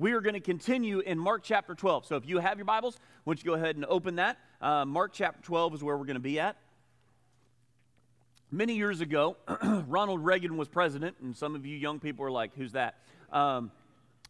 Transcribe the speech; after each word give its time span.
we 0.00 0.12
are 0.12 0.22
going 0.22 0.34
to 0.34 0.40
continue 0.40 1.00
in 1.00 1.18
Mark 1.18 1.42
chapter 1.44 1.74
12. 1.74 2.06
So 2.06 2.16
if 2.16 2.26
you 2.26 2.38
have 2.38 2.56
your 2.56 2.64
Bibles, 2.64 2.96
why 3.24 3.34
don't 3.34 3.44
you 3.44 3.50
go 3.50 3.54
ahead 3.54 3.76
and 3.76 3.84
open 3.84 4.16
that? 4.16 4.38
Uh, 4.58 4.86
Mark 4.86 5.12
chapter 5.12 5.42
12 5.42 5.74
is 5.74 5.84
where 5.84 5.94
we're 5.94 6.06
going 6.06 6.14
to 6.14 6.20
be 6.20 6.40
at. 6.40 6.56
Many 8.50 8.76
years 8.76 9.02
ago, 9.02 9.36
Ronald 9.86 10.24
Reagan 10.24 10.56
was 10.56 10.68
president, 10.68 11.16
and 11.20 11.36
some 11.36 11.54
of 11.54 11.66
you 11.66 11.76
young 11.76 12.00
people 12.00 12.24
are 12.24 12.30
like, 12.30 12.52
who's 12.56 12.72
that? 12.72 12.94
Um, 13.30 13.72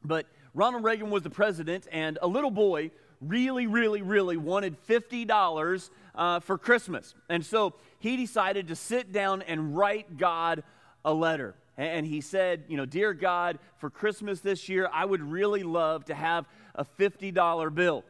but 0.04 0.27
Ronald 0.54 0.83
Reagan 0.83 1.09
was 1.09 1.22
the 1.22 1.30
president, 1.30 1.87
and 1.93 2.19
a 2.21 2.27
little 2.27 2.51
boy 2.51 2.91
really, 3.21 3.69
really, 3.69 4.03
really 4.03 4.37
wanted 4.37 4.77
$50 4.89 5.91
uh, 6.17 6.41
for 6.41 6.59
Christmas. 6.59 7.15
And 7.29 7.47
so 7.47 7.75
he 8.01 8.17
decided 8.17 8.67
to 8.69 8.75
sit 8.75 9.13
down 9.13 9.43
and 9.43 9.77
write 9.77 10.19
God 10.19 10.65
a 11.05 11.15
letter. 11.15 11.55
And 11.77 12.07
he 12.07 12.21
said, 12.21 12.65
You 12.69 12.77
know, 12.77 12.87
dear 12.87 13.15
God, 13.15 13.59
for 13.79 13.91
Christmas 13.91 14.41
this 14.41 14.69
year, 14.69 14.89
I 14.93 15.05
would 15.05 15.23
really 15.23 15.63
love 15.63 16.05
to 16.07 16.15
have 16.15 16.47
a 16.75 16.84
$50 16.84 17.74
bill. 17.74 18.05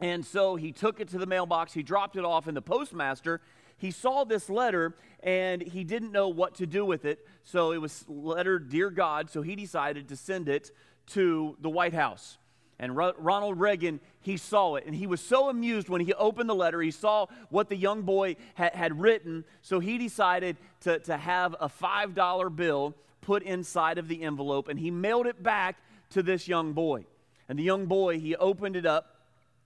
And 0.00 0.24
so 0.24 0.56
he 0.56 0.72
took 0.72 1.00
it 1.00 1.08
to 1.08 1.18
the 1.18 1.26
mailbox, 1.26 1.72
he 1.72 1.82
dropped 1.82 2.16
it 2.16 2.24
off, 2.24 2.46
and 2.46 2.56
the 2.56 2.62
postmaster 2.62 3.40
he 3.78 3.92
saw 3.92 4.24
this 4.24 4.50
letter 4.50 4.96
and 5.22 5.62
he 5.62 5.84
didn't 5.84 6.12
know 6.12 6.28
what 6.28 6.56
to 6.56 6.66
do 6.66 6.84
with 6.84 7.04
it. 7.04 7.26
So 7.44 7.72
it 7.72 7.80
was 7.80 8.04
letter, 8.08 8.58
Dear 8.58 8.90
God. 8.90 9.30
So 9.30 9.40
he 9.40 9.56
decided 9.56 10.08
to 10.08 10.16
send 10.16 10.48
it 10.48 10.72
to 11.08 11.56
the 11.60 11.70
White 11.70 11.94
House. 11.94 12.38
And 12.80 12.96
Ronald 12.96 13.58
Reagan, 13.58 13.98
he 14.20 14.36
saw 14.36 14.76
it. 14.76 14.86
And 14.86 14.94
he 14.94 15.08
was 15.08 15.20
so 15.20 15.48
amused 15.48 15.88
when 15.88 16.00
he 16.00 16.14
opened 16.14 16.48
the 16.48 16.54
letter. 16.54 16.80
He 16.80 16.92
saw 16.92 17.26
what 17.50 17.68
the 17.68 17.76
young 17.76 18.02
boy 18.02 18.36
ha- 18.56 18.70
had 18.72 19.00
written. 19.00 19.44
So 19.62 19.80
he 19.80 19.98
decided 19.98 20.56
to, 20.82 21.00
to 21.00 21.16
have 21.16 21.56
a 21.58 21.68
$5 21.68 22.54
bill 22.54 22.94
put 23.20 23.42
inside 23.42 23.98
of 23.98 24.06
the 24.06 24.22
envelope. 24.22 24.68
And 24.68 24.78
he 24.78 24.92
mailed 24.92 25.26
it 25.26 25.42
back 25.42 25.76
to 26.10 26.22
this 26.22 26.46
young 26.46 26.72
boy. 26.72 27.04
And 27.48 27.58
the 27.58 27.64
young 27.64 27.86
boy, 27.86 28.20
he 28.20 28.36
opened 28.36 28.76
it 28.76 28.86
up 28.86 29.16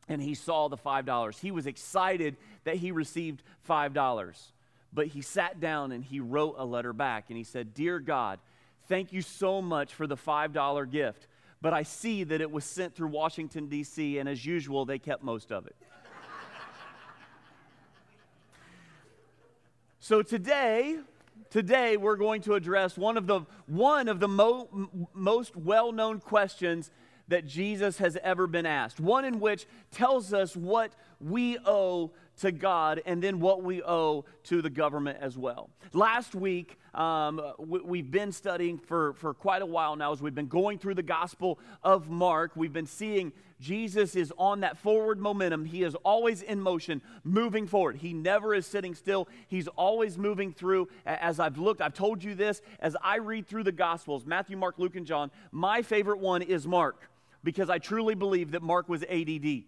and 0.09 0.23
he 0.23 0.35
saw 0.35 0.69
the 0.69 0.79
$5. 0.79 1.39
He 1.39 1.51
was 1.51 1.67
excited 1.67 2.37
that 2.65 2.77
he 2.77 2.93
received 2.93 3.43
$5. 3.69 4.51
But 4.93 5.09
he 5.09 5.21
sat 5.21 5.61
down 5.61 5.93
and 5.93 6.03
he 6.03 6.21
wrote 6.21 6.55
a 6.59 6.65
letter 6.65 6.93
back 6.95 7.27
and 7.29 7.37
he 7.37 7.45
said, 7.45 7.75
Dear 7.75 7.99
God, 7.99 8.39
thank 8.89 9.13
you 9.13 9.21
so 9.21 9.61
much 9.61 9.93
for 9.93 10.07
the 10.07 10.17
$5 10.17 10.91
gift. 10.91 11.27
But 11.63 11.73
I 11.73 11.85
see 11.85 12.25
that 12.25 12.41
it 12.41 12.51
was 12.51 12.65
sent 12.65 12.97
through 12.97 13.09
Washington, 13.09 13.69
D.C., 13.69 14.19
and 14.19 14.29
as 14.29 14.45
usual, 14.45 14.85
they 14.85 14.99
kept 14.99 15.23
most 15.23 15.53
of 15.53 15.65
it. 15.69 15.77
so 20.01 20.23
today, 20.23 20.99
today 21.51 21.97
we're 21.97 22.17
going 22.17 22.43
to 22.43 22.55
address 22.55 22.97
one 22.97 23.17
of 23.17 23.29
the, 23.29 23.43
one 23.67 24.09
of 24.09 24.19
the 24.19 24.27
mo- 24.27 25.09
most 25.15 25.55
well 25.55 25.93
known 25.93 26.19
questions 26.19 26.91
that 27.29 27.47
Jesus 27.47 27.99
has 27.99 28.19
ever 28.25 28.49
been 28.49 28.67
asked. 28.67 28.99
One 28.99 29.25
in 29.25 29.39
which 29.39 29.67
tells 29.93 30.35
us 30.35 30.57
what 30.57 30.93
we 31.23 31.59
owe 31.65 32.13
to 32.41 32.53
God 32.53 33.03
and 33.07 33.23
then 33.23 33.41
what 33.41 33.63
we 33.63 33.83
owe 33.83 34.25
to 34.45 34.63
the 34.63 34.71
government 34.71 35.19
as 35.21 35.37
well. 35.37 35.71
Last 35.93 36.35
week, 36.35 36.79
um, 36.95 37.41
we, 37.59 37.99
have 37.99 38.11
been 38.11 38.33
studying 38.33 38.79
for, 38.79 39.13
for 39.15 39.35
quite 39.35 39.63
a 39.63 39.67
while 39.67 39.97
now 39.97 40.13
as 40.13 40.21
we've 40.21 40.35
been 40.35 40.49
going 40.49 40.79
through 40.79 40.95
the 40.95 41.03
Gospel 41.03 41.59
of 41.83 42.11
Mark. 42.11 42.53
We've 42.57 42.73
been 42.73 42.87
seeing 42.87 43.33
Jesus 43.61 44.17
is 44.17 44.33
on 44.37 44.61
that 44.61 44.77
forward 44.79 45.21
momentum. 45.21 45.65
He 45.65 45.85
is 45.85 45.95
always 46.05 46.43
in 46.43 46.61
motion, 46.61 47.01
moving 47.23 47.67
forward. 47.67 47.97
He 47.97 48.13
never 48.13 48.55
is 48.55 48.67
sitting 48.67 48.95
still. 48.95 49.29
He's 49.47 49.69
always 49.69 50.19
moving 50.19 50.53
through. 50.53 50.89
As 51.07 51.39
I've 51.39 51.59
looked, 51.59 51.81
I've 51.81 51.95
told 51.95 52.25
you 52.25 52.35
this, 52.35 52.61
as 52.81 52.97
I 53.03 53.17
read 53.17 53.47
through 53.47 53.65
the 53.65 53.73
Gospels 53.73 54.27
Matthew, 54.27 54.57
Mark, 54.57 54.79
Luke, 54.79 54.97
and 54.97 55.07
John, 55.07 55.31
my 55.53 55.83
favorite 55.83 56.19
one 56.19 56.43
is 56.43 56.67
Mark 56.67 57.09
because 57.45 57.71
I 57.71 57.79
truly 57.79 58.15
believe 58.15 58.51
that 58.51 58.63
Mark 58.63 58.89
was 58.89 59.05
ADD. 59.05 59.65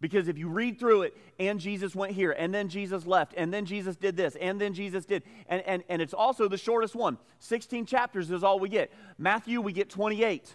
Because 0.00 0.28
if 0.28 0.36
you 0.36 0.48
read 0.48 0.78
through 0.78 1.02
it, 1.02 1.16
and 1.38 1.58
Jesus 1.58 1.94
went 1.94 2.12
here, 2.12 2.32
and 2.32 2.52
then 2.52 2.68
Jesus 2.68 3.06
left, 3.06 3.32
and 3.36 3.52
then 3.52 3.64
Jesus 3.64 3.96
did 3.96 4.16
this, 4.16 4.36
and 4.36 4.60
then 4.60 4.74
Jesus 4.74 5.04
did, 5.04 5.22
and, 5.48 5.62
and, 5.62 5.82
and 5.88 6.02
it's 6.02 6.14
also 6.14 6.48
the 6.48 6.58
shortest 6.58 6.94
one. 6.94 7.16
16 7.38 7.86
chapters 7.86 8.30
is 8.30 8.44
all 8.44 8.58
we 8.58 8.68
get. 8.68 8.92
Matthew, 9.18 9.60
we 9.60 9.72
get 9.72 9.88
28. 9.88 10.54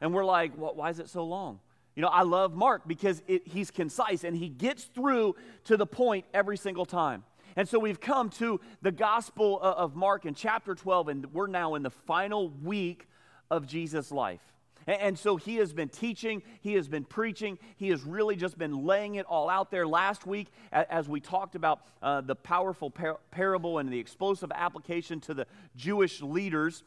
And 0.00 0.12
we're 0.14 0.24
like, 0.24 0.52
well, 0.56 0.74
why 0.74 0.90
is 0.90 0.98
it 0.98 1.08
so 1.08 1.24
long? 1.24 1.60
You 1.94 2.02
know, 2.02 2.08
I 2.08 2.22
love 2.22 2.54
Mark 2.54 2.88
because 2.88 3.22
it, 3.26 3.46
he's 3.46 3.70
concise 3.70 4.24
and 4.24 4.36
he 4.36 4.48
gets 4.48 4.84
through 4.84 5.36
to 5.64 5.76
the 5.76 5.86
point 5.86 6.24
every 6.32 6.56
single 6.56 6.86
time. 6.86 7.24
And 7.54 7.68
so 7.68 7.78
we've 7.78 8.00
come 8.00 8.30
to 8.30 8.60
the 8.80 8.90
Gospel 8.90 9.60
uh, 9.62 9.72
of 9.72 9.94
Mark 9.94 10.24
in 10.24 10.34
chapter 10.34 10.74
12, 10.74 11.08
and 11.08 11.26
we're 11.34 11.46
now 11.46 11.74
in 11.74 11.82
the 11.82 11.90
final 11.90 12.48
week 12.48 13.08
of 13.50 13.66
Jesus' 13.66 14.10
life. 14.10 14.40
And 14.86 15.18
so 15.18 15.36
he 15.36 15.56
has 15.56 15.72
been 15.72 15.88
teaching, 15.88 16.42
he 16.60 16.74
has 16.74 16.88
been 16.88 17.04
preaching, 17.04 17.58
he 17.76 17.88
has 17.88 18.02
really 18.02 18.36
just 18.36 18.58
been 18.58 18.84
laying 18.84 19.14
it 19.16 19.26
all 19.26 19.48
out 19.48 19.70
there. 19.70 19.86
Last 19.86 20.26
week, 20.26 20.48
as 20.72 21.08
we 21.08 21.20
talked 21.20 21.54
about 21.54 21.82
uh, 22.02 22.20
the 22.20 22.34
powerful 22.34 22.90
par- 22.90 23.20
parable 23.30 23.78
and 23.78 23.92
the 23.92 23.98
explosive 23.98 24.50
application 24.54 25.20
to 25.20 25.34
the 25.34 25.46
Jewish 25.76 26.20
leaders, 26.20 26.82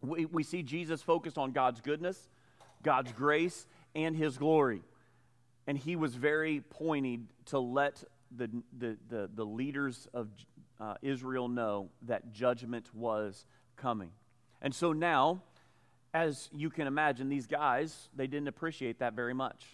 we, 0.00 0.24
we 0.26 0.42
see 0.42 0.62
Jesus 0.62 1.02
focused 1.02 1.38
on 1.38 1.52
God's 1.52 1.80
goodness, 1.80 2.28
God's 2.82 3.12
grace, 3.12 3.66
and 3.94 4.16
his 4.16 4.38
glory. 4.38 4.82
And 5.66 5.76
he 5.76 5.96
was 5.96 6.14
very 6.14 6.60
pointed 6.60 7.26
to 7.46 7.58
let 7.58 8.02
the, 8.34 8.48
the, 8.78 8.96
the, 9.08 9.30
the 9.34 9.44
leaders 9.44 10.08
of 10.14 10.28
uh, 10.80 10.94
Israel 11.02 11.48
know 11.48 11.90
that 12.02 12.32
judgment 12.32 12.88
was 12.94 13.44
coming. 13.76 14.10
And 14.62 14.74
so 14.74 14.92
now, 14.92 15.42
as 16.18 16.48
you 16.52 16.68
can 16.68 16.88
imagine, 16.88 17.28
these 17.28 17.46
guys, 17.46 18.08
they 18.16 18.26
didn't 18.26 18.48
appreciate 18.48 18.98
that 18.98 19.14
very 19.14 19.34
much. 19.34 19.64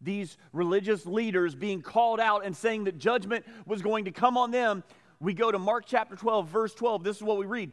These 0.00 0.38
religious 0.52 1.04
leaders 1.04 1.54
being 1.54 1.82
called 1.82 2.20
out 2.20 2.44
and 2.44 2.56
saying 2.56 2.84
that 2.84 2.98
judgment 2.98 3.44
was 3.66 3.82
going 3.82 4.06
to 4.06 4.10
come 4.10 4.38
on 4.38 4.50
them. 4.50 4.82
We 5.20 5.34
go 5.34 5.52
to 5.52 5.58
Mark 5.58 5.84
chapter 5.86 6.16
12, 6.16 6.48
verse 6.48 6.74
12. 6.74 7.04
This 7.04 7.16
is 7.16 7.22
what 7.22 7.36
we 7.36 7.46
read. 7.46 7.72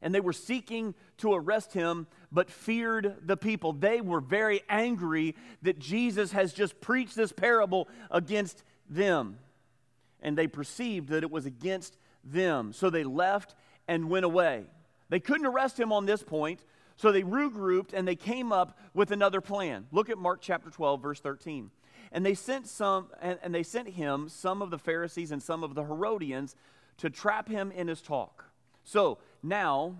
And 0.00 0.14
they 0.14 0.20
were 0.20 0.32
seeking 0.32 0.94
to 1.18 1.34
arrest 1.34 1.74
him, 1.74 2.06
but 2.32 2.50
feared 2.50 3.16
the 3.24 3.36
people. 3.36 3.74
They 3.74 4.00
were 4.00 4.20
very 4.20 4.62
angry 4.68 5.36
that 5.60 5.78
Jesus 5.78 6.32
has 6.32 6.52
just 6.52 6.80
preached 6.80 7.14
this 7.14 7.30
parable 7.30 7.88
against 8.10 8.64
them. 8.88 9.38
And 10.20 10.36
they 10.36 10.46
perceived 10.46 11.10
that 11.10 11.22
it 11.22 11.30
was 11.30 11.44
against 11.44 11.96
them. 12.24 12.72
So 12.72 12.88
they 12.88 13.04
left 13.04 13.54
and 13.86 14.08
went 14.08 14.24
away. 14.24 14.64
They 15.08 15.20
couldn't 15.20 15.46
arrest 15.46 15.78
him 15.78 15.92
on 15.92 16.06
this 16.06 16.22
point, 16.22 16.64
so 16.96 17.12
they 17.12 17.22
regrouped 17.22 17.92
and 17.92 18.06
they 18.06 18.16
came 18.16 18.52
up 18.52 18.78
with 18.94 19.10
another 19.10 19.40
plan. 19.40 19.86
Look 19.92 20.10
at 20.10 20.18
Mark 20.18 20.40
chapter 20.40 20.70
12, 20.70 21.02
verse 21.02 21.20
13. 21.20 21.70
And 22.12 22.26
they 22.26 22.34
sent 22.34 22.68
some 22.68 23.08
and, 23.20 23.38
and 23.42 23.54
they 23.54 23.62
sent 23.62 23.88
him 23.88 24.28
some 24.28 24.62
of 24.62 24.70
the 24.70 24.78
Pharisees 24.78 25.32
and 25.32 25.42
some 25.42 25.64
of 25.64 25.74
the 25.74 25.84
Herodians 25.84 26.54
to 26.98 27.10
trap 27.10 27.48
him 27.48 27.72
in 27.72 27.88
his 27.88 28.02
talk. 28.02 28.44
So 28.84 29.18
now 29.42 29.96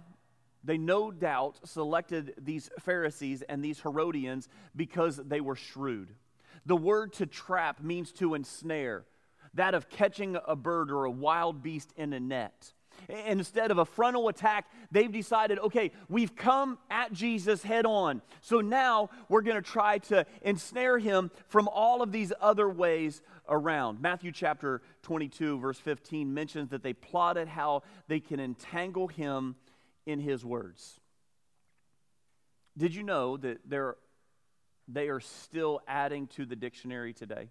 they 0.65 0.79
no 0.79 1.11
doubt 1.11 1.61
selected 1.65 2.35
these 2.39 2.71
Pharisees 2.81 3.43
and 3.43 3.65
these 3.65 3.81
Herodians 3.81 4.49
because 4.77 5.17
they 5.17 5.41
were 5.41 5.57
shrewd. 5.57 6.15
The 6.67 6.77
word 6.77 7.13
to 7.15 7.27
trap 7.27 7.83
means 7.83 8.13
to 8.13 8.35
ensnare, 8.35 9.05
that 9.55 9.75
of 9.75 9.89
catching 9.89 10.37
a 10.47 10.55
bird 10.55 10.91
or 10.91 11.05
a 11.05 11.11
wild 11.11 11.63
beast 11.63 11.93
in 11.97 12.13
a 12.13 12.21
net. 12.21 12.73
Instead 13.09 13.71
of 13.71 13.79
a 13.79 13.85
frontal 13.85 14.29
attack, 14.29 14.67
they've 14.91 15.13
decided, 15.13 15.59
okay, 15.59 15.91
we've 16.09 16.35
come 16.37 16.79
at 16.91 17.13
Jesus 17.13 17.63
head 17.63 17.87
on. 17.87 18.23
So 18.41 18.61
now 18.61 19.11
we're 19.29 19.43
going 19.43 19.57
to 19.57 19.63
try 19.63 19.99
to 19.99 20.27
ensnare 20.43 20.99
him 20.99 21.31
from 21.49 21.69
all 21.69 22.03
of 22.03 22.13
these 22.13 22.33
other 22.41 22.69
ways 22.69 23.23
around. 23.49 24.01
Matthew 24.01 24.33
chapter 24.33 24.83
22, 25.03 25.59
verse 25.59 25.79
15 25.79 26.33
mentions 26.33 26.71
that 26.71 26.83
they 26.83 26.93
plotted 26.93 27.49
how 27.49 27.83
they 28.09 28.21
can 28.21 28.41
entangle 28.41 29.09
him 29.09 29.57
in 30.07 30.21
his 30.21 30.45
words. 30.45 31.01
Did 32.77 32.95
you 32.95 33.03
know 33.03 33.37
that 33.37 33.59
they're, 33.67 33.97
they 34.89 35.09
are 35.09 35.21
still 35.21 35.81
adding 35.87 36.27
to 36.29 36.47
the 36.47 36.57
dictionary 36.57 37.13
today? 37.13 37.51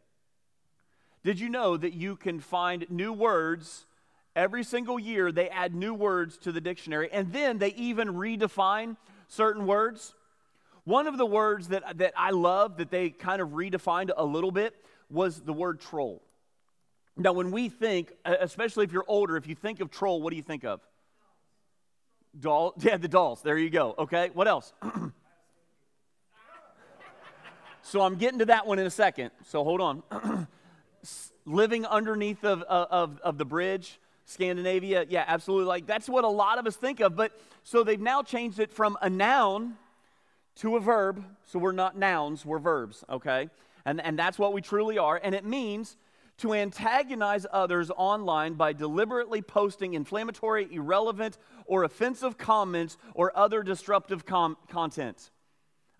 Did 1.23 1.39
you 1.39 1.49
know 1.49 1.77
that 1.77 1.93
you 1.93 2.15
can 2.15 2.39
find 2.39 2.89
new 2.89 3.13
words 3.13 3.85
Every 4.35 4.63
single 4.63 4.97
year, 4.97 5.31
they 5.31 5.49
add 5.49 5.75
new 5.75 5.93
words 5.93 6.37
to 6.39 6.51
the 6.51 6.61
dictionary, 6.61 7.09
and 7.11 7.33
then 7.33 7.57
they 7.57 7.69
even 7.73 8.09
redefine 8.09 8.95
certain 9.27 9.65
words. 9.65 10.13
One 10.83 11.07
of 11.07 11.17
the 11.17 11.25
words 11.25 11.67
that, 11.69 11.97
that 11.97 12.13
I 12.15 12.31
love 12.31 12.77
that 12.77 12.89
they 12.89 13.09
kind 13.09 13.41
of 13.41 13.49
redefined 13.49 14.11
a 14.15 14.25
little 14.25 14.51
bit 14.51 14.75
was 15.09 15.41
the 15.41 15.53
word 15.53 15.79
troll. 15.79 16.23
Now, 17.17 17.33
when 17.33 17.51
we 17.51 17.69
think, 17.69 18.13
especially 18.25 18.85
if 18.85 18.91
you're 18.91 19.05
older, 19.07 19.37
if 19.37 19.47
you 19.47 19.55
think 19.55 19.79
of 19.79 19.91
troll, 19.91 20.21
what 20.21 20.31
do 20.31 20.37
you 20.37 20.43
think 20.43 20.63
of? 20.63 20.81
Doll, 22.39 22.73
yeah, 22.79 22.97
the 22.97 23.07
dolls. 23.07 23.41
There 23.41 23.57
you 23.57 23.69
go. 23.69 23.93
Okay, 23.97 24.31
what 24.33 24.47
else? 24.47 24.73
so 27.81 28.01
I'm 28.01 28.15
getting 28.15 28.39
to 28.39 28.45
that 28.45 28.65
one 28.65 28.79
in 28.79 28.87
a 28.87 28.91
second. 28.91 29.31
So 29.45 29.63
hold 29.63 29.81
on. 29.81 30.03
Living 31.45 31.85
underneath 31.85 32.43
of, 32.43 32.61
of, 32.63 33.19
of 33.21 33.37
the 33.37 33.45
bridge, 33.45 33.99
Scandinavia, 34.31 35.05
yeah, 35.09 35.25
absolutely. 35.27 35.67
Like 35.67 35.85
that's 35.85 36.07
what 36.07 36.23
a 36.23 36.29
lot 36.29 36.57
of 36.57 36.65
us 36.65 36.75
think 36.75 36.99
of. 36.99 37.15
But 37.15 37.39
so 37.63 37.83
they've 37.83 37.99
now 37.99 38.23
changed 38.23 38.59
it 38.59 38.71
from 38.71 38.97
a 39.01 39.09
noun 39.09 39.75
to 40.57 40.75
a 40.77 40.79
verb. 40.79 41.23
So 41.45 41.59
we're 41.59 41.71
not 41.71 41.97
nouns, 41.97 42.45
we're 42.45 42.59
verbs, 42.59 43.03
okay? 43.09 43.49
And, 43.85 44.01
and 44.01 44.17
that's 44.17 44.39
what 44.39 44.53
we 44.53 44.61
truly 44.61 44.97
are. 44.97 45.19
And 45.21 45.35
it 45.35 45.45
means 45.45 45.97
to 46.37 46.53
antagonize 46.53 47.45
others 47.51 47.91
online 47.95 48.55
by 48.55 48.73
deliberately 48.73 49.41
posting 49.41 49.93
inflammatory, 49.93 50.67
irrelevant, 50.71 51.37
or 51.65 51.83
offensive 51.83 52.37
comments 52.37 52.97
or 53.13 53.35
other 53.37 53.61
disruptive 53.63 54.25
com- 54.25 54.57
content. 54.69 55.29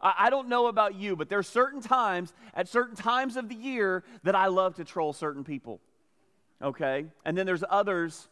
I, 0.02 0.14
I 0.18 0.30
don't 0.30 0.48
know 0.48 0.68
about 0.68 0.96
you, 0.96 1.16
but 1.16 1.30
there 1.30 1.40
are 1.40 1.44
certain 1.44 1.82
times, 1.82 2.34
at 2.54 2.68
certain 2.68 2.96
times 2.96 3.36
of 3.36 3.50
the 3.50 3.56
year, 3.56 4.04
that 4.24 4.36
I 4.36 4.48
love 4.48 4.76
to 4.76 4.84
troll 4.84 5.14
certain 5.14 5.44
people. 5.44 5.80
Okay? 6.62 7.06
And 7.26 7.38
then 7.38 7.46
there's 7.46 7.64
others 7.70 8.28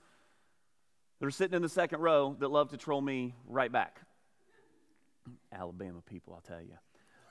that 1.20 1.26
are 1.26 1.32
sitting 1.32 1.56
in 1.56 1.62
the 1.62 1.70
second 1.70 2.00
row 2.00 2.36
that 2.40 2.50
love 2.50 2.70
to 2.70 2.78
troll 2.78 3.02
me 3.02 3.36
right 3.48 3.72
back. 3.72 4.00
Alabama 5.52 6.02
people, 6.06 6.34
I'll 6.34 6.42
tell 6.42 6.62
you. 6.62 6.78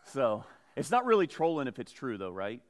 So 0.04 0.44
it's 0.76 0.90
not 0.90 1.04
really 1.04 1.26
trolling 1.26 1.68
if 1.68 1.78
it's 1.78 1.92
true, 1.92 2.18
though, 2.18 2.30
right? 2.30 2.60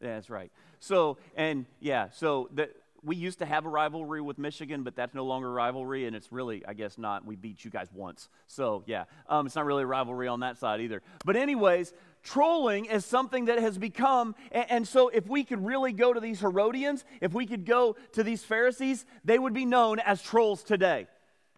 That's 0.00 0.28
right. 0.28 0.50
So, 0.80 1.18
and 1.36 1.66
yeah, 1.80 2.10
so 2.10 2.48
the, 2.52 2.70
we 3.02 3.16
used 3.16 3.38
to 3.38 3.46
have 3.46 3.64
a 3.64 3.68
rivalry 3.68 4.20
with 4.20 4.38
Michigan, 4.38 4.82
but 4.82 4.96
that's 4.96 5.14
no 5.14 5.24
longer 5.24 5.48
a 5.48 5.52
rivalry, 5.52 6.06
and 6.06 6.16
it's 6.16 6.32
really, 6.32 6.64
I 6.66 6.74
guess, 6.74 6.98
not. 6.98 7.24
We 7.24 7.36
beat 7.36 7.64
you 7.64 7.70
guys 7.70 7.88
once. 7.94 8.28
So, 8.46 8.82
yeah, 8.86 9.04
um, 9.28 9.46
it's 9.46 9.54
not 9.54 9.64
really 9.64 9.84
a 9.84 9.86
rivalry 9.86 10.28
on 10.28 10.40
that 10.40 10.58
side 10.58 10.80
either. 10.80 11.02
But, 11.24 11.36
anyways, 11.36 11.92
trolling 12.26 12.84
is 12.84 13.06
something 13.06 13.46
that 13.46 13.58
has 13.58 13.78
become, 13.78 14.34
and, 14.52 14.70
and 14.70 14.88
so 14.88 15.08
if 15.08 15.26
we 15.26 15.44
could 15.44 15.64
really 15.64 15.92
go 15.92 16.12
to 16.12 16.20
these 16.20 16.40
Herodians, 16.40 17.04
if 17.22 17.32
we 17.32 17.46
could 17.46 17.64
go 17.64 17.96
to 18.12 18.22
these 18.22 18.44
Pharisees, 18.44 19.06
they 19.24 19.38
would 19.38 19.54
be 19.54 19.64
known 19.64 19.98
as 20.00 20.20
trolls 20.20 20.62
today 20.62 21.06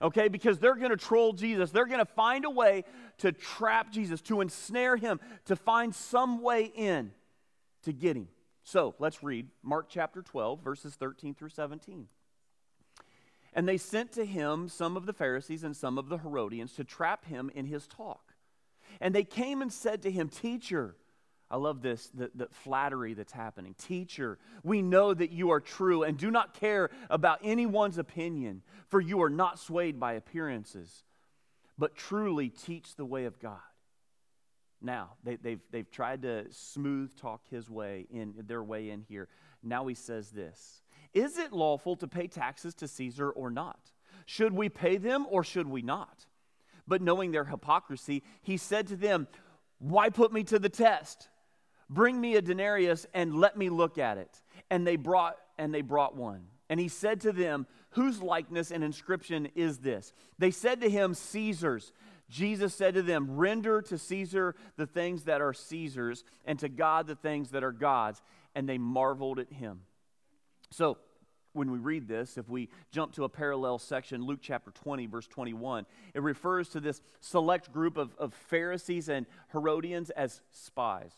okay? 0.01 0.29
Because 0.29 0.59
they're 0.59 0.77
going 0.77 0.91
to 0.91 0.97
troll 0.97 1.33
Jesus. 1.33 1.71
They're 1.71 1.87
going 1.87 1.99
to 1.99 2.05
find 2.05 2.45
a 2.45 2.51
way 2.51 2.85
to 3.19 3.33
trap 3.33 3.91
Jesus, 3.91 4.21
to 4.23 4.41
ensnare 4.41 4.97
him, 4.97 5.21
to 5.47 5.57
find 5.57 5.95
some 5.95 6.41
way 6.41 6.65
in 6.65 7.11
to 7.83 7.93
get 7.93 8.17
him. 8.17 8.29
So 8.63 8.95
let's 8.99 9.23
read 9.23 9.49
Mark 9.63 9.87
chapter 9.89 10.23
12, 10.23 10.63
verses 10.63 10.95
13 10.95 11.35
through 11.35 11.49
17. 11.49 12.07
And 13.55 13.67
they 13.67 13.79
sent 13.79 14.13
to 14.13 14.25
him 14.25 14.69
some 14.69 14.97
of 14.97 15.07
the 15.07 15.13
Pharisees 15.13 15.65
and 15.65 15.75
some 15.75 15.99
of 15.99 16.09
the 16.09 16.19
Herodians 16.19 16.75
to 16.75 16.85
trap 16.85 17.25
him 17.25 17.51
in 17.55 17.67
his 17.67 17.87
talk. 17.87 18.28
And 19.01 19.15
they 19.15 19.25
came 19.25 19.63
and 19.63 19.73
said 19.73 20.03
to 20.03 20.11
him, 20.11 20.29
Teacher, 20.29 20.97
I 21.51 21.57
love 21.57 21.81
this, 21.81 22.11
the, 22.13 22.31
the, 22.35 22.49
flattery 22.51 23.15
that's 23.15 23.33
happening. 23.33 23.75
Teacher, 23.79 24.39
we 24.63 24.83
know 24.83 25.15
that 25.15 25.31
you 25.31 25.51
are 25.51 25.61
true 25.61 26.03
and 26.03 26.19
do 26.19 26.31
not 26.31 26.53
care 26.53 26.91
about 27.09 27.41
anyone's 27.43 27.97
opinion, 27.97 28.63
for 28.89 29.01
you 29.01 29.23
are 29.23 29.31
not 29.31 29.59
swayed 29.59 29.99
by 29.99 30.13
appearances, 30.15 31.05
but 31.79 31.95
truly 31.95 32.51
teach 32.51 32.97
the 32.97 33.05
way 33.05 33.25
of 33.25 33.39
God. 33.39 33.61
Now, 34.81 35.15
they, 35.25 35.37
they've, 35.37 35.61
they've 35.71 35.91
tried 35.91 36.23
to 36.23 36.47
smooth 36.51 37.17
talk 37.17 37.43
his 37.51 37.69
way 37.71 38.07
in 38.11 38.35
their 38.47 38.63
way 38.63 38.91
in 38.91 39.01
here. 39.01 39.29
Now 39.63 39.87
he 39.87 39.95
says 39.95 40.31
this 40.31 40.83
Is 41.15 41.39
it 41.39 41.53
lawful 41.53 41.97
to 41.97 42.07
pay 42.07 42.27
taxes 42.27 42.75
to 42.77 42.89
Caesar 42.89 43.31
or 43.31 43.51
not? 43.51 43.91
Should 44.27 44.53
we 44.53 44.69
pay 44.69 44.99
them 44.99 45.27
or 45.31 45.43
should 45.43 45.67
we 45.67 45.83
not? 45.83 46.27
But 46.89 47.03
knowing 47.03 47.31
their 47.31 47.45
hypocrisy, 47.45 48.23
he 48.43 48.57
said 48.57 48.89
to 48.89 48.97
them, 48.97 49.29
Why 49.79 50.09
put 50.09 50.33
me 50.33 50.43
to 50.45 50.59
the 50.59 50.71
test? 50.71 51.29
Bring 51.91 52.21
me 52.21 52.37
a 52.37 52.43
denarius 52.43 53.07
and 53.15 53.35
let 53.35 53.57
me 53.57 53.69
look 53.69 53.99
at 53.99 54.19
it. 54.19 54.43
And 54.71 54.87
they 54.87 54.97
brought 54.97 55.37
and 55.59 55.73
they 55.73 55.83
brought 55.83 56.17
one. 56.17 56.47
And 56.71 56.81
he 56.81 56.89
said 56.89 57.21
to 57.23 57.33
them, 57.33 57.67
Whose 57.91 58.23
likeness 58.23 58.71
and 58.71 58.83
inscription 58.83 59.49
is 59.55 59.79
this? 59.79 60.13
They 60.39 60.51
said 60.51 60.81
to 60.81 60.91
him, 60.91 61.15
Caesar's. 61.15 61.93
Jesus 62.31 62.75
said 62.75 62.95
to 62.95 63.03
them, 63.03 63.37
Render 63.37 63.81
to 63.83 63.97
Caesar 63.97 64.55
the 64.77 64.87
things 64.87 65.25
that 65.25 65.41
are 65.41 65.55
Caesar's, 65.55 66.25
and 66.45 66.59
to 66.59 66.69
God 66.69 67.07
the 67.07 67.15
things 67.15 67.51
that 67.51 67.65
are 67.65 67.73
God's. 67.73 68.21
And 68.55 68.69
they 68.69 68.77
marveled 68.77 69.39
at 69.39 69.51
him. 69.51 69.81
So, 70.71 70.99
when 71.59 71.71
we 71.71 71.79
read 71.79 72.09
this, 72.09 72.39
if 72.39 72.49
we 72.49 72.69
jump 72.93 73.13
to 73.15 73.25
a 73.25 73.29
parallel 73.29 73.79
section, 73.79 74.23
Luke 74.23 74.39
chapter 74.41 74.71
20, 74.71 75.07
verse 75.07 75.27
21, 75.27 75.85
it 76.15 76.23
refers 76.23 76.69
to 76.71 76.81
this 76.81 77.03
select 77.21 77.73
group 77.73 77.99
of, 77.99 78.15
of 78.17 78.33
Pharisees 78.33 79.09
and 79.09 79.27
Herodians 79.53 80.11
as 80.11 80.41
spies. 80.51 81.13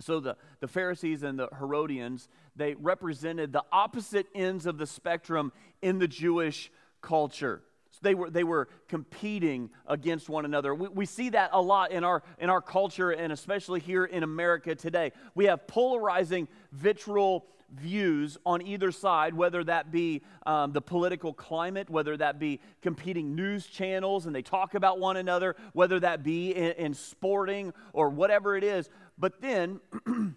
So 0.00 0.20
the, 0.20 0.36
the 0.60 0.68
Pharisees 0.68 1.22
and 1.22 1.38
the 1.38 1.48
Herodians, 1.58 2.28
they 2.56 2.74
represented 2.74 3.52
the 3.52 3.62
opposite 3.70 4.26
ends 4.34 4.66
of 4.66 4.78
the 4.78 4.86
spectrum 4.86 5.52
in 5.82 5.98
the 5.98 6.08
Jewish 6.08 6.72
culture. 7.02 7.62
So 7.90 7.98
they 8.00 8.14
were, 8.14 8.30
they 8.30 8.44
were 8.44 8.68
competing 8.88 9.68
against 9.86 10.30
one 10.30 10.46
another. 10.46 10.74
We, 10.74 10.88
we 10.88 11.06
see 11.06 11.28
that 11.30 11.50
a 11.52 11.60
lot 11.60 11.92
in 11.92 12.04
our, 12.04 12.22
in 12.38 12.48
our 12.48 12.62
culture 12.62 13.10
and 13.10 13.32
especially 13.32 13.80
here 13.80 14.06
in 14.06 14.22
America 14.22 14.74
today. 14.74 15.12
We 15.34 15.44
have 15.44 15.66
polarizing 15.66 16.48
vitriol 16.72 17.46
views 17.72 18.38
on 18.44 18.62
either 18.62 18.92
side, 18.92 19.34
whether 19.34 19.64
that 19.64 19.90
be 19.90 20.22
um, 20.46 20.72
the 20.72 20.80
political 20.80 21.32
climate, 21.32 21.88
whether 21.88 22.16
that 22.16 22.38
be 22.38 22.60
competing 22.80 23.34
news 23.34 23.66
channels 23.66 24.26
and 24.26 24.34
they 24.34 24.42
talk 24.42 24.74
about 24.74 24.98
one 24.98 25.16
another, 25.16 25.56
whether 25.72 25.98
that 26.00 26.22
be 26.22 26.54
in, 26.54 26.72
in 26.72 26.94
sporting 26.94 27.72
or 27.92 28.10
whatever 28.10 28.56
it 28.56 28.64
is. 28.64 28.88
But 29.18 29.40
then 29.40 29.80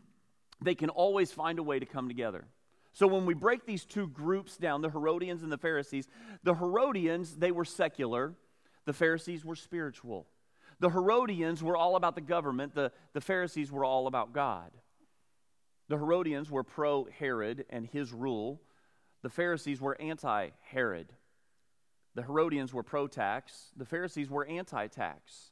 they 0.61 0.75
can 0.75 0.89
always 0.89 1.31
find 1.31 1.59
a 1.59 1.63
way 1.63 1.79
to 1.79 1.85
come 1.85 2.07
together. 2.07 2.45
So 2.93 3.07
when 3.07 3.25
we 3.25 3.33
break 3.33 3.65
these 3.65 3.83
two 3.83 4.07
groups 4.07 4.55
down, 4.55 4.81
the 4.81 4.89
Herodians 4.89 5.43
and 5.43 5.51
the 5.51 5.57
Pharisees, 5.57 6.07
the 6.43 6.55
Herodians, 6.55 7.35
they 7.35 7.51
were 7.51 7.65
secular, 7.65 8.33
the 8.85 8.93
Pharisees 8.93 9.43
were 9.43 9.57
spiritual. 9.57 10.27
The 10.79 10.89
Herodians 10.89 11.61
were 11.61 11.75
all 11.75 11.95
about 11.97 12.15
the 12.15 12.21
government, 12.21 12.73
the, 12.73 12.91
the 13.13 13.21
Pharisees 13.21 13.71
were 13.71 13.83
all 13.83 14.07
about 14.07 14.33
God. 14.33 14.71
The 15.87 15.97
Herodians 15.97 16.49
were 16.49 16.63
pro 16.63 17.05
Herod 17.05 17.65
and 17.69 17.85
his 17.85 18.11
rule, 18.11 18.61
the 19.21 19.29
Pharisees 19.29 19.81
were 19.81 19.99
anti 19.99 20.49
Herod. 20.61 21.13
The 22.15 22.23
Herodians 22.23 22.73
were 22.73 22.83
pro 22.83 23.07
tax, 23.07 23.71
the 23.75 23.85
Pharisees 23.85 24.29
were 24.29 24.45
anti 24.45 24.87
tax. 24.87 25.51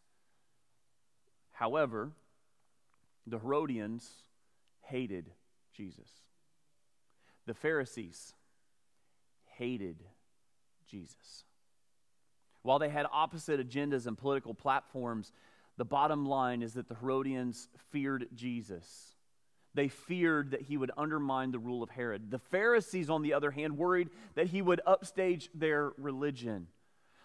However, 1.52 2.12
the 3.28 3.40
Herodians 3.40 4.10
hated 4.82 5.30
Jesus. 5.74 6.10
The 7.46 7.54
Pharisees 7.54 8.34
hated 9.58 9.98
Jesus. 10.88 11.46
While 12.62 12.80
they 12.80 12.90
had 12.90 13.06
opposite 13.12 13.60
agendas 13.60 14.08
and 14.08 14.18
political 14.18 14.54
platforms, 14.54 15.32
the 15.78 15.86
bottom 15.86 16.26
line 16.26 16.62
is 16.62 16.74
that 16.74 16.88
the 16.88 16.96
Herodians 16.96 17.68
feared 17.92 18.28
Jesus. 18.34 19.13
They 19.76 19.88
feared 19.88 20.52
that 20.52 20.62
he 20.62 20.78
would 20.78 20.92
undermine 20.98 21.52
the 21.52 21.60
rule 21.60 21.82
of 21.82 21.90
Herod. 21.90 22.30
The 22.30 22.40
Pharisees, 22.40 23.10
on 23.10 23.24
the 23.24 23.34
other 23.34 23.52
hand, 23.52 23.78
worried 23.78 24.10
that 24.36 24.48
he 24.48 24.62
would 24.62 24.82
upstage 24.86 25.50
their 25.54 25.94
religion. 25.98 26.68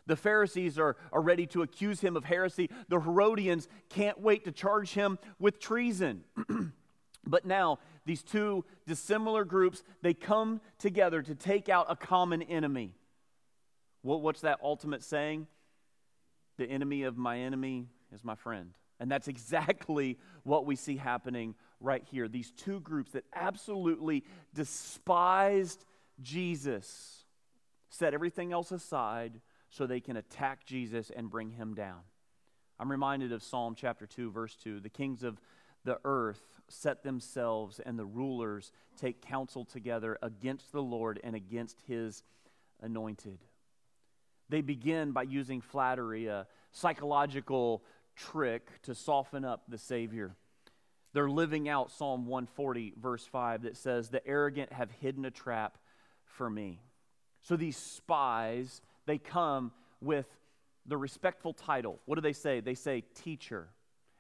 The 0.07 0.17
Pharisees 0.17 0.79
are, 0.79 0.97
are 1.13 1.21
ready 1.21 1.47
to 1.49 1.61
accuse 1.61 2.01
him 2.01 2.17
of 2.17 2.25
heresy. 2.25 2.71
The 2.89 2.99
Herodians 2.99 3.69
can't 3.91 4.19
wait 4.19 4.45
to 4.47 4.53
charge 4.53 4.95
him 4.95 5.19
with 5.39 5.61
treason. 5.61 6.25
but 7.27 7.45
now, 7.45 7.79
these 8.07 8.23
two 8.23 8.65
dissimilar 8.87 9.45
groups, 9.45 9.83
they 10.01 10.15
come 10.15 10.63
together 10.79 11.21
to 11.21 11.35
take 11.35 11.69
out 11.69 11.87
a 11.91 11.97
common 11.97 12.41
enemy. 12.41 12.95
What, 14.01 14.23
what's 14.23 14.41
that 14.41 14.59
ultimate 14.63 15.03
saying? 15.03 15.47
The 16.57 16.65
enemy 16.65 17.03
of 17.03 17.19
my 17.19 17.41
enemy 17.41 17.89
is 18.11 18.25
my 18.25 18.35
friend. 18.35 18.71
And 18.99 19.11
that's 19.11 19.29
exactly 19.29 20.19
what 20.43 20.65
we 20.65 20.75
see 20.75 20.97
happening 20.97 21.55
right 21.81 22.03
here. 22.11 22.29
These 22.29 22.53
two 22.53 22.81
groups 22.81 23.13
that 23.13 23.25
absolutely 23.35 24.25
despised 24.55 25.85
Jesus 26.21 27.25
set 27.91 28.15
everything 28.15 28.53
else 28.53 28.73
aside 28.73 29.41
so 29.71 29.87
they 29.87 30.01
can 30.01 30.17
attack 30.17 30.65
Jesus 30.65 31.11
and 31.15 31.31
bring 31.31 31.51
him 31.51 31.75
down. 31.75 32.01
I'm 32.79 32.91
reminded 32.91 33.33
of 33.33 33.43
Psalm 33.43 33.75
chapter 33.77 34.07
2, 34.07 34.31
verse 34.31 34.57
2. 34.57 34.81
The 34.81 34.89
kings 34.89 35.23
of 35.23 35.41
the 35.85 35.99
earth 36.05 36.61
set 36.69 37.03
themselves, 37.03 37.81
and 37.85 37.99
the 37.99 38.05
rulers 38.05 38.73
take 39.01 39.23
counsel 39.23 39.65
together 39.65 40.19
against 40.23 40.73
the 40.73 40.83
Lord 40.83 41.21
and 41.23 41.35
against 41.35 41.81
his 41.87 42.23
anointed. 42.81 43.39
They 44.49 44.61
begin 44.61 45.13
by 45.13 45.23
using 45.23 45.61
flattery, 45.61 46.27
a 46.27 46.47
psychological 46.73 47.83
trick 48.17 48.83
to 48.83 48.95
soften 48.95 49.45
up 49.45 49.63
the 49.69 49.79
Savior. 49.79 50.37
They're 51.13 51.31
living 51.31 51.69
out 51.69 51.91
Psalm 51.91 52.27
140, 52.27 52.95
verse 53.01 53.25
5, 53.25 53.63
that 53.63 53.77
says, 53.77 54.11
The 54.11 54.27
arrogant 54.27 54.73
have 54.73 54.91
hidden 55.01 55.25
a 55.25 55.31
trap 55.31 55.79
for 56.25 56.49
me. 56.49 56.81
So 57.41 57.57
these 57.57 57.77
spies 57.77 58.83
they 59.09 59.19
come 59.19 59.73
with 60.01 60.27
the 60.87 60.97
respectful 60.97 61.55
title. 61.55 61.99
What 62.05 62.17
do 62.17 62.21
they 62.21 62.35
say? 62.35 62.61
They 62.61 62.75
say 62.75 63.03
teacher, 63.15 63.69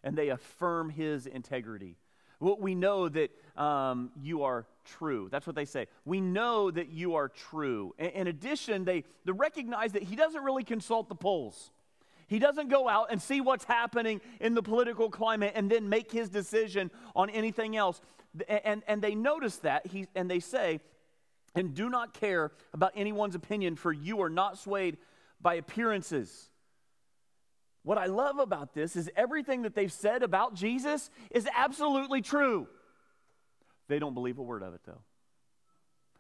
and 0.02 0.16
they 0.16 0.30
affirm 0.30 0.90
his 0.90 1.26
integrity. 1.26 1.96
Well, 2.40 2.56
we 2.58 2.74
know 2.74 3.08
that 3.08 3.30
um, 3.56 4.10
you 4.22 4.44
are 4.44 4.66
true. 4.84 5.28
That's 5.30 5.46
what 5.46 5.56
they 5.56 5.66
say. 5.66 5.88
We 6.04 6.20
know 6.20 6.70
that 6.70 6.88
you 6.88 7.16
are 7.16 7.28
true. 7.28 7.94
In, 7.98 8.06
in 8.06 8.26
addition, 8.28 8.84
they, 8.84 9.04
they 9.24 9.32
recognize 9.32 9.92
that 9.92 10.04
he 10.04 10.16
doesn't 10.16 10.42
really 10.42 10.64
consult 10.64 11.08
the 11.08 11.14
polls. 11.14 11.70
He 12.28 12.38
doesn't 12.38 12.68
go 12.68 12.88
out 12.88 13.08
and 13.10 13.20
see 13.20 13.40
what's 13.40 13.64
happening 13.64 14.20
in 14.38 14.54
the 14.54 14.62
political 14.62 15.10
climate 15.10 15.52
and 15.54 15.70
then 15.70 15.88
make 15.88 16.12
his 16.12 16.28
decision 16.28 16.90
on 17.16 17.30
anything 17.30 17.76
else. 17.76 18.00
And, 18.48 18.82
and 18.86 19.02
they 19.02 19.14
notice 19.14 19.56
that, 19.58 19.86
he, 19.86 20.06
and 20.14 20.30
they 20.30 20.40
say, 20.40 20.80
and 21.54 21.74
do 21.74 21.88
not 21.88 22.12
care 22.12 22.52
about 22.74 22.92
anyone's 22.94 23.34
opinion, 23.34 23.76
for 23.76 23.92
you 23.92 24.20
are 24.20 24.28
not 24.28 24.58
swayed 24.58 24.98
by 25.40 25.54
appearances. 25.54 26.50
What 27.82 27.96
I 27.96 28.06
love 28.06 28.38
about 28.38 28.74
this 28.74 28.94
is 28.94 29.10
everything 29.16 29.62
that 29.62 29.74
they've 29.74 29.90
said 29.90 30.22
about 30.22 30.54
Jesus 30.54 31.08
is 31.30 31.48
absolutely 31.56 32.20
true. 32.20 32.68
They 33.88 33.98
don't 33.98 34.12
believe 34.12 34.38
a 34.38 34.42
word 34.42 34.62
of 34.62 34.74
it, 34.74 34.82
though. 34.84 35.00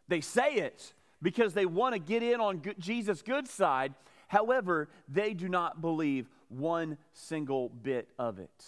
They 0.08 0.22
say 0.22 0.54
it 0.54 0.94
because 1.20 1.52
they 1.52 1.66
want 1.66 1.94
to 1.94 1.98
get 1.98 2.22
in 2.22 2.40
on 2.40 2.62
Jesus' 2.78 3.20
good 3.20 3.46
side. 3.46 3.92
However, 4.28 4.88
they 5.08 5.34
do 5.34 5.48
not 5.48 5.80
believe 5.80 6.28
one 6.48 6.98
single 7.12 7.68
bit 7.68 8.10
of 8.18 8.38
it. 8.38 8.64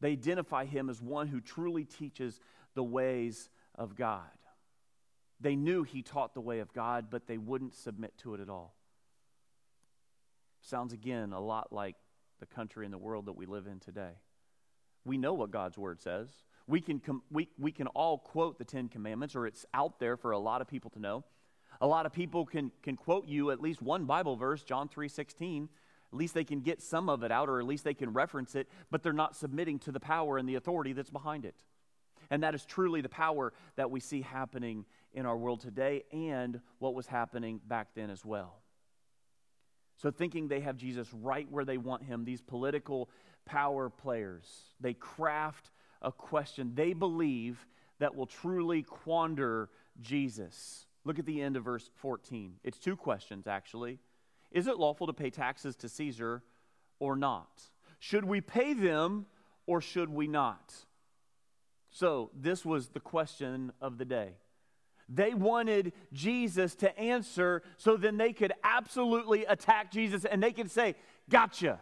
They 0.00 0.12
identify 0.12 0.64
him 0.64 0.90
as 0.90 1.00
one 1.00 1.28
who 1.28 1.40
truly 1.40 1.84
teaches 1.84 2.40
the 2.74 2.82
ways 2.82 3.48
of 3.76 3.96
God. 3.96 4.20
They 5.40 5.56
knew 5.56 5.82
he 5.82 6.02
taught 6.02 6.34
the 6.34 6.40
way 6.40 6.58
of 6.60 6.72
God, 6.72 7.06
but 7.10 7.26
they 7.26 7.38
wouldn't 7.38 7.74
submit 7.74 8.16
to 8.18 8.34
it 8.34 8.40
at 8.40 8.48
all. 8.48 8.74
Sounds 10.60 10.92
again 10.92 11.32
a 11.32 11.40
lot 11.40 11.72
like 11.72 11.96
the 12.40 12.46
country 12.46 12.84
and 12.84 12.92
the 12.92 12.98
world 12.98 13.26
that 13.26 13.36
we 13.36 13.46
live 13.46 13.66
in 13.66 13.80
today. 13.80 14.12
We 15.04 15.18
know 15.18 15.34
what 15.34 15.50
God's 15.50 15.78
word 15.78 16.00
says. 16.00 16.28
We 16.66 16.80
can, 16.80 17.00
com- 17.00 17.22
we, 17.30 17.48
we 17.58 17.72
can 17.72 17.88
all 17.88 18.18
quote 18.18 18.58
the 18.58 18.64
Ten 18.64 18.88
Commandments, 18.88 19.34
or 19.34 19.46
it's 19.46 19.66
out 19.74 19.98
there 19.98 20.16
for 20.16 20.30
a 20.30 20.38
lot 20.38 20.60
of 20.60 20.68
people 20.68 20.90
to 20.90 21.00
know. 21.00 21.24
A 21.80 21.86
lot 21.86 22.06
of 22.06 22.12
people 22.12 22.46
can, 22.46 22.70
can 22.82 22.96
quote 22.96 23.26
you 23.26 23.50
at 23.50 23.60
least 23.60 23.82
one 23.82 24.04
Bible 24.04 24.36
verse, 24.36 24.62
John 24.62 24.88
3 24.88 25.08
16. 25.08 25.68
At 26.12 26.18
least 26.18 26.34
they 26.34 26.44
can 26.44 26.60
get 26.60 26.82
some 26.82 27.08
of 27.08 27.22
it 27.22 27.32
out, 27.32 27.48
or 27.48 27.58
at 27.58 27.66
least 27.66 27.84
they 27.84 27.94
can 27.94 28.12
reference 28.12 28.54
it, 28.54 28.68
but 28.90 29.02
they're 29.02 29.14
not 29.14 29.34
submitting 29.34 29.78
to 29.80 29.92
the 29.92 30.00
power 30.00 30.36
and 30.36 30.46
the 30.46 30.56
authority 30.56 30.92
that's 30.92 31.10
behind 31.10 31.46
it. 31.46 31.54
And 32.30 32.42
that 32.42 32.54
is 32.54 32.66
truly 32.66 33.00
the 33.00 33.08
power 33.08 33.52
that 33.76 33.90
we 33.90 33.98
see 33.98 34.20
happening 34.20 34.84
in 35.14 35.26
our 35.26 35.36
world 35.36 35.60
today 35.60 36.04
and 36.12 36.60
what 36.78 36.94
was 36.94 37.06
happening 37.06 37.60
back 37.66 37.88
then 37.94 38.10
as 38.10 38.24
well. 38.24 38.62
So, 39.96 40.10
thinking 40.10 40.48
they 40.48 40.60
have 40.60 40.76
Jesus 40.76 41.08
right 41.12 41.50
where 41.50 41.64
they 41.64 41.78
want 41.78 42.02
him, 42.02 42.24
these 42.24 42.40
political 42.40 43.08
power 43.44 43.88
players, 43.88 44.46
they 44.80 44.94
craft 44.94 45.70
a 46.00 46.10
question 46.10 46.72
they 46.74 46.92
believe 46.92 47.66
that 48.00 48.14
will 48.16 48.26
truly 48.26 48.82
quander 48.82 49.70
Jesus. 50.00 50.86
Look 51.04 51.18
at 51.18 51.26
the 51.26 51.40
end 51.42 51.56
of 51.56 51.64
verse 51.64 51.90
14. 51.96 52.54
It's 52.62 52.78
two 52.78 52.96
questions, 52.96 53.46
actually. 53.46 53.98
Is 54.50 54.66
it 54.66 54.78
lawful 54.78 55.06
to 55.06 55.12
pay 55.12 55.30
taxes 55.30 55.74
to 55.76 55.88
Caesar 55.88 56.42
or 56.98 57.16
not? 57.16 57.62
Should 57.98 58.24
we 58.24 58.40
pay 58.40 58.74
them 58.74 59.26
or 59.66 59.80
should 59.80 60.10
we 60.10 60.26
not? 60.26 60.74
So, 61.90 62.30
this 62.34 62.64
was 62.64 62.88
the 62.88 63.00
question 63.00 63.72
of 63.80 63.98
the 63.98 64.04
day. 64.04 64.36
They 65.08 65.34
wanted 65.34 65.92
Jesus 66.12 66.74
to 66.76 66.98
answer 66.98 67.62
so 67.76 67.96
then 67.96 68.16
they 68.16 68.32
could 68.32 68.52
absolutely 68.64 69.44
attack 69.44 69.92
Jesus 69.92 70.24
and 70.24 70.42
they 70.42 70.52
could 70.52 70.70
say, 70.70 70.94
Gotcha. 71.28 71.80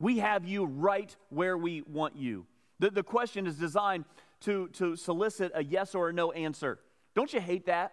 We 0.00 0.18
have 0.18 0.44
you 0.44 0.64
right 0.64 1.14
where 1.28 1.58
we 1.58 1.82
want 1.82 2.16
you. 2.16 2.46
The, 2.78 2.90
the 2.90 3.02
question 3.02 3.46
is 3.46 3.56
designed 3.56 4.04
to, 4.42 4.68
to 4.74 4.94
solicit 4.96 5.50
a 5.54 5.64
yes 5.64 5.94
or 5.94 6.10
a 6.10 6.12
no 6.12 6.30
answer. 6.30 6.78
Don't 7.14 7.32
you 7.32 7.40
hate 7.40 7.66
that? 7.66 7.92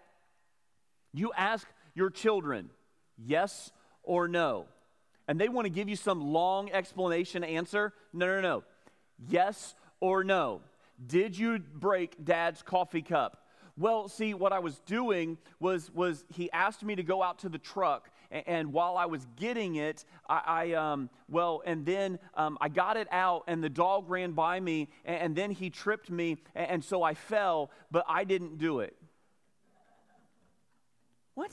You 1.16 1.32
ask 1.34 1.66
your 1.94 2.10
children 2.10 2.68
yes 3.16 3.72
or 4.02 4.28
no, 4.28 4.66
and 5.26 5.40
they 5.40 5.48
want 5.48 5.64
to 5.64 5.70
give 5.70 5.88
you 5.88 5.96
some 5.96 6.20
long 6.20 6.70
explanation 6.70 7.42
answer. 7.42 7.94
No, 8.12 8.26
no, 8.26 8.42
no. 8.42 8.64
Yes 9.26 9.74
or 9.98 10.24
no. 10.24 10.60
Did 11.06 11.38
you 11.38 11.58
break 11.58 12.22
dad's 12.22 12.60
coffee 12.60 13.00
cup? 13.00 13.46
Well, 13.78 14.08
see, 14.08 14.34
what 14.34 14.52
I 14.52 14.58
was 14.58 14.78
doing 14.80 15.38
was, 15.58 15.90
was 15.94 16.22
he 16.34 16.52
asked 16.52 16.84
me 16.84 16.96
to 16.96 17.02
go 17.02 17.22
out 17.22 17.38
to 17.40 17.48
the 17.48 17.58
truck, 17.58 18.10
and, 18.30 18.44
and 18.46 18.72
while 18.74 18.98
I 18.98 19.06
was 19.06 19.26
getting 19.36 19.76
it, 19.76 20.04
I, 20.28 20.42
I 20.46 20.72
um, 20.72 21.08
well, 21.30 21.62
and 21.64 21.86
then 21.86 22.18
um, 22.34 22.58
I 22.60 22.68
got 22.68 22.98
it 22.98 23.08
out, 23.10 23.44
and 23.46 23.64
the 23.64 23.70
dog 23.70 24.10
ran 24.10 24.32
by 24.32 24.60
me, 24.60 24.88
and, 25.06 25.16
and 25.16 25.36
then 25.36 25.50
he 25.50 25.70
tripped 25.70 26.10
me, 26.10 26.36
and, 26.54 26.70
and 26.70 26.84
so 26.84 27.02
I 27.02 27.14
fell, 27.14 27.70
but 27.90 28.04
I 28.06 28.24
didn't 28.24 28.58
do 28.58 28.80
it. 28.80 28.94
What? 31.36 31.52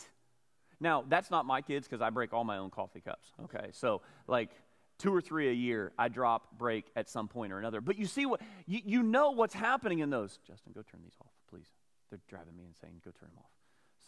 Now, 0.79 1.03
that's 1.07 1.29
not 1.29 1.45
my 1.45 1.61
kids 1.61 1.87
because 1.87 2.01
I 2.01 2.09
break 2.09 2.33
all 2.33 2.43
my 2.43 2.57
own 2.57 2.71
coffee 2.71 3.01
cups. 3.01 3.31
Okay, 3.43 3.69
so 3.73 4.01
like 4.27 4.49
two 4.97 5.13
or 5.13 5.21
three 5.21 5.49
a 5.49 5.53
year, 5.53 5.91
I 5.99 6.07
drop, 6.07 6.57
break 6.57 6.85
at 6.95 7.09
some 7.09 7.27
point 7.27 7.53
or 7.53 7.59
another. 7.59 7.81
But 7.81 7.99
you 7.99 8.05
see 8.05 8.25
what, 8.25 8.41
you, 8.65 8.81
you 8.85 9.03
know 9.03 9.31
what's 9.31 9.53
happening 9.53 9.99
in 9.99 10.09
those. 10.09 10.39
Justin, 10.47 10.71
go 10.73 10.81
turn 10.81 11.01
these 11.03 11.15
off, 11.21 11.31
please. 11.49 11.67
They're 12.09 12.21
driving 12.29 12.55
me 12.55 12.63
insane. 12.65 13.01
Go 13.03 13.11
turn 13.11 13.29
them 13.29 13.39
off. 13.39 13.51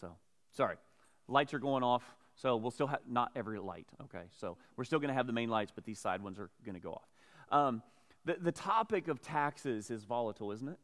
So, 0.00 0.16
sorry. 0.52 0.76
Lights 1.28 1.52
are 1.54 1.58
going 1.58 1.82
off, 1.82 2.02
so 2.36 2.56
we'll 2.56 2.70
still 2.70 2.86
have, 2.86 3.00
not 3.08 3.32
every 3.36 3.58
light, 3.58 3.86
okay? 4.04 4.24
So 4.38 4.56
we're 4.76 4.84
still 4.84 4.98
going 4.98 5.08
to 5.08 5.14
have 5.14 5.26
the 5.26 5.32
main 5.32 5.50
lights, 5.50 5.72
but 5.74 5.84
these 5.84 5.98
side 5.98 6.22
ones 6.22 6.38
are 6.38 6.50
going 6.64 6.74
to 6.76 6.80
go 6.80 6.92
off. 6.92 7.08
Um, 7.50 7.82
the, 8.24 8.36
the 8.40 8.52
topic 8.52 9.08
of 9.08 9.20
taxes 9.20 9.90
is 9.90 10.04
volatile, 10.04 10.52
isn't 10.52 10.68
it? 10.68 10.78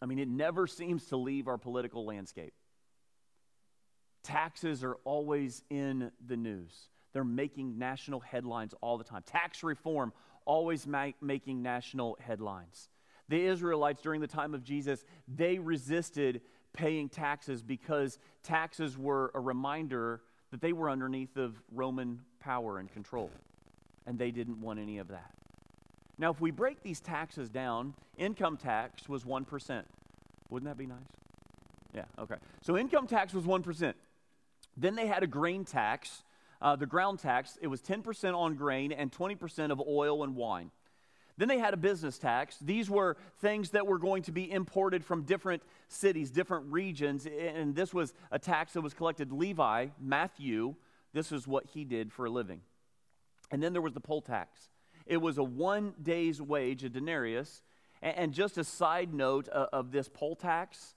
I 0.00 0.06
mean, 0.06 0.18
it 0.18 0.28
never 0.28 0.66
seems 0.66 1.06
to 1.06 1.16
leave 1.16 1.48
our 1.48 1.58
political 1.58 2.04
landscape. 2.04 2.52
Taxes 4.24 4.82
are 4.82 4.96
always 5.04 5.62
in 5.70 6.10
the 6.26 6.36
news. 6.36 6.88
They're 7.12 7.22
making 7.22 7.78
national 7.78 8.20
headlines 8.20 8.74
all 8.80 8.98
the 8.98 9.04
time. 9.04 9.22
Tax 9.24 9.62
reform 9.62 10.12
always 10.46 10.86
ma- 10.86 11.12
making 11.20 11.62
national 11.62 12.18
headlines. 12.20 12.88
The 13.28 13.46
Israelites 13.46 14.02
during 14.02 14.20
the 14.20 14.26
time 14.26 14.54
of 14.54 14.64
Jesus, 14.64 15.04
they 15.28 15.58
resisted 15.58 16.40
paying 16.72 17.08
taxes 17.08 17.62
because 17.62 18.18
taxes 18.42 18.98
were 18.98 19.30
a 19.34 19.40
reminder 19.40 20.22
that 20.50 20.60
they 20.60 20.72
were 20.72 20.90
underneath 20.90 21.36
of 21.36 21.60
Roman 21.72 22.20
power 22.40 22.78
and 22.78 22.92
control. 22.92 23.30
And 24.06 24.18
they 24.18 24.30
didn't 24.30 24.60
want 24.60 24.78
any 24.78 24.98
of 24.98 25.08
that. 25.08 25.32
Now, 26.18 26.30
if 26.30 26.40
we 26.40 26.50
break 26.50 26.82
these 26.82 27.00
taxes 27.00 27.48
down, 27.48 27.94
income 28.16 28.56
tax 28.56 29.08
was 29.08 29.24
1%. 29.24 29.82
Wouldn't 30.50 30.68
that 30.68 30.76
be 30.76 30.86
nice? 30.86 30.98
Yeah, 31.94 32.04
okay. 32.18 32.36
So 32.60 32.76
income 32.76 33.06
tax 33.06 33.32
was 33.32 33.44
1%. 33.44 33.94
Then 34.76 34.94
they 34.94 35.06
had 35.06 35.22
a 35.22 35.26
grain 35.26 35.64
tax, 35.64 36.22
uh, 36.60 36.76
the 36.76 36.86
ground 36.86 37.18
tax. 37.18 37.58
It 37.60 37.68
was 37.68 37.80
10% 37.80 38.34
on 38.34 38.54
grain 38.54 38.92
and 38.92 39.12
20% 39.12 39.70
of 39.70 39.80
oil 39.80 40.24
and 40.24 40.34
wine. 40.34 40.70
Then 41.36 41.48
they 41.48 41.58
had 41.58 41.74
a 41.74 41.76
business 41.76 42.18
tax. 42.18 42.58
These 42.60 42.88
were 42.88 43.16
things 43.40 43.70
that 43.70 43.86
were 43.86 43.98
going 43.98 44.22
to 44.24 44.32
be 44.32 44.50
imported 44.50 45.04
from 45.04 45.22
different 45.22 45.62
cities, 45.88 46.30
different 46.30 46.70
regions, 46.70 47.26
and 47.26 47.74
this 47.74 47.92
was 47.92 48.14
a 48.30 48.38
tax 48.38 48.74
that 48.74 48.82
was 48.82 48.94
collected. 48.94 49.32
Levi, 49.32 49.88
Matthew, 50.00 50.76
this 51.12 51.32
is 51.32 51.46
what 51.46 51.66
he 51.66 51.84
did 51.84 52.12
for 52.12 52.26
a 52.26 52.30
living. 52.30 52.60
And 53.50 53.62
then 53.62 53.72
there 53.72 53.82
was 53.82 53.94
the 53.94 54.00
poll 54.00 54.22
tax. 54.22 54.68
It 55.06 55.18
was 55.18 55.38
a 55.38 55.42
one 55.42 55.94
day's 56.00 56.40
wage, 56.40 56.84
a 56.84 56.88
denarius. 56.88 57.62
And 58.00 58.34
just 58.34 58.58
a 58.58 58.64
side 58.64 59.14
note 59.14 59.48
of 59.48 59.90
this 59.90 60.10
poll 60.12 60.36
tax, 60.36 60.94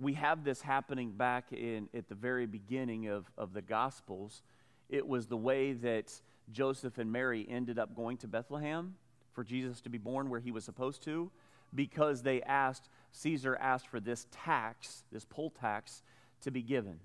we 0.00 0.14
have 0.14 0.44
this 0.44 0.60
happening 0.60 1.12
back 1.12 1.52
in 1.52 1.88
at 1.94 2.08
the 2.08 2.14
very 2.14 2.46
beginning 2.46 3.08
of, 3.08 3.30
of 3.38 3.52
the 3.52 3.62
Gospels. 3.62 4.42
It 4.88 5.06
was 5.06 5.26
the 5.26 5.36
way 5.36 5.72
that 5.72 6.12
Joseph 6.50 6.98
and 6.98 7.10
Mary 7.10 7.46
ended 7.48 7.78
up 7.78 7.94
going 7.94 8.16
to 8.18 8.28
Bethlehem 8.28 8.94
for 9.32 9.44
Jesus 9.44 9.80
to 9.82 9.88
be 9.88 9.98
born 9.98 10.30
where 10.30 10.40
he 10.40 10.50
was 10.50 10.64
supposed 10.64 11.02
to 11.04 11.30
because 11.74 12.22
they 12.22 12.42
asked, 12.42 12.88
Caesar 13.12 13.56
asked 13.60 13.88
for 13.88 14.00
this 14.00 14.26
tax, 14.30 15.04
this 15.10 15.24
poll 15.24 15.50
tax, 15.50 16.02
to 16.42 16.50
be 16.50 16.62
given. 16.62 16.98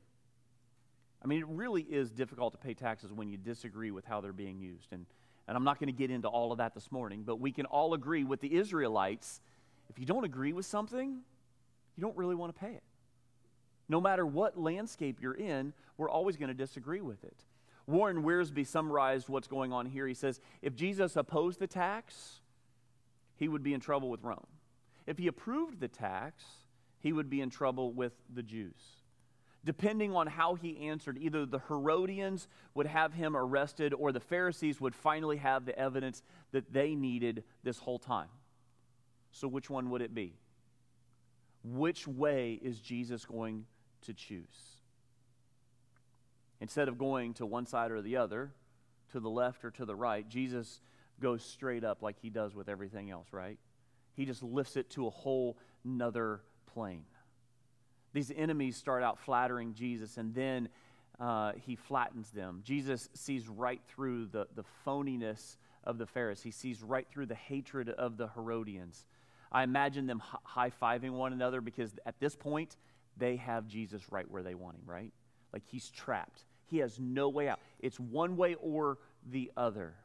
I 1.23 1.27
mean, 1.27 1.39
it 1.39 1.47
really 1.47 1.81
is 1.81 2.11
difficult 2.11 2.53
to 2.53 2.59
pay 2.59 2.73
taxes 2.73 3.11
when 3.11 3.29
you 3.29 3.37
disagree 3.37 3.91
with 3.91 4.05
how 4.05 4.21
they're 4.21 4.31
being 4.31 4.59
used. 4.59 4.93
And, 4.93 5.05
and 5.47 5.57
I'm 5.57 5.63
not 5.63 5.79
going 5.79 5.87
to 5.87 5.97
get 5.97 6.11
into 6.11 6.27
all 6.27 6.51
of 6.51 6.59
that 6.59 6.73
this 6.73 6.91
morning, 6.91 7.23
but 7.25 7.39
we 7.39 7.51
can 7.51 7.65
all 7.65 7.93
agree 7.93 8.23
with 8.23 8.41
the 8.41 8.55
Israelites 8.55 9.41
if 9.89 9.97
you 9.97 10.05
don't 10.05 10.23
agree 10.23 10.53
with 10.53 10.65
something, 10.65 11.21
you 11.99 12.05
don't 12.05 12.15
really 12.15 12.35
want 12.35 12.55
to 12.55 12.59
pay 12.59 12.71
it. 12.71 12.83
No 13.89 13.99
matter 13.99 14.25
what 14.25 14.57
landscape 14.57 15.17
you're 15.21 15.33
in, 15.33 15.73
we're 15.97 16.09
always 16.09 16.37
going 16.37 16.47
to 16.47 16.53
disagree 16.53 17.01
with 17.01 17.25
it. 17.25 17.35
Warren 17.87 18.23
Wiersbe 18.23 18.65
summarized 18.65 19.27
what's 19.27 19.49
going 19.49 19.73
on 19.73 19.85
here. 19.85 20.07
He 20.07 20.13
says, 20.13 20.39
if 20.61 20.75
Jesus 20.75 21.17
opposed 21.17 21.59
the 21.59 21.67
tax, 21.67 22.39
he 23.35 23.49
would 23.49 23.63
be 23.63 23.73
in 23.73 23.81
trouble 23.81 24.09
with 24.09 24.23
Rome. 24.23 24.47
If 25.07 25.17
he 25.17 25.27
approved 25.27 25.81
the 25.81 25.89
tax, 25.89 26.45
he 26.99 27.11
would 27.11 27.29
be 27.29 27.41
in 27.41 27.49
trouble 27.49 27.91
with 27.91 28.13
the 28.33 28.43
Jews. 28.43 28.79
Depending 29.65 30.15
on 30.15 30.27
how 30.27 30.55
he 30.55 30.87
answered, 30.87 31.17
either 31.19 31.45
the 31.45 31.59
Herodians 31.67 32.47
would 32.75 32.85
have 32.85 33.13
him 33.13 33.35
arrested 33.35 33.93
or 33.93 34.13
the 34.13 34.21
Pharisees 34.21 34.79
would 34.79 34.95
finally 34.95 35.35
have 35.37 35.65
the 35.65 35.77
evidence 35.77 36.23
that 36.53 36.71
they 36.71 36.95
needed 36.95 37.43
this 37.61 37.79
whole 37.79 37.99
time. 37.99 38.29
So, 39.31 39.49
which 39.49 39.69
one 39.69 39.89
would 39.89 40.01
it 40.01 40.15
be? 40.15 40.37
Which 41.63 42.07
way 42.07 42.59
is 42.61 42.79
Jesus 42.79 43.25
going 43.25 43.65
to 44.01 44.13
choose? 44.13 44.45
Instead 46.61 46.87
of 46.87 46.97
going 46.97 47.33
to 47.35 47.45
one 47.45 47.65
side 47.65 47.91
or 47.91 48.01
the 48.01 48.17
other, 48.17 48.53
to 49.11 49.19
the 49.19 49.29
left 49.29 49.65
or 49.65 49.71
to 49.71 49.85
the 49.85 49.95
right. 49.95 50.27
Jesus 50.27 50.81
goes 51.19 51.43
straight 51.43 51.83
up 51.83 52.01
like 52.01 52.17
he 52.21 52.29
does 52.29 52.55
with 52.55 52.69
everything 52.69 53.11
else, 53.11 53.27
right? 53.31 53.57
He 54.15 54.25
just 54.25 54.43
lifts 54.43 54.77
it 54.77 54.89
to 54.91 55.07
a 55.07 55.09
whole 55.09 55.57
nother 55.83 56.41
plane. 56.65 57.03
These 58.13 58.31
enemies 58.35 58.75
start 58.75 59.03
out 59.03 59.19
flattering 59.19 59.73
Jesus, 59.73 60.17
and 60.17 60.33
then 60.33 60.69
uh, 61.19 61.53
he 61.65 61.75
flattens 61.75 62.31
them. 62.31 62.61
Jesus 62.63 63.09
sees 63.13 63.47
right 63.47 63.81
through 63.87 64.27
the, 64.27 64.47
the 64.55 64.63
phoniness 64.85 65.57
of 65.83 65.97
the 65.97 66.05
Pharisees, 66.05 66.43
he 66.43 66.51
sees 66.51 66.83
right 66.83 67.07
through 67.09 67.25
the 67.25 67.35
hatred 67.35 67.89
of 67.89 68.17
the 68.17 68.27
Herodians. 68.29 69.05
I 69.51 69.63
imagine 69.63 70.05
them 70.05 70.21
high 70.43 70.71
fiving 70.81 71.11
one 71.11 71.33
another 71.33 71.61
because 71.61 71.91
at 72.05 72.19
this 72.19 72.35
point, 72.35 72.77
they 73.17 73.35
have 73.37 73.67
Jesus 73.67 74.11
right 74.11 74.29
where 74.29 74.43
they 74.43 74.55
want 74.55 74.75
him, 74.75 74.83
right? 74.85 75.11
Like 75.51 75.63
he's 75.65 75.89
trapped. 75.89 76.45
He 76.67 76.77
has 76.77 76.99
no 76.99 77.29
way 77.29 77.49
out. 77.49 77.59
It's 77.79 77.99
one 77.99 78.37
way 78.37 78.55
or 78.55 78.99
the 79.27 79.51
other. 79.57 79.95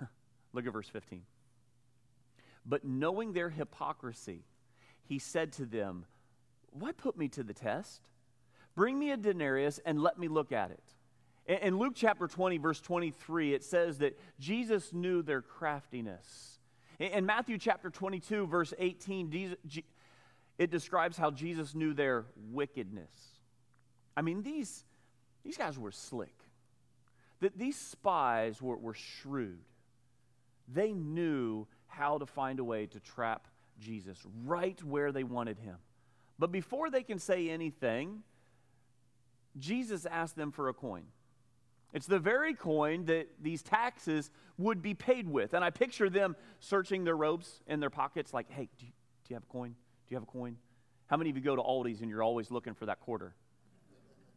Look 0.52 0.66
at 0.66 0.72
verse 0.72 0.88
15. 0.88 1.22
But 2.66 2.84
knowing 2.84 3.32
their 3.32 3.48
hypocrisy, 3.48 4.44
he 5.04 5.18
said 5.18 5.52
to 5.54 5.64
them, 5.64 6.04
Why 6.70 6.92
put 6.92 7.16
me 7.16 7.28
to 7.28 7.42
the 7.42 7.54
test? 7.54 8.02
Bring 8.74 8.98
me 8.98 9.10
a 9.10 9.16
denarius 9.16 9.80
and 9.86 10.02
let 10.02 10.18
me 10.18 10.28
look 10.28 10.52
at 10.52 10.70
it. 10.70 11.62
In 11.62 11.78
Luke 11.78 11.94
chapter 11.94 12.26
20, 12.26 12.58
verse 12.58 12.80
23, 12.80 13.54
it 13.54 13.64
says 13.64 13.98
that 13.98 14.18
Jesus 14.38 14.92
knew 14.92 15.22
their 15.22 15.40
craftiness. 15.40 16.55
In 16.98 17.26
Matthew 17.26 17.58
chapter 17.58 17.90
22, 17.90 18.46
verse 18.46 18.72
18, 18.78 19.56
it 20.58 20.70
describes 20.70 21.16
how 21.16 21.30
Jesus 21.30 21.74
knew 21.74 21.92
their 21.92 22.24
wickedness. 22.50 23.10
I 24.16 24.22
mean, 24.22 24.42
these, 24.42 24.84
these 25.44 25.58
guys 25.58 25.78
were 25.78 25.92
slick. 25.92 26.34
That 27.40 27.58
these 27.58 27.76
spies 27.76 28.62
were, 28.62 28.76
were 28.76 28.94
shrewd. 28.94 29.60
They 30.68 30.92
knew 30.92 31.66
how 31.86 32.16
to 32.18 32.26
find 32.26 32.60
a 32.60 32.64
way 32.64 32.86
to 32.86 33.00
trap 33.00 33.46
Jesus 33.78 34.18
right 34.44 34.82
where 34.82 35.12
they 35.12 35.22
wanted 35.24 35.58
him. 35.58 35.76
But 36.38 36.50
before 36.50 36.90
they 36.90 37.02
can 37.02 37.18
say 37.18 37.50
anything, 37.50 38.22
Jesus 39.58 40.06
asked 40.06 40.36
them 40.36 40.50
for 40.50 40.68
a 40.68 40.74
coin. 40.74 41.04
It's 41.96 42.06
the 42.06 42.18
very 42.18 42.52
coin 42.52 43.06
that 43.06 43.26
these 43.40 43.62
taxes 43.62 44.30
would 44.58 44.82
be 44.82 44.92
paid 44.92 45.26
with. 45.26 45.54
And 45.54 45.64
I 45.64 45.70
picture 45.70 46.10
them 46.10 46.36
searching 46.60 47.04
their 47.04 47.16
robes 47.16 47.62
in 47.66 47.80
their 47.80 47.88
pockets, 47.88 48.34
like, 48.34 48.50
hey, 48.50 48.68
do 48.78 48.84
you, 48.84 48.92
do 49.24 49.30
you 49.30 49.36
have 49.36 49.44
a 49.44 49.46
coin? 49.50 49.70
Do 49.70 50.12
you 50.12 50.16
have 50.16 50.24
a 50.24 50.30
coin? 50.30 50.58
How 51.06 51.16
many 51.16 51.30
of 51.30 51.36
you 51.36 51.42
go 51.42 51.56
to 51.56 51.62
Aldi's 51.62 52.02
and 52.02 52.10
you're 52.10 52.22
always 52.22 52.50
looking 52.50 52.74
for 52.74 52.84
that 52.84 53.00
quarter? 53.00 53.34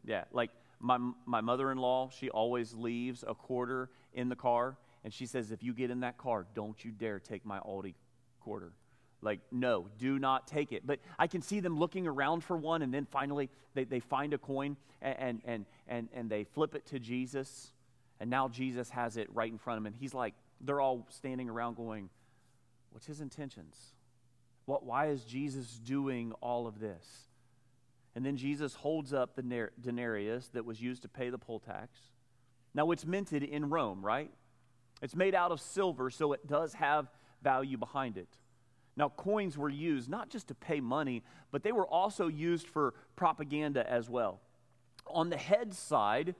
Yeah, 0.06 0.24
like 0.32 0.52
my, 0.80 1.00
my 1.26 1.42
mother 1.42 1.70
in 1.70 1.78
law, 1.78 2.10
she 2.18 2.30
always 2.30 2.74
leaves 2.74 3.26
a 3.28 3.36
quarter 3.36 3.90
in 4.14 4.30
the 4.30 4.38
car. 4.38 4.78
And 5.04 5.14
she 5.14 5.26
says, 5.26 5.52
if 5.52 5.62
you 5.62 5.74
get 5.74 5.92
in 5.92 6.00
that 6.00 6.18
car, 6.18 6.46
don't 6.56 6.82
you 6.86 6.92
dare 6.92 7.20
take 7.20 7.46
my 7.46 7.60
Aldi 7.60 7.96
quarter. 8.40 8.72
Like, 9.22 9.40
no, 9.52 9.88
do 9.98 10.18
not 10.18 10.48
take 10.48 10.72
it. 10.72 10.86
But 10.86 11.00
I 11.18 11.28
can 11.28 11.42
see 11.42 11.60
them 11.60 11.78
looking 11.78 12.08
around 12.08 12.44
for 12.44 12.56
one, 12.56 12.82
and 12.82 12.94
then 12.94 13.06
finally 13.06 13.50
they, 13.74 13.84
they 13.84 14.00
find 14.00 14.34
a 14.34 14.38
coin 14.38 14.78
and, 15.02 15.42
and, 15.46 15.66
and, 15.88 16.10
and 16.14 16.30
they 16.30 16.46
flip 16.46 16.76
it 16.76 16.86
to 16.88 17.00
Jesus. 17.00 17.74
And 18.20 18.30
now 18.30 18.48
Jesus 18.48 18.90
has 18.92 19.18
it 19.18 19.28
right 19.34 19.52
in 19.52 19.58
front 19.58 19.78
of 19.78 19.84
him. 19.84 19.88
And 19.88 19.96
he's 19.96 20.14
like, 20.14 20.36
they're 20.62 20.82
all 20.82 21.06
standing 21.10 21.50
around 21.50 21.76
going, 21.76 22.10
What's 22.92 23.06
his 23.06 23.22
intentions? 23.22 23.76
What, 24.66 24.86
why 24.86 25.08
is 25.08 25.24
Jesus 25.24 25.80
doing 25.80 26.34
all 26.42 26.68
of 26.68 26.80
this? 26.80 27.06
And 28.16 28.26
then 28.26 28.38
Jesus 28.38 28.76
holds 28.76 29.14
up 29.14 29.36
the 29.36 29.70
denarius 29.80 30.48
that 30.50 30.66
was 30.66 30.82
used 30.82 31.04
to 31.04 31.08
pay 31.08 31.30
the 31.30 31.38
poll 31.38 31.60
tax. 31.60 32.00
Now, 32.74 32.92
it's 32.92 33.06
minted 33.06 33.44
in 33.44 33.70
Rome, 33.70 34.04
right? 34.04 34.32
It's 35.02 35.16
made 35.16 35.34
out 35.34 35.52
of 35.52 35.62
silver, 35.62 36.10
so 36.10 36.34
it 36.34 36.46
does 36.46 36.74
have 36.74 37.10
value 37.42 37.78
behind 37.78 38.18
it. 38.18 38.28
Now, 39.00 39.08
coins 39.08 39.58
were 39.58 39.70
used 39.70 40.10
not 40.10 40.30
just 40.30 40.50
to 40.50 40.54
pay 40.54 40.82
money, 40.82 41.24
but 41.52 41.64
they 41.64 41.72
were 41.72 41.88
also 41.88 42.28
used 42.28 42.68
for 42.68 42.94
propaganda 43.16 43.90
as 43.90 44.10
well. 44.10 44.42
On 45.08 45.30
the 45.30 45.38
head 45.38 45.74
side, 45.74 46.36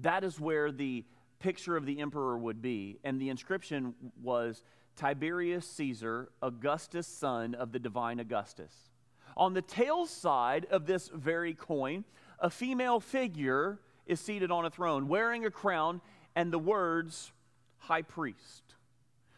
that 0.00 0.24
is 0.24 0.40
where 0.40 0.72
the 0.72 1.04
picture 1.38 1.76
of 1.76 1.86
the 1.86 2.00
emperor 2.00 2.36
would 2.36 2.60
be, 2.60 2.98
and 3.04 3.20
the 3.20 3.28
inscription 3.28 3.94
was 4.20 4.64
Tiberius 4.96 5.68
Caesar, 5.68 6.30
Augustus, 6.42 7.06
son 7.06 7.54
of 7.54 7.70
the 7.70 7.78
divine 7.78 8.18
Augustus. 8.18 8.90
On 9.36 9.54
the 9.54 9.62
tail 9.62 10.04
side 10.04 10.66
of 10.72 10.84
this 10.84 11.08
very 11.14 11.54
coin, 11.54 12.04
a 12.40 12.50
female 12.50 12.98
figure 12.98 13.78
is 14.04 14.18
seated 14.18 14.50
on 14.50 14.64
a 14.64 14.70
throne 14.70 15.06
wearing 15.06 15.46
a 15.46 15.50
crown 15.50 16.00
and 16.34 16.52
the 16.52 16.58
words 16.58 17.30
high 17.78 18.02
priest. 18.02 18.67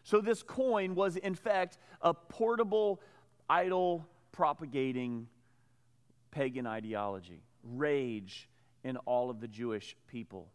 So, 0.03 0.21
this 0.21 0.43
coin 0.43 0.95
was, 0.95 1.17
in 1.17 1.35
fact, 1.35 1.77
a 2.01 2.13
portable, 2.13 3.01
idol 3.49 4.07
propagating 4.31 5.27
pagan 6.31 6.65
ideology, 6.65 7.43
rage 7.63 8.49
in 8.83 8.97
all 8.97 9.29
of 9.29 9.39
the 9.39 9.47
Jewish 9.47 9.95
people. 10.07 10.47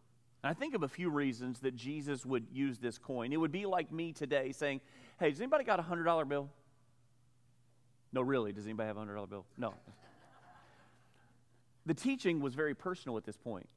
And 0.43 0.49
I 0.49 0.53
think 0.53 0.75
of 0.75 0.83
a 0.83 0.87
few 0.87 1.09
reasons 1.09 1.59
that 1.59 1.75
Jesus 1.75 2.25
would 2.25 2.47
use 2.51 2.79
this 2.79 2.97
coin. 2.97 3.31
It 3.31 3.37
would 3.37 3.51
be 3.51 3.65
like 3.65 3.91
me 3.91 4.11
today 4.11 4.51
saying, 4.51 4.81
Hey, 5.19 5.31
does 5.31 5.39
anybody 5.39 5.63
got 5.63 5.79
a 5.79 5.83
$100 5.83 6.27
bill? 6.27 6.49
No, 8.13 8.21
really, 8.21 8.51
does 8.51 8.65
anybody 8.65 8.87
have 8.87 8.97
a 8.97 9.01
$100 9.01 9.29
bill? 9.29 9.45
No. 9.57 9.73
the 11.85 11.93
teaching 11.93 12.39
was 12.39 12.53
very 12.53 12.75
personal 12.75 13.17
at 13.17 13.23
this 13.23 13.37
point 13.37 13.67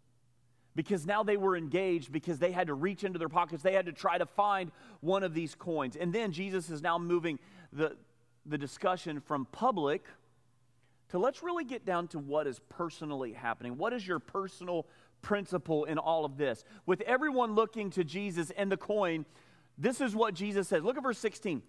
because 0.76 1.06
now 1.06 1.22
they 1.22 1.36
were 1.36 1.56
engaged 1.56 2.12
because 2.12 2.38
they 2.38 2.52
had 2.52 2.68
to 2.68 2.74
reach 2.74 3.04
into 3.04 3.18
their 3.18 3.28
pockets. 3.28 3.62
They 3.62 3.72
had 3.72 3.86
to 3.86 3.92
try 3.92 4.18
to 4.18 4.26
find 4.26 4.70
one 5.00 5.22
of 5.22 5.34
these 5.34 5.54
coins. 5.54 5.96
And 5.96 6.12
then 6.12 6.32
Jesus 6.32 6.70
is 6.70 6.82
now 6.82 6.98
moving 6.98 7.38
the, 7.72 7.96
the 8.46 8.58
discussion 8.58 9.20
from 9.20 9.46
public 9.46 10.04
to 11.10 11.18
let's 11.18 11.42
really 11.42 11.64
get 11.64 11.84
down 11.84 12.06
to 12.08 12.18
what 12.18 12.46
is 12.46 12.60
personally 12.68 13.32
happening. 13.32 13.76
What 13.76 13.92
is 13.92 14.06
your 14.06 14.20
personal 14.20 14.86
principle 15.22 15.84
in 15.84 15.98
all 15.98 16.24
of 16.24 16.36
this? 16.36 16.64
With 16.86 17.00
everyone 17.02 17.54
looking 17.54 17.90
to 17.90 18.04
Jesus 18.04 18.52
and 18.56 18.70
the 18.70 18.76
coin, 18.76 19.26
this 19.76 20.00
is 20.00 20.14
what 20.14 20.34
Jesus 20.34 20.68
says. 20.68 20.84
Look 20.84 20.96
at 20.96 21.02
verse 21.02 21.18
16. 21.18 21.62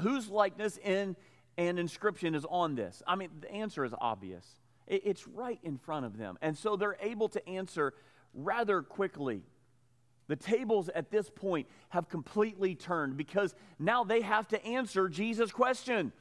Whose 0.00 0.28
likeness 0.28 0.78
in 0.78 1.16
an 1.56 1.78
inscription 1.78 2.36
is 2.36 2.46
on 2.48 2.76
this? 2.76 3.02
I 3.04 3.16
mean, 3.16 3.30
the 3.40 3.50
answer 3.50 3.84
is 3.84 3.92
obvious. 4.00 4.46
It's 4.86 5.26
right 5.26 5.58
in 5.62 5.76
front 5.76 6.06
of 6.06 6.16
them. 6.16 6.38
And 6.40 6.56
so 6.56 6.76
they're 6.76 6.96
able 7.02 7.28
to 7.30 7.46
answer 7.48 7.94
rather 8.38 8.82
quickly. 8.82 9.42
The 10.28 10.36
tables 10.36 10.88
at 10.94 11.10
this 11.10 11.30
point 11.30 11.66
have 11.88 12.08
completely 12.08 12.74
turned 12.74 13.16
because 13.16 13.54
now 13.78 14.04
they 14.04 14.20
have 14.20 14.48
to 14.48 14.64
answer 14.64 15.08
Jesus' 15.08 15.50
question. 15.50 16.12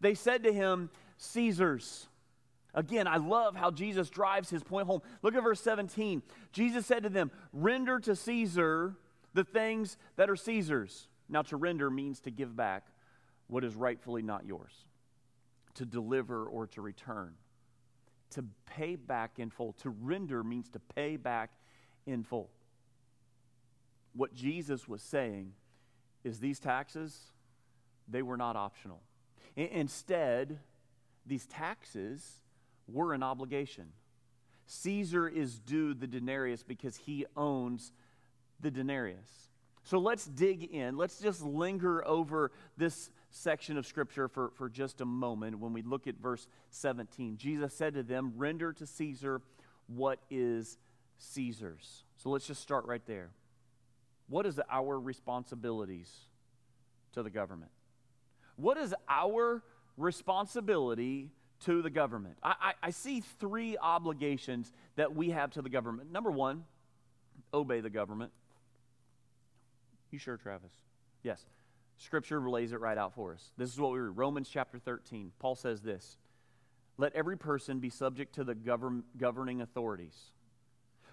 They 0.00 0.14
said 0.14 0.44
to 0.44 0.52
him, 0.52 0.90
Caesar's. 1.18 2.08
Again, 2.72 3.06
I 3.06 3.16
love 3.16 3.56
how 3.56 3.70
Jesus 3.70 4.08
drives 4.10 4.48
his 4.48 4.62
point 4.62 4.86
home. 4.86 5.02
Look 5.22 5.34
at 5.34 5.42
verse 5.42 5.60
17. 5.60 6.22
Jesus 6.52 6.86
said 6.86 7.02
to 7.02 7.08
them, 7.08 7.30
Render 7.52 7.98
to 8.00 8.16
Caesar 8.16 8.96
the 9.34 9.44
things 9.44 9.96
that 10.16 10.30
are 10.30 10.36
Caesar's. 10.36 11.08
Now, 11.28 11.42
to 11.42 11.56
render 11.56 11.90
means 11.90 12.20
to 12.20 12.30
give 12.30 12.56
back 12.56 12.86
what 13.48 13.64
is 13.64 13.74
rightfully 13.74 14.22
not 14.22 14.46
yours, 14.46 14.72
to 15.74 15.84
deliver 15.84 16.46
or 16.46 16.66
to 16.68 16.80
return 16.80 17.34
to 18.30 18.44
pay 18.66 18.96
back 18.96 19.38
in 19.38 19.50
full. 19.50 19.72
To 19.74 19.90
render 19.90 20.42
means 20.42 20.68
to 20.70 20.78
pay 20.78 21.16
back 21.16 21.50
in 22.06 22.22
full. 22.22 22.50
What 24.14 24.34
Jesus 24.34 24.88
was 24.88 25.02
saying 25.02 25.52
is 26.24 26.40
these 26.40 26.58
taxes, 26.58 27.32
they 28.08 28.22
were 28.22 28.36
not 28.36 28.56
optional. 28.56 29.00
I- 29.56 29.70
instead, 29.72 30.58
these 31.26 31.46
taxes 31.46 32.42
were 32.88 33.14
an 33.14 33.22
obligation. 33.22 33.92
Caesar 34.66 35.28
is 35.28 35.58
due 35.58 35.94
the 35.94 36.06
denarius 36.06 36.62
because 36.62 36.96
he 36.96 37.26
owns 37.36 37.92
the 38.60 38.70
denarius. 38.70 39.48
So 39.82 39.98
let's 39.98 40.26
dig 40.26 40.64
in. 40.64 40.96
Let's 40.96 41.18
just 41.18 41.42
linger 41.42 42.06
over 42.06 42.52
this 42.76 43.10
section 43.30 43.76
of 43.78 43.86
Scripture 43.86 44.28
for, 44.28 44.50
for 44.56 44.68
just 44.68 45.00
a 45.00 45.04
moment 45.04 45.58
when 45.58 45.72
we 45.72 45.82
look 45.82 46.06
at 46.06 46.16
verse 46.16 46.46
17. 46.70 47.36
Jesus 47.36 47.74
said 47.74 47.94
to 47.94 48.02
them, 48.02 48.34
Render 48.36 48.72
to 48.74 48.86
Caesar 48.86 49.40
what 49.86 50.20
is 50.30 50.78
Caesar's. 51.20 52.04
So 52.16 52.30
let's 52.30 52.46
just 52.46 52.62
start 52.62 52.86
right 52.86 53.04
there. 53.06 53.30
What 54.28 54.46
is 54.46 54.60
our 54.70 54.98
responsibilities 54.98 56.10
to 57.12 57.22
the 57.22 57.30
government? 57.30 57.70
What 58.56 58.76
is 58.76 58.94
our 59.08 59.62
responsibility 59.96 61.30
to 61.64 61.82
the 61.82 61.90
government? 61.90 62.36
I, 62.42 62.54
I, 62.60 62.72
I 62.84 62.90
see 62.90 63.22
three 63.38 63.76
obligations 63.76 64.72
that 64.96 65.14
we 65.14 65.30
have 65.30 65.50
to 65.52 65.62
the 65.62 65.68
government. 65.68 66.12
Number 66.12 66.30
one, 66.30 66.64
obey 67.52 67.80
the 67.80 67.90
government. 67.90 68.32
You 70.10 70.18
sure, 70.18 70.36
Travis? 70.36 70.72
Yes. 71.22 71.44
Scripture 71.98 72.48
lays 72.48 72.72
it 72.72 72.80
right 72.80 72.96
out 72.96 73.14
for 73.14 73.34
us. 73.34 73.52
This 73.58 73.72
is 73.72 73.78
what 73.78 73.92
we 73.92 73.98
read 73.98 74.16
Romans 74.16 74.48
chapter 74.48 74.78
13. 74.78 75.32
Paul 75.38 75.54
says 75.54 75.82
this 75.82 76.16
Let 76.96 77.14
every 77.14 77.36
person 77.36 77.78
be 77.78 77.90
subject 77.90 78.34
to 78.36 78.44
the 78.44 78.54
govern, 78.54 79.04
governing 79.18 79.60
authorities. 79.60 80.16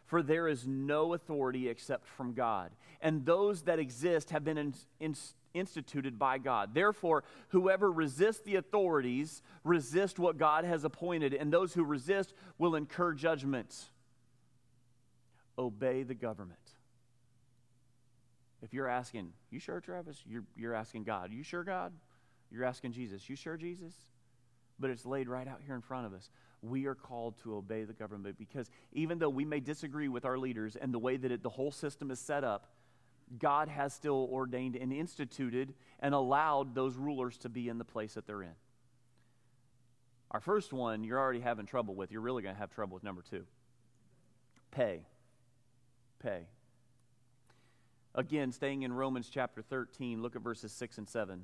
For 0.08 0.24
there 0.24 0.48
is 0.48 0.66
no 0.66 1.14
authority 1.14 1.70
except 1.70 2.08
from 2.08 2.34
God, 2.34 2.72
and 3.02 3.26
those 3.26 3.64
that 3.64 3.78
exist 3.78 4.32
have 4.32 4.44
been 4.44 4.58
in, 4.58 4.74
in, 5.00 5.16
instituted 5.54 6.18
by 6.18 6.38
God. 6.38 6.74
Therefore, 6.74 7.24
whoever 7.50 7.92
resists 7.92 8.42
the 8.42 8.56
authorities 8.56 9.42
resist 9.64 10.18
what 10.18 10.38
God 10.38 10.64
has 10.64 10.84
appointed, 10.84 11.34
and 11.34 11.52
those 11.52 11.74
who 11.74 11.84
resist 11.84 12.34
will 12.58 12.76
incur 12.76 13.14
judgment. 13.14 13.90
Obey 15.60 16.04
the 16.04 16.16
government. 16.16 16.60
If 18.62 18.74
you're 18.74 18.88
asking, 18.88 19.34
you 19.52 19.60
sure, 19.60 19.80
Travis? 19.82 20.24
You're, 20.26 20.44
you're 20.56 20.74
asking 20.74 21.04
God. 21.04 21.32
You 21.32 21.44
sure, 21.44 21.64
God? 21.64 21.94
You're 22.52 22.64
asking 22.64 22.94
Jesus. 22.94 23.30
You 23.30 23.36
sure, 23.36 23.58
Jesus? 23.58 23.94
But 24.80 24.92
it's 24.92 25.06
laid 25.06 25.28
right 25.28 25.48
out 25.48 25.62
here 25.66 25.76
in 25.76 25.82
front 25.82 26.06
of 26.06 26.14
us. 26.14 26.30
We 26.62 26.86
are 26.86 26.96
called 26.96 27.38
to 27.44 27.56
obey 27.56 27.84
the 27.84 27.94
government 27.94 28.38
because 28.38 28.70
even 28.92 29.20
though 29.20 29.30
we 29.30 29.46
may 29.46 29.60
disagree 29.60 30.08
with 30.08 30.26
our 30.26 30.38
leaders 30.38 30.76
and 30.76 30.94
the 30.94 31.00
way 31.00 31.18
that 31.18 31.32
it, 31.32 31.44
the 31.44 31.50
whole 31.50 31.72
system 31.72 32.12
is 32.12 32.20
set 32.20 32.44
up, 32.44 32.68
God 33.40 33.68
has 33.68 33.94
still 33.94 34.30
ordained 34.32 34.76
and 34.76 34.94
instituted 34.94 35.74
and 36.00 36.14
allowed 36.14 36.76
those 36.76 36.96
rulers 36.96 37.38
to 37.40 37.50
be 37.50 37.70
in 37.70 37.78
the 37.78 37.86
place 37.86 38.14
that 38.14 38.26
they're 38.26 38.44
in. 38.44 38.56
Our 40.32 40.40
first 40.40 40.74
one, 40.74 41.04
you're 41.04 41.20
already 41.20 41.40
having 41.40 41.66
trouble 41.66 41.96
with. 41.96 42.12
You're 42.12 42.22
really 42.22 42.44
going 42.44 42.56
to 42.56 42.60
have 42.60 42.72
trouble 42.72 42.96
with 42.96 43.04
number 43.04 43.22
two 43.22 43.46
pay. 44.72 45.02
Pay. 46.20 46.48
Again, 48.16 48.52
staying 48.52 48.82
in 48.82 48.92
Romans 48.92 49.30
chapter 49.32 49.62
13, 49.62 50.22
look 50.22 50.36
at 50.36 50.42
verses 50.42 50.72
6 50.72 50.98
and 50.98 51.08
7. 51.08 51.44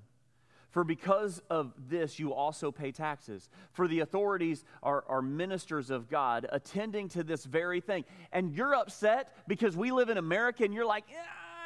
For 0.73 0.83
because 0.83 1.39
of 1.51 1.71
this, 1.87 2.17
you 2.17 2.33
also 2.33 2.71
pay 2.71 2.91
taxes. 2.91 3.47
For 3.73 3.87
the 3.87 3.99
authorities 3.99 4.65
are, 4.81 5.05
are 5.07 5.21
ministers 5.21 5.91
of 5.91 6.09
God, 6.09 6.47
attending 6.51 7.09
to 7.09 7.23
this 7.23 7.45
very 7.45 7.79
thing. 7.79 8.05
And 8.31 8.51
you're 8.51 8.73
upset 8.73 9.31
because 9.47 9.77
we 9.77 9.91
live 9.91 10.09
in 10.09 10.17
America 10.17 10.63
and 10.63 10.73
you're 10.73 10.87
like, 10.87 11.03
yeah, 11.11 11.21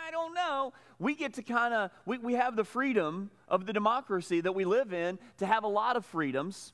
I 0.06 0.12
don't 0.12 0.34
know. 0.34 0.74
We 1.00 1.16
get 1.16 1.36
to 1.36 1.42
kind 1.42 1.74
of, 1.74 1.92
we, 2.06 2.18
we 2.18 2.34
have 2.34 2.58
the 2.58 2.66
freedom 2.66 3.32
of 3.48 3.66
the 3.66 3.72
democracy 3.72 4.42
that 4.42 4.52
we 4.52 4.66
live 4.66 4.92
in 4.92 5.20
to 5.38 5.46
have 5.46 5.64
a 5.64 5.70
lot 5.70 5.96
of 5.96 6.06
freedoms. 6.06 6.74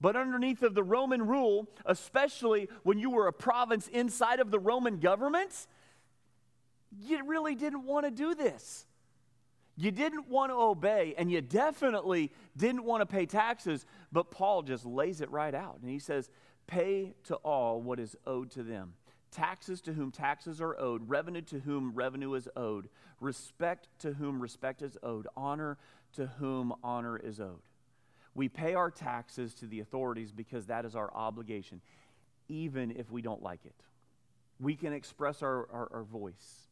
But 0.00 0.14
underneath 0.14 0.62
of 0.62 0.74
the 0.76 0.84
Roman 0.84 1.26
rule, 1.26 1.68
especially 1.84 2.68
when 2.84 3.00
you 3.00 3.10
were 3.10 3.26
a 3.26 3.32
province 3.32 3.88
inside 3.88 4.38
of 4.38 4.52
the 4.52 4.60
Roman 4.60 5.00
government, 5.00 5.66
you 7.00 7.26
really 7.26 7.56
didn't 7.56 7.84
want 7.84 8.06
to 8.06 8.12
do 8.12 8.36
this. 8.36 8.86
You 9.76 9.90
didn't 9.90 10.28
want 10.28 10.50
to 10.50 10.56
obey, 10.56 11.14
and 11.16 11.30
you 11.30 11.40
definitely 11.40 12.30
didn't 12.56 12.84
want 12.84 13.00
to 13.00 13.06
pay 13.06 13.26
taxes. 13.26 13.86
But 14.10 14.30
Paul 14.30 14.62
just 14.62 14.84
lays 14.84 15.20
it 15.20 15.30
right 15.30 15.54
out. 15.54 15.78
And 15.80 15.90
he 15.90 15.98
says, 15.98 16.30
Pay 16.66 17.14
to 17.24 17.36
all 17.36 17.80
what 17.80 17.98
is 17.98 18.16
owed 18.26 18.50
to 18.52 18.62
them 18.62 18.94
taxes 19.32 19.80
to 19.80 19.94
whom 19.94 20.12
taxes 20.12 20.60
are 20.60 20.78
owed, 20.78 21.08
revenue 21.08 21.40
to 21.40 21.58
whom 21.60 21.92
revenue 21.94 22.34
is 22.34 22.48
owed, 22.54 22.88
respect 23.20 23.88
to 23.98 24.12
whom 24.12 24.40
respect 24.40 24.82
is 24.82 24.96
owed, 25.02 25.26
honor 25.36 25.78
to 26.12 26.26
whom 26.26 26.72
honor 26.84 27.16
is 27.16 27.40
owed. 27.40 27.62
We 28.34 28.48
pay 28.48 28.74
our 28.74 28.90
taxes 28.90 29.54
to 29.54 29.66
the 29.66 29.80
authorities 29.80 30.30
because 30.30 30.66
that 30.66 30.84
is 30.84 30.94
our 30.94 31.12
obligation, 31.14 31.80
even 32.48 32.92
if 32.92 33.10
we 33.10 33.22
don't 33.22 33.42
like 33.42 33.64
it. 33.64 33.74
We 34.60 34.76
can 34.76 34.92
express 34.92 35.42
our, 35.42 35.66
our, 35.72 35.88
our 35.92 36.02
voice. 36.04 36.68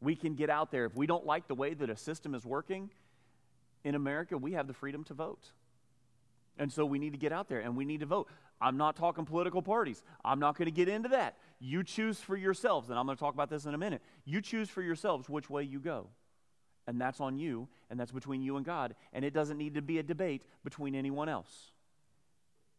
We 0.00 0.14
can 0.16 0.34
get 0.34 0.50
out 0.50 0.70
there. 0.70 0.84
If 0.84 0.94
we 0.94 1.06
don't 1.06 1.26
like 1.26 1.48
the 1.48 1.54
way 1.54 1.74
that 1.74 1.90
a 1.90 1.96
system 1.96 2.34
is 2.34 2.44
working 2.44 2.90
in 3.84 3.94
America, 3.94 4.36
we 4.36 4.52
have 4.52 4.66
the 4.66 4.74
freedom 4.74 5.04
to 5.04 5.14
vote. 5.14 5.52
And 6.58 6.72
so 6.72 6.86
we 6.86 6.98
need 6.98 7.12
to 7.12 7.18
get 7.18 7.32
out 7.32 7.48
there 7.48 7.60
and 7.60 7.76
we 7.76 7.84
need 7.84 8.00
to 8.00 8.06
vote. 8.06 8.28
I'm 8.60 8.76
not 8.76 8.96
talking 8.96 9.26
political 9.26 9.62
parties. 9.62 10.02
I'm 10.24 10.38
not 10.38 10.56
going 10.56 10.66
to 10.66 10.72
get 10.72 10.88
into 10.88 11.10
that. 11.10 11.36
You 11.58 11.84
choose 11.84 12.18
for 12.18 12.36
yourselves, 12.36 12.88
and 12.88 12.98
I'm 12.98 13.04
going 13.04 13.16
to 13.16 13.20
talk 13.20 13.34
about 13.34 13.50
this 13.50 13.66
in 13.66 13.74
a 13.74 13.78
minute. 13.78 14.00
You 14.24 14.40
choose 14.40 14.70
for 14.70 14.82
yourselves 14.82 15.28
which 15.28 15.50
way 15.50 15.62
you 15.62 15.78
go. 15.78 16.08
And 16.86 17.00
that's 17.00 17.20
on 17.20 17.38
you, 17.38 17.68
and 17.90 17.98
that's 17.98 18.12
between 18.12 18.42
you 18.42 18.56
and 18.56 18.64
God. 18.64 18.94
And 19.12 19.24
it 19.24 19.34
doesn't 19.34 19.58
need 19.58 19.74
to 19.74 19.82
be 19.82 19.98
a 19.98 20.02
debate 20.02 20.44
between 20.64 20.94
anyone 20.94 21.28
else. 21.28 21.72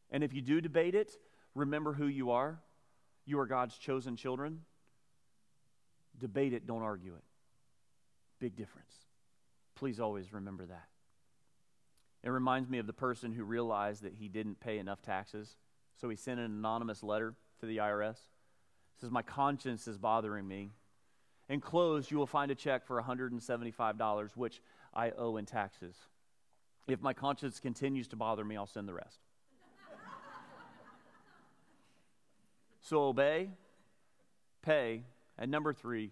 And 0.09 0.23
if 0.23 0.33
you 0.33 0.41
do 0.41 0.61
debate 0.61 0.95
it, 0.95 1.11
remember 1.53 1.93
who 1.93 2.07
you 2.07 2.31
are. 2.31 2.59
You 3.25 3.39
are 3.39 3.45
God's 3.45 3.77
chosen 3.77 4.15
children. 4.15 4.61
Debate 6.19 6.53
it, 6.53 6.65
don't 6.65 6.81
argue 6.81 7.13
it. 7.13 7.23
Big 8.39 8.55
difference. 8.55 8.93
Please 9.75 9.99
always 9.99 10.33
remember 10.33 10.65
that. 10.65 10.87
It 12.23 12.29
reminds 12.29 12.69
me 12.69 12.79
of 12.79 12.87
the 12.87 12.93
person 12.93 13.31
who 13.31 13.43
realized 13.43 14.03
that 14.03 14.13
he 14.13 14.27
didn't 14.27 14.59
pay 14.59 14.79
enough 14.79 15.01
taxes 15.01 15.57
so 15.99 16.09
he 16.09 16.15
sent 16.15 16.39
an 16.39 16.45
anonymous 16.45 17.03
letter 17.03 17.35
to 17.59 17.65
the 17.65 17.77
IRS. 17.77 18.17
He 18.95 19.01
says, 19.01 19.11
My 19.11 19.21
conscience 19.21 19.87
is 19.87 19.97
bothering 19.97 20.47
me. 20.47 20.71
Enclosed, 21.49 22.11
you 22.11 22.17
will 22.17 22.27
find 22.27 22.51
a 22.51 22.55
check 22.55 22.85
for 22.85 23.01
$175, 23.01 24.31
which 24.35 24.61
I 24.93 25.11
owe 25.11 25.37
in 25.37 25.45
taxes. 25.45 25.95
If 26.87 27.01
my 27.01 27.13
conscience 27.13 27.59
continues 27.59 28.07
to 28.09 28.15
bother 28.15 28.43
me, 28.43 28.57
I'll 28.57 28.67
send 28.67 28.87
the 28.87 28.93
rest. 28.93 29.19
so 32.81 33.03
obey, 33.03 33.49
pay, 34.61 35.03
and 35.37 35.51
number 35.51 35.73
three, 35.73 36.11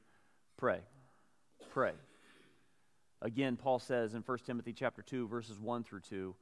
pray. 0.57 0.79
Pray. 1.71 1.93
Again, 3.21 3.55
Paul 3.55 3.79
says 3.79 4.13
in 4.13 4.21
1 4.21 4.38
Timothy 4.45 4.73
chapter 4.73 5.01
2, 5.01 5.27
verses 5.27 5.59
1 5.59 5.83
through 5.83 6.01
2, 6.01 6.35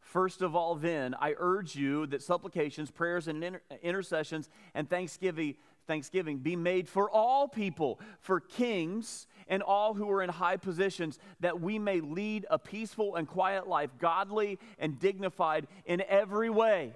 First 0.00 0.42
of 0.42 0.56
all, 0.56 0.74
then, 0.74 1.14
I 1.20 1.34
urge 1.36 1.76
you 1.76 2.06
that 2.06 2.22
supplications, 2.22 2.90
prayers, 2.90 3.28
and 3.28 3.44
inter- 3.44 3.60
intercessions 3.82 4.48
and 4.74 4.88
thanksgiving, 4.88 5.54
thanksgiving 5.86 6.38
be 6.38 6.56
made 6.56 6.88
for 6.88 7.10
all 7.10 7.46
people, 7.46 8.00
for 8.20 8.40
kings 8.40 9.26
and 9.46 9.62
all 9.62 9.94
who 9.94 10.10
are 10.10 10.22
in 10.22 10.30
high 10.30 10.56
positions, 10.56 11.18
that 11.40 11.60
we 11.60 11.78
may 11.78 12.00
lead 12.00 12.46
a 12.50 12.58
peaceful 12.58 13.16
and 13.16 13.28
quiet 13.28 13.68
life, 13.68 13.90
godly 13.98 14.58
and 14.78 14.98
dignified 14.98 15.66
in 15.84 16.02
every 16.08 16.50
way. 16.50 16.92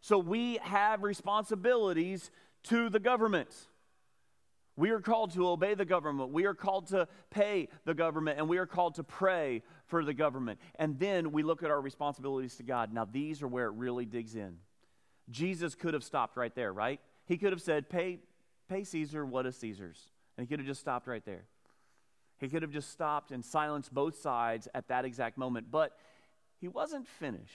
So 0.00 0.18
we 0.18 0.58
have 0.62 1.02
responsibilities 1.02 2.30
to 2.64 2.90
the 2.90 3.00
government. 3.00 3.48
We 4.76 4.90
are 4.90 5.00
called 5.00 5.32
to 5.34 5.48
obey 5.48 5.74
the 5.74 5.84
government. 5.84 6.30
We 6.30 6.46
are 6.46 6.54
called 6.54 6.88
to 6.88 7.06
pay 7.30 7.68
the 7.84 7.94
government, 7.94 8.38
and 8.38 8.48
we 8.48 8.58
are 8.58 8.66
called 8.66 8.96
to 8.96 9.04
pray 9.04 9.62
for 9.86 10.04
the 10.04 10.14
government. 10.14 10.58
And 10.76 10.98
then 10.98 11.30
we 11.30 11.44
look 11.44 11.62
at 11.62 11.70
our 11.70 11.80
responsibilities 11.80 12.56
to 12.56 12.64
God. 12.64 12.92
Now, 12.92 13.04
these 13.04 13.40
are 13.42 13.48
where 13.48 13.66
it 13.66 13.74
really 13.74 14.04
digs 14.04 14.34
in. 14.34 14.56
Jesus 15.30 15.74
could 15.76 15.94
have 15.94 16.02
stopped 16.02 16.36
right 16.36 16.54
there, 16.54 16.72
right? 16.72 17.00
He 17.26 17.38
could 17.38 17.52
have 17.52 17.62
said, 17.62 17.88
Pay, 17.88 18.18
pay 18.68 18.82
Caesar 18.82 19.24
what 19.24 19.46
is 19.46 19.56
Caesar's. 19.56 20.08
And 20.36 20.46
he 20.46 20.48
could 20.48 20.58
have 20.58 20.66
just 20.66 20.80
stopped 20.80 21.06
right 21.06 21.24
there. 21.24 21.44
He 22.38 22.48
could 22.48 22.62
have 22.62 22.72
just 22.72 22.90
stopped 22.90 23.30
and 23.30 23.44
silenced 23.44 23.94
both 23.94 24.18
sides 24.20 24.66
at 24.74 24.88
that 24.88 25.04
exact 25.04 25.38
moment. 25.38 25.70
But 25.70 25.96
he 26.60 26.66
wasn't 26.66 27.06
finished. 27.06 27.52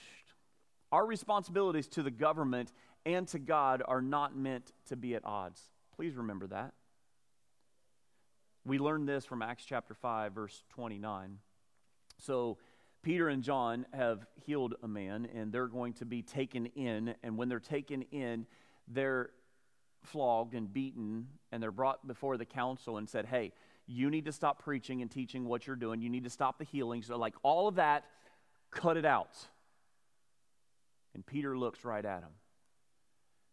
Our 0.90 1.06
responsibilities 1.06 1.86
to 1.88 2.02
the 2.02 2.10
government 2.10 2.72
and 3.04 3.28
to 3.28 3.38
God 3.38 3.82
are 3.86 4.02
not 4.02 4.36
meant 4.36 4.72
to 4.88 4.96
be 4.96 5.14
at 5.14 5.24
odds. 5.24 5.60
Please 5.94 6.16
remember 6.16 6.46
that. 6.48 6.72
We 8.64 8.78
learned 8.78 9.08
this 9.08 9.24
from 9.24 9.42
Acts 9.42 9.64
chapter 9.64 9.94
5, 9.94 10.32
verse 10.32 10.62
29. 10.70 11.38
So, 12.18 12.58
Peter 13.02 13.28
and 13.28 13.42
John 13.42 13.86
have 13.94 14.26
healed 14.44 14.74
a 14.82 14.88
man, 14.88 15.26
and 15.34 15.50
they're 15.50 15.68
going 15.68 15.94
to 15.94 16.04
be 16.04 16.20
taken 16.20 16.66
in. 16.66 17.14
And 17.22 17.38
when 17.38 17.48
they're 17.48 17.58
taken 17.58 18.02
in, 18.12 18.46
they're 18.86 19.30
flogged 20.04 20.54
and 20.54 20.70
beaten, 20.70 21.28
and 21.50 21.62
they're 21.62 21.72
brought 21.72 22.06
before 22.06 22.36
the 22.36 22.44
council 22.44 22.98
and 22.98 23.08
said, 23.08 23.24
Hey, 23.24 23.52
you 23.86 24.10
need 24.10 24.26
to 24.26 24.32
stop 24.32 24.62
preaching 24.62 25.00
and 25.00 25.10
teaching 25.10 25.46
what 25.46 25.66
you're 25.66 25.76
doing. 25.76 26.02
You 26.02 26.10
need 26.10 26.24
to 26.24 26.30
stop 26.30 26.58
the 26.58 26.64
healings. 26.64 27.06
So, 27.06 27.16
like, 27.16 27.34
all 27.42 27.68
of 27.68 27.76
that, 27.76 28.04
cut 28.70 28.98
it 28.98 29.06
out. 29.06 29.36
And 31.14 31.24
Peter 31.24 31.56
looks 31.56 31.84
right 31.84 32.04
at 32.04 32.22
him. 32.22 32.30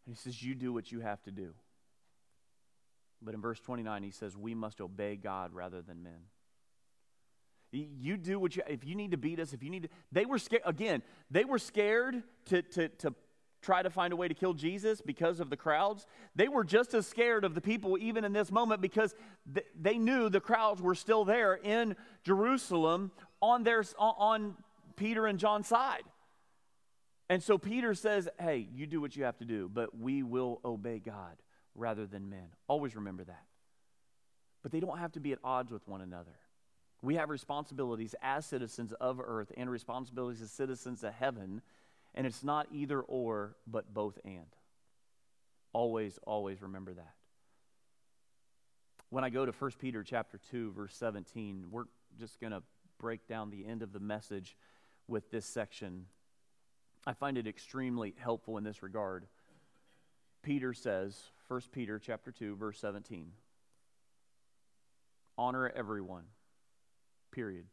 And 0.05 0.15
he 0.15 0.19
says, 0.19 0.43
You 0.43 0.55
do 0.55 0.73
what 0.73 0.91
you 0.91 0.99
have 0.99 1.23
to 1.23 1.31
do. 1.31 1.53
But 3.21 3.33
in 3.33 3.41
verse 3.41 3.59
29, 3.59 4.03
he 4.03 4.11
says, 4.11 4.37
We 4.37 4.53
must 4.53 4.81
obey 4.81 5.15
God 5.15 5.53
rather 5.53 5.81
than 5.81 6.03
men. 6.03 6.19
You 7.71 8.15
do 8.15 8.39
what 8.39 8.55
you, 8.55 8.63
if 8.67 8.85
you 8.85 8.95
need 8.95 9.11
to 9.11 9.17
beat 9.17 9.39
us, 9.39 9.53
if 9.53 9.61
you 9.61 9.69
need 9.69 9.83
to, 9.83 9.89
they 10.11 10.25
were 10.25 10.39
scared, 10.39 10.61
again, 10.65 11.03
they 11.29 11.43
were 11.43 11.59
scared 11.59 12.23
to, 12.45 12.61
to, 12.61 12.87
to 12.87 13.13
try 13.61 13.81
to 13.81 13.89
find 13.89 14.13
a 14.13 14.15
way 14.15 14.27
to 14.27 14.33
kill 14.33 14.53
Jesus 14.53 15.01
because 15.01 15.41
of 15.41 15.49
the 15.49 15.57
crowds. 15.57 16.07
They 16.35 16.47
were 16.47 16.63
just 16.63 16.93
as 16.93 17.05
scared 17.07 17.43
of 17.43 17.55
the 17.55 17.61
people 17.61 17.97
even 17.99 18.23
in 18.23 18.31
this 18.31 18.51
moment 18.51 18.81
because 18.81 19.13
th- 19.53 19.65
they 19.79 19.97
knew 19.97 20.29
the 20.29 20.39
crowds 20.39 20.81
were 20.81 20.95
still 20.95 21.25
there 21.25 21.55
in 21.55 21.95
Jerusalem 22.23 23.11
on 23.41 23.63
their, 23.63 23.83
on 23.99 24.55
Peter 24.95 25.25
and 25.27 25.37
John's 25.37 25.67
side. 25.67 26.03
And 27.29 27.43
so 27.43 27.57
Peter 27.57 27.93
says, 27.93 28.29
Hey, 28.39 28.69
you 28.73 28.87
do 28.87 29.01
what 29.01 29.17
you 29.17 29.25
have 29.25 29.37
to 29.39 29.45
do, 29.45 29.69
but 29.71 29.97
we 29.99 30.23
will 30.23 30.61
obey 30.63 30.99
God 30.99 31.35
rather 31.77 32.05
than 32.05 32.29
men. 32.29 32.49
Always 32.67 32.95
remember 32.95 33.23
that. 33.23 33.45
But 34.63 34.71
they 34.73 34.81
don't 34.81 34.97
have 34.97 35.13
to 35.13 35.21
be 35.21 35.31
at 35.31 35.39
odds 35.43 35.71
with 35.71 35.87
one 35.87 36.01
another. 36.01 36.35
We 37.01 37.15
have 37.15 37.29
responsibilities 37.29 38.15
as 38.21 38.45
citizens 38.45 38.91
of 38.93 39.21
earth 39.23 39.51
and 39.55 39.69
responsibilities 39.69 40.41
as 40.41 40.51
citizens 40.51 41.03
of 41.03 41.13
heaven, 41.13 41.61
and 42.15 42.25
it's 42.25 42.43
not 42.43 42.67
either 42.73 42.99
or, 42.99 43.55
but 43.67 43.93
both 43.93 44.17
and. 44.25 44.47
Always, 45.71 46.19
always 46.25 46.61
remember 46.61 46.93
that. 46.95 47.13
When 49.09 49.23
I 49.23 49.29
go 49.29 49.45
to 49.45 49.51
1 49.51 49.71
Peter 49.79 50.03
chapter 50.03 50.39
2 50.51 50.71
verse 50.71 50.95
17, 50.95 51.67
we're 51.71 51.85
just 52.19 52.41
going 52.41 52.51
to 52.51 52.63
break 52.97 53.27
down 53.27 53.51
the 53.51 53.65
end 53.65 53.83
of 53.83 53.93
the 53.93 53.99
message 53.99 54.57
with 55.07 55.29
this 55.29 55.45
section. 55.45 56.07
I 57.05 57.13
find 57.13 57.37
it 57.37 57.47
extremely 57.47 58.15
helpful 58.17 58.57
in 58.57 58.63
this 58.63 58.81
regard. 58.83 59.27
Peter 60.41 60.73
says, 60.73 61.15
1 61.47 61.61
Peter 61.71 61.97
chapter 61.99 62.31
2 62.31 62.55
verse 62.55 62.79
17, 62.79 63.31
honor 65.37 65.71
everyone. 65.75 66.23
Period. 67.31 67.65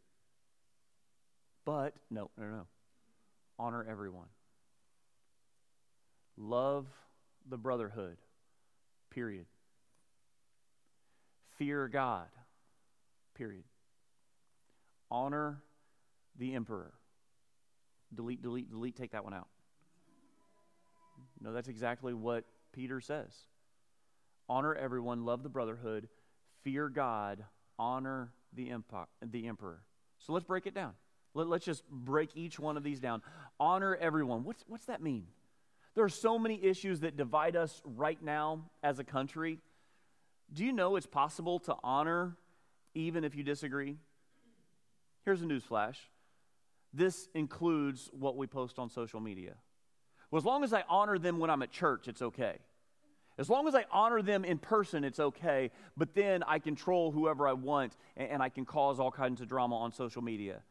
But 1.64 1.94
no, 2.10 2.30
no, 2.38 2.44
no. 2.44 2.66
Honor 3.58 3.84
everyone. 3.88 4.28
Love 6.37 6.87
the 7.48 7.56
brotherhood. 7.56 8.18
Period. 9.10 9.46
Fear 11.56 11.88
God. 11.88 12.26
Period. 13.34 13.64
Honor 15.10 15.62
the 16.37 16.54
emperor. 16.54 16.92
Delete, 18.14 18.42
delete, 18.42 18.70
delete, 18.70 18.96
take 18.96 19.12
that 19.12 19.24
one 19.24 19.34
out. 19.34 19.48
No, 21.40 21.52
that's 21.52 21.68
exactly 21.68 22.12
what 22.12 22.44
Peter 22.72 23.00
says. 23.00 23.32
Honor 24.48 24.74
everyone, 24.74 25.24
love 25.24 25.42
the 25.42 25.48
brotherhood, 25.48 26.09
fear 26.62 26.88
God, 26.88 27.44
honor 27.78 28.33
the, 28.52 28.68
empo- 28.68 29.07
the 29.22 29.46
emperor. 29.46 29.83
So 30.18 30.33
let's 30.33 30.44
break 30.44 30.66
it 30.66 30.74
down. 30.74 30.92
Let, 31.35 31.48
us 31.48 31.64
just 31.64 31.88
break 31.90 32.30
each 32.37 32.59
one 32.59 32.76
of 32.76 32.83
these 32.83 33.00
down. 33.00 33.22
Honor 33.59 33.96
everyone. 33.96 34.44
What's, 34.44 34.64
what's 34.68 34.87
that 34.87 35.02
mean? 35.02 35.26
There 35.94 36.04
are 36.04 36.09
so 36.09 36.38
many 36.38 36.62
issues 36.62 37.00
that 37.00 37.16
divide 37.16 37.57
us 37.57 37.83
right 37.85 38.20
now 38.22 38.70
as 38.83 38.98
a 38.98 39.04
country. 39.04 39.59
Do 40.52 40.64
you 40.64 40.72
know 40.72 40.96
it's 40.96 41.07
possible 41.07 41.59
to 41.61 41.76
honor 41.83 42.37
even 42.94 43.24
if 43.24 43.35
you 43.35 43.42
disagree? 43.42 43.96
Here's 45.24 45.42
a 45.42 45.46
news 45.46 45.64
flash 45.64 45.98
this 46.96 47.28
includes 47.35 48.09
what 48.12 48.37
we 48.37 48.46
post 48.46 48.78
on 48.78 48.88
social 48.88 49.18
media. 49.18 49.54
Well, 50.30 50.38
as 50.38 50.44
long 50.44 50.62
as 50.62 50.72
I 50.72 50.85
honor 50.88 51.18
them 51.18 51.38
when 51.38 51.50
I'm 51.50 51.62
at 51.62 51.72
church, 51.72 52.07
it's 52.07 52.22
okay. 52.22 52.59
As 53.37 53.51
long 53.51 53.66
as 53.66 53.75
I 53.75 53.85
honor 53.90 54.23
them 54.23 54.44
in 54.44 54.59
person, 54.59 55.03
it's 55.03 55.18
okay. 55.18 55.70
But 55.97 56.14
then 56.14 56.42
I 56.44 56.59
control 56.59 57.11
whoever 57.11 57.49
I 57.49 57.53
want 57.53 57.97
and, 58.16 58.31
and 58.31 58.42
I 58.42 58.49
can 58.49 58.64
cause 58.64 59.01
all 59.01 59.11
kinds 59.11 59.40
of 59.40 59.49
drama 59.49 59.77
on 59.77 59.92
social 59.92 60.23
media. 60.23 60.62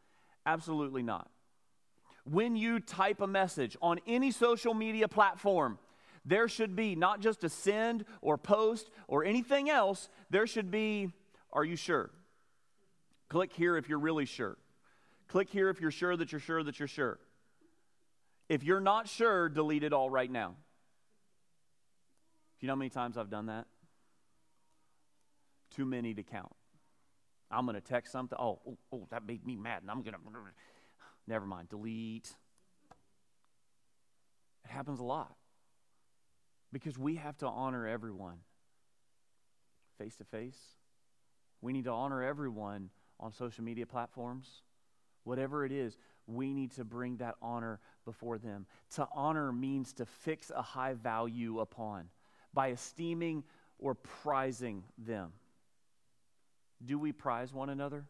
Absolutely 0.46 1.02
not. 1.02 1.30
When 2.24 2.56
you 2.56 2.80
type 2.80 3.20
a 3.20 3.26
message 3.26 3.76
on 3.82 4.00
any 4.06 4.30
social 4.30 4.72
media 4.72 5.08
platform, 5.08 5.78
there 6.24 6.48
should 6.48 6.74
be 6.74 6.96
not 6.96 7.20
just 7.20 7.44
a 7.44 7.50
send 7.50 8.06
or 8.22 8.38
post 8.38 8.88
or 9.08 9.24
anything 9.24 9.68
else, 9.68 10.08
there 10.30 10.46
should 10.46 10.70
be, 10.70 11.12
are 11.52 11.64
you 11.64 11.76
sure? 11.76 12.10
Click 13.28 13.52
here 13.52 13.76
if 13.76 13.90
you're 13.90 13.98
really 13.98 14.24
sure. 14.24 14.56
Click 15.28 15.50
here 15.50 15.68
if 15.68 15.82
you're 15.82 15.90
sure 15.90 16.16
that 16.16 16.32
you're 16.32 16.40
sure 16.40 16.62
that 16.62 16.78
you're 16.78 16.88
sure. 16.88 17.18
If 18.48 18.62
you're 18.62 18.80
not 18.80 19.08
sure, 19.08 19.50
delete 19.50 19.84
it 19.84 19.92
all 19.92 20.08
right 20.08 20.30
now. 20.30 20.54
You 22.64 22.68
know 22.68 22.76
how 22.76 22.78
many 22.78 22.88
times 22.88 23.18
I've 23.18 23.28
done 23.28 23.44
that? 23.48 23.66
Too 25.76 25.84
many 25.84 26.14
to 26.14 26.22
count. 26.22 26.50
I'm 27.50 27.66
going 27.66 27.74
to 27.74 27.82
text 27.82 28.10
something. 28.10 28.38
Oh, 28.40 28.58
oh, 28.66 28.78
oh, 28.90 29.06
that 29.10 29.26
made 29.26 29.44
me 29.44 29.54
mad, 29.54 29.82
and 29.82 29.90
I'm 29.90 30.00
going 30.00 30.14
to. 30.14 30.18
Never 31.26 31.44
mind. 31.44 31.68
Delete. 31.68 32.34
It 34.64 34.70
happens 34.70 34.98
a 34.98 35.02
lot 35.02 35.34
because 36.72 36.96
we 36.96 37.16
have 37.16 37.36
to 37.36 37.46
honor 37.46 37.86
everyone 37.86 38.38
face 39.98 40.16
to 40.16 40.24
face. 40.24 40.56
We 41.60 41.74
need 41.74 41.84
to 41.84 41.92
honor 41.92 42.22
everyone 42.22 42.88
on 43.20 43.34
social 43.34 43.62
media 43.62 43.84
platforms. 43.84 44.62
Whatever 45.24 45.66
it 45.66 45.72
is, 45.72 45.98
we 46.26 46.54
need 46.54 46.70
to 46.76 46.84
bring 46.86 47.18
that 47.18 47.34
honor 47.42 47.78
before 48.06 48.38
them. 48.38 48.64
To 48.94 49.06
honor 49.12 49.52
means 49.52 49.92
to 49.92 50.06
fix 50.06 50.50
a 50.50 50.62
high 50.62 50.94
value 50.94 51.60
upon 51.60 52.08
by 52.54 52.68
esteeming 52.68 53.44
or 53.78 53.94
prizing 53.94 54.84
them. 54.96 55.32
Do 56.84 56.98
we 56.98 57.12
prize 57.12 57.52
one 57.52 57.68
another? 57.68 58.06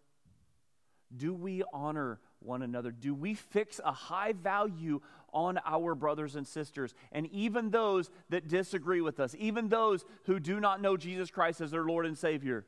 Do 1.16 1.32
we 1.32 1.62
honor 1.72 2.20
one 2.40 2.62
another? 2.62 2.90
Do 2.90 3.14
we 3.14 3.34
fix 3.34 3.80
a 3.84 3.92
high 3.92 4.32
value 4.32 5.00
on 5.32 5.58
our 5.64 5.94
brothers 5.94 6.36
and 6.36 6.46
sisters? 6.46 6.94
And 7.12 7.26
even 7.32 7.70
those 7.70 8.10
that 8.30 8.48
disagree 8.48 9.00
with 9.00 9.20
us, 9.20 9.34
even 9.38 9.68
those 9.68 10.04
who 10.24 10.38
do 10.38 10.60
not 10.60 10.80
know 10.80 10.96
Jesus 10.96 11.30
Christ 11.30 11.60
as 11.60 11.70
their 11.70 11.84
Lord 11.84 12.06
and 12.06 12.18
Savior, 12.18 12.66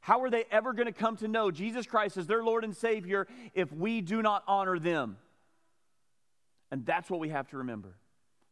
how 0.00 0.22
are 0.22 0.30
they 0.30 0.44
ever 0.50 0.72
going 0.72 0.86
to 0.86 0.92
come 0.92 1.16
to 1.18 1.28
know 1.28 1.50
Jesus 1.50 1.86
Christ 1.86 2.16
as 2.16 2.26
their 2.26 2.42
Lord 2.42 2.64
and 2.64 2.76
Savior 2.76 3.26
if 3.52 3.72
we 3.72 4.00
do 4.00 4.22
not 4.22 4.44
honor 4.46 4.78
them? 4.78 5.18
And 6.70 6.86
that's 6.86 7.10
what 7.10 7.20
we 7.20 7.30
have 7.30 7.48
to 7.48 7.58
remember. 7.58 7.96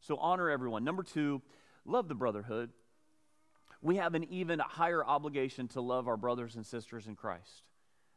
So 0.01 0.17
honor 0.17 0.51
everyone. 0.51 0.85
Number 0.85 1.03
two, 1.03 1.43
love 1.87 2.09
the 2.09 2.15
brotherhood. 2.15 2.71
We 3.83 3.97
have 3.97 4.15
an 4.15 4.25
even 4.25 4.59
higher 4.59 5.05
obligation 5.05 5.69
to 5.69 5.81
love 5.81 6.09
our 6.09 6.17
brothers 6.17 6.57
and 6.57 6.67
sisters 6.67 7.07
in 7.07 7.15
Christ. 7.15 7.63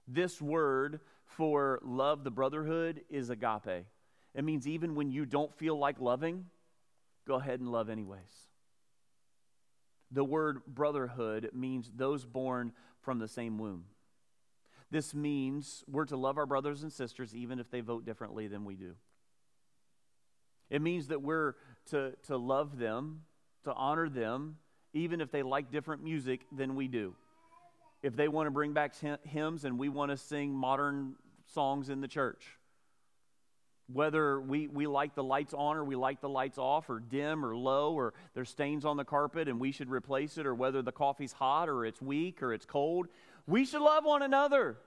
This 0.08 0.42
word 0.42 1.02
for 1.26 1.80
love 1.84 2.24
the 2.24 2.32
brotherhood 2.32 3.02
is 3.10 3.30
agape. 3.30 3.86
It 4.34 4.44
means 4.44 4.68
even 4.68 4.96
when 4.96 5.12
you 5.12 5.26
don't 5.26 5.54
feel 5.56 5.78
like 5.78 6.00
loving, 6.00 6.46
go 7.28 7.36
ahead 7.36 7.60
and 7.60 7.72
love 7.72 7.90
anyways. 7.90 8.48
The 10.12 10.24
word 10.24 10.62
brotherhood 10.68 11.52
means 11.54 11.92
those 11.96 12.26
born 12.26 12.74
from 13.02 13.20
the 13.20 13.28
same 13.28 13.58
womb. 13.58 13.86
This 14.92 15.14
means 15.14 15.84
we're 15.88 16.06
to 16.06 16.18
love 16.18 16.38
our 16.38 16.48
brothers 16.48 16.82
and 16.82 16.92
sisters 16.92 17.36
even 17.36 17.60
if 17.60 17.70
they 17.70 17.82
vote 17.82 18.06
differently 18.06 18.48
than 18.48 18.66
we 18.66 18.76
do. 18.76 18.96
It 20.70 20.82
means 20.82 21.08
that 21.08 21.22
we're 21.22 21.56
to, 21.88 22.14
to 22.28 22.38
love 22.38 22.78
them, 22.78 23.22
to 23.64 23.74
honor 23.74 24.10
them, 24.10 24.58
even 24.94 25.22
if 25.22 25.32
they 25.32 25.44
like 25.44 25.72
different 25.72 26.04
music 26.04 26.42
than 26.52 26.76
we 26.76 26.88
do. 26.88 27.16
If 28.02 28.16
they 28.16 28.28
want 28.28 28.48
to 28.48 28.52
bring 28.52 28.74
back 28.74 28.94
hymns 29.26 29.66
and 29.66 29.78
we 29.78 29.90
want 29.90 30.12
to 30.12 30.18
sing 30.18 30.54
modern 30.54 31.16
songs 31.54 31.90
in 31.90 32.02
the 32.02 32.08
church, 32.08 32.46
whether 33.92 34.40
we, 34.40 34.68
we 34.68 34.88
like 34.88 35.16
the 35.16 35.24
lights 35.24 35.54
on 35.54 35.76
or 35.76 35.84
we 35.84 35.96
like 35.96 36.22
the 36.22 36.30
lights 36.30 36.58
off 36.58 36.90
or 36.90 37.00
dim 37.00 37.44
or 37.44 37.56
low 37.56 37.94
or 37.94 38.14
there's 38.36 38.50
stains 38.50 38.86
on 38.86 38.98
the 38.98 39.04
carpet 39.04 39.48
and 39.48 39.60
we 39.60 39.72
should 39.72 39.90
replace 39.90 40.38
it 40.38 40.46
or 40.46 40.54
whether 40.54 40.82
the 40.82 40.92
coffee's 40.92 41.34
hot 41.34 41.68
or 41.68 41.86
it's 41.86 42.02
weak 42.02 42.44
or 42.44 42.54
it's 42.54 42.66
cold, 42.66 43.08
we 43.48 43.66
should 43.66 43.82
love 43.82 44.06
one 44.06 44.22
another. 44.22 44.78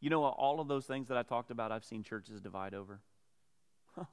You 0.00 0.10
know, 0.10 0.24
all 0.24 0.60
of 0.60 0.68
those 0.68 0.86
things 0.86 1.08
that 1.08 1.16
I 1.16 1.22
talked 1.22 1.50
about, 1.50 1.72
I've 1.72 1.84
seen 1.84 2.02
churches 2.02 2.40
divide 2.40 2.74
over. 2.74 3.00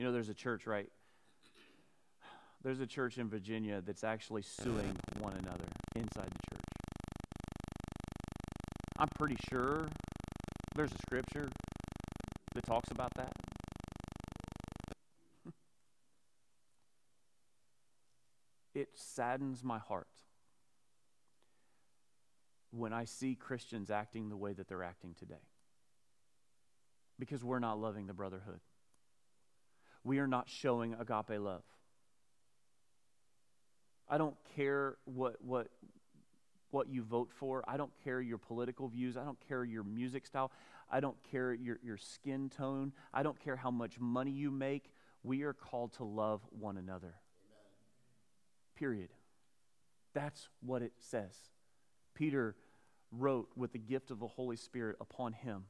you 0.00 0.06
know, 0.06 0.12
there's 0.12 0.30
a 0.30 0.34
church, 0.34 0.66
right? 0.66 0.88
There's 2.62 2.80
a 2.80 2.86
church 2.86 3.18
in 3.18 3.28
Virginia 3.28 3.82
that's 3.84 4.02
actually 4.02 4.40
suing 4.40 4.96
one 5.18 5.34
another 5.34 5.66
inside 5.94 6.24
the 6.24 6.38
church. 6.54 6.64
I'm 8.98 9.08
pretty 9.18 9.36
sure 9.50 9.86
there's 10.74 10.92
a 10.92 10.98
scripture 11.06 11.50
that 12.54 12.64
talks 12.64 12.90
about 12.90 13.12
that. 13.16 13.30
it 18.74 18.88
saddens 18.94 19.62
my 19.62 19.80
heart 19.80 20.08
when 22.70 22.94
I 22.94 23.04
see 23.04 23.34
Christians 23.34 23.90
acting 23.90 24.30
the 24.30 24.36
way 24.36 24.54
that 24.54 24.66
they're 24.66 24.82
acting 24.82 25.14
today. 25.18 25.44
Because 27.18 27.44
we're 27.44 27.58
not 27.58 27.78
loving 27.78 28.06
the 28.06 28.14
brotherhood. 28.14 28.60
We 30.04 30.18
are 30.18 30.26
not 30.26 30.48
showing 30.48 30.94
agape 30.94 31.40
love. 31.40 31.62
I 34.08 34.18
don't 34.18 34.36
care 34.56 34.96
what, 35.04 35.36
what, 35.40 35.68
what 36.70 36.88
you 36.88 37.02
vote 37.02 37.30
for. 37.32 37.62
I 37.68 37.76
don't 37.76 37.92
care 38.02 38.20
your 38.20 38.38
political 38.38 38.88
views. 38.88 39.16
I 39.16 39.24
don't 39.24 39.38
care 39.46 39.62
your 39.64 39.84
music 39.84 40.26
style. 40.26 40.50
I 40.90 41.00
don't 41.00 41.16
care 41.30 41.52
your, 41.54 41.78
your 41.82 41.96
skin 41.96 42.50
tone. 42.50 42.92
I 43.14 43.22
don't 43.22 43.38
care 43.38 43.56
how 43.56 43.70
much 43.70 44.00
money 44.00 44.32
you 44.32 44.50
make. 44.50 44.90
We 45.22 45.42
are 45.42 45.52
called 45.52 45.92
to 45.94 46.04
love 46.04 46.40
one 46.50 46.76
another. 46.76 47.14
Amen. 47.14 47.70
Period. 48.74 49.10
That's 50.14 50.48
what 50.60 50.82
it 50.82 50.92
says. 50.98 51.36
Peter 52.14 52.56
wrote 53.12 53.48
with 53.56 53.72
the 53.72 53.78
gift 53.78 54.10
of 54.10 54.18
the 54.18 54.26
Holy 54.26 54.56
Spirit 54.56 54.96
upon 55.00 55.32
him. 55.34 55.64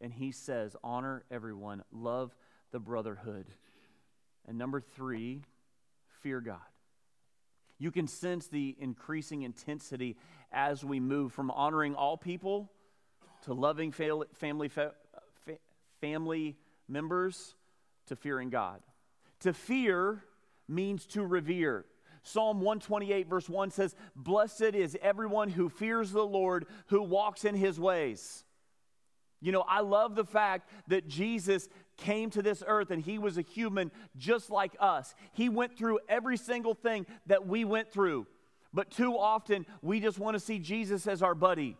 And 0.00 0.12
he 0.14 0.32
says, 0.32 0.76
honor 0.82 1.24
everyone, 1.30 1.82
love 1.92 2.34
the 2.72 2.80
brotherhood. 2.80 3.46
And 4.46 4.58
number 4.58 4.80
three, 4.80 5.42
fear 6.22 6.40
God. 6.40 6.58
You 7.78 7.90
can 7.90 8.06
sense 8.06 8.46
the 8.48 8.76
increasing 8.78 9.42
intensity 9.42 10.16
as 10.52 10.84
we 10.84 11.00
move 11.00 11.32
from 11.32 11.50
honoring 11.50 11.94
all 11.94 12.16
people 12.16 12.70
to 13.44 13.54
loving 13.54 13.92
family, 13.92 14.70
family 16.00 16.56
members 16.88 17.54
to 18.06 18.16
fearing 18.16 18.50
God. 18.50 18.80
To 19.40 19.54
fear 19.54 20.22
means 20.68 21.06
to 21.06 21.24
revere. 21.24 21.86
Psalm 22.22 22.58
128, 22.58 23.28
verse 23.28 23.48
1 23.48 23.70
says, 23.70 23.94
Blessed 24.14 24.74
is 24.74 24.96
everyone 25.00 25.48
who 25.48 25.70
fears 25.70 26.10
the 26.10 26.26
Lord, 26.26 26.66
who 26.88 27.02
walks 27.02 27.46
in 27.46 27.54
his 27.54 27.80
ways. 27.80 28.44
You 29.40 29.52
know, 29.52 29.64
I 29.66 29.80
love 29.80 30.16
the 30.16 30.24
fact 30.24 30.68
that 30.88 31.08
Jesus 31.08 31.66
came 32.00 32.30
to 32.30 32.42
this 32.42 32.62
earth 32.66 32.90
and 32.90 33.00
he 33.02 33.18
was 33.18 33.38
a 33.38 33.42
human 33.42 33.92
just 34.16 34.50
like 34.50 34.72
us. 34.80 35.14
He 35.32 35.48
went 35.48 35.78
through 35.78 36.00
every 36.08 36.36
single 36.36 36.74
thing 36.74 37.06
that 37.26 37.46
we 37.46 37.64
went 37.64 37.92
through. 37.92 38.26
But 38.72 38.90
too 38.90 39.16
often, 39.16 39.66
we 39.82 40.00
just 40.00 40.18
want 40.18 40.34
to 40.34 40.40
see 40.40 40.58
Jesus 40.58 41.06
as 41.06 41.22
our 41.22 41.34
buddy. 41.34 41.76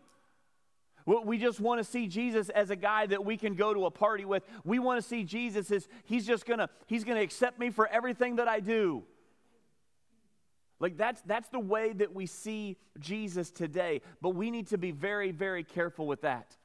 We 1.05 1.37
just 1.37 1.59
want 1.59 1.79
to 1.79 1.83
see 1.83 2.07
Jesus 2.07 2.49
as 2.49 2.69
a 2.69 2.75
guy 2.75 3.07
that 3.07 3.25
we 3.25 3.35
can 3.37 3.55
go 3.55 3.73
to 3.73 3.85
a 3.85 3.91
party 3.91 4.23
with. 4.23 4.43
We 4.63 4.79
want 4.79 5.01
to 5.01 5.07
see 5.07 5.23
Jesus 5.23 5.71
as 5.71 5.87
he's 6.05 6.27
just 6.27 6.45
gonna 6.45 6.69
he's 6.85 7.03
gonna 7.03 7.21
accept 7.21 7.59
me 7.59 7.69
for 7.71 7.87
everything 7.87 8.35
that 8.35 8.47
I 8.47 8.59
do. 8.59 9.03
Like 10.79 10.97
that's 10.97 11.21
that's 11.21 11.49
the 11.49 11.59
way 11.59 11.93
that 11.93 12.13
we 12.13 12.27
see 12.27 12.77
Jesus 12.99 13.51
today. 13.51 14.01
But 14.21 14.31
we 14.31 14.51
need 14.51 14.67
to 14.67 14.77
be 14.77 14.91
very, 14.91 15.31
very 15.31 15.63
careful 15.63 16.05
with 16.05 16.21
that. 16.21 16.55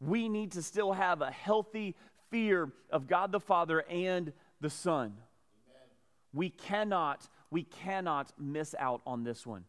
We 0.00 0.28
need 0.28 0.52
to 0.52 0.62
still 0.62 0.92
have 0.92 1.22
a 1.22 1.30
healthy 1.30 1.96
fear 2.30 2.72
of 2.90 3.06
God 3.06 3.32
the 3.32 3.40
Father 3.40 3.84
and 3.88 4.32
the 4.60 4.70
Son. 4.70 5.04
Amen. 5.04 5.88
We 6.32 6.50
cannot, 6.50 7.28
we 7.50 7.62
cannot 7.62 8.32
miss 8.38 8.74
out 8.78 9.00
on 9.06 9.24
this 9.24 9.46
one. 9.46 9.64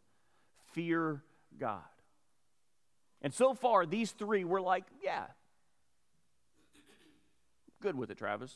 Fear 0.73 1.23
God. 1.59 1.81
And 3.21 3.33
so 3.33 3.53
far, 3.53 3.85
these 3.85 4.11
three 4.11 4.43
were 4.43 4.61
like, 4.61 4.85
yeah, 5.03 5.25
good 7.81 7.95
with 7.95 8.11
it, 8.11 8.17
Travis. 8.17 8.55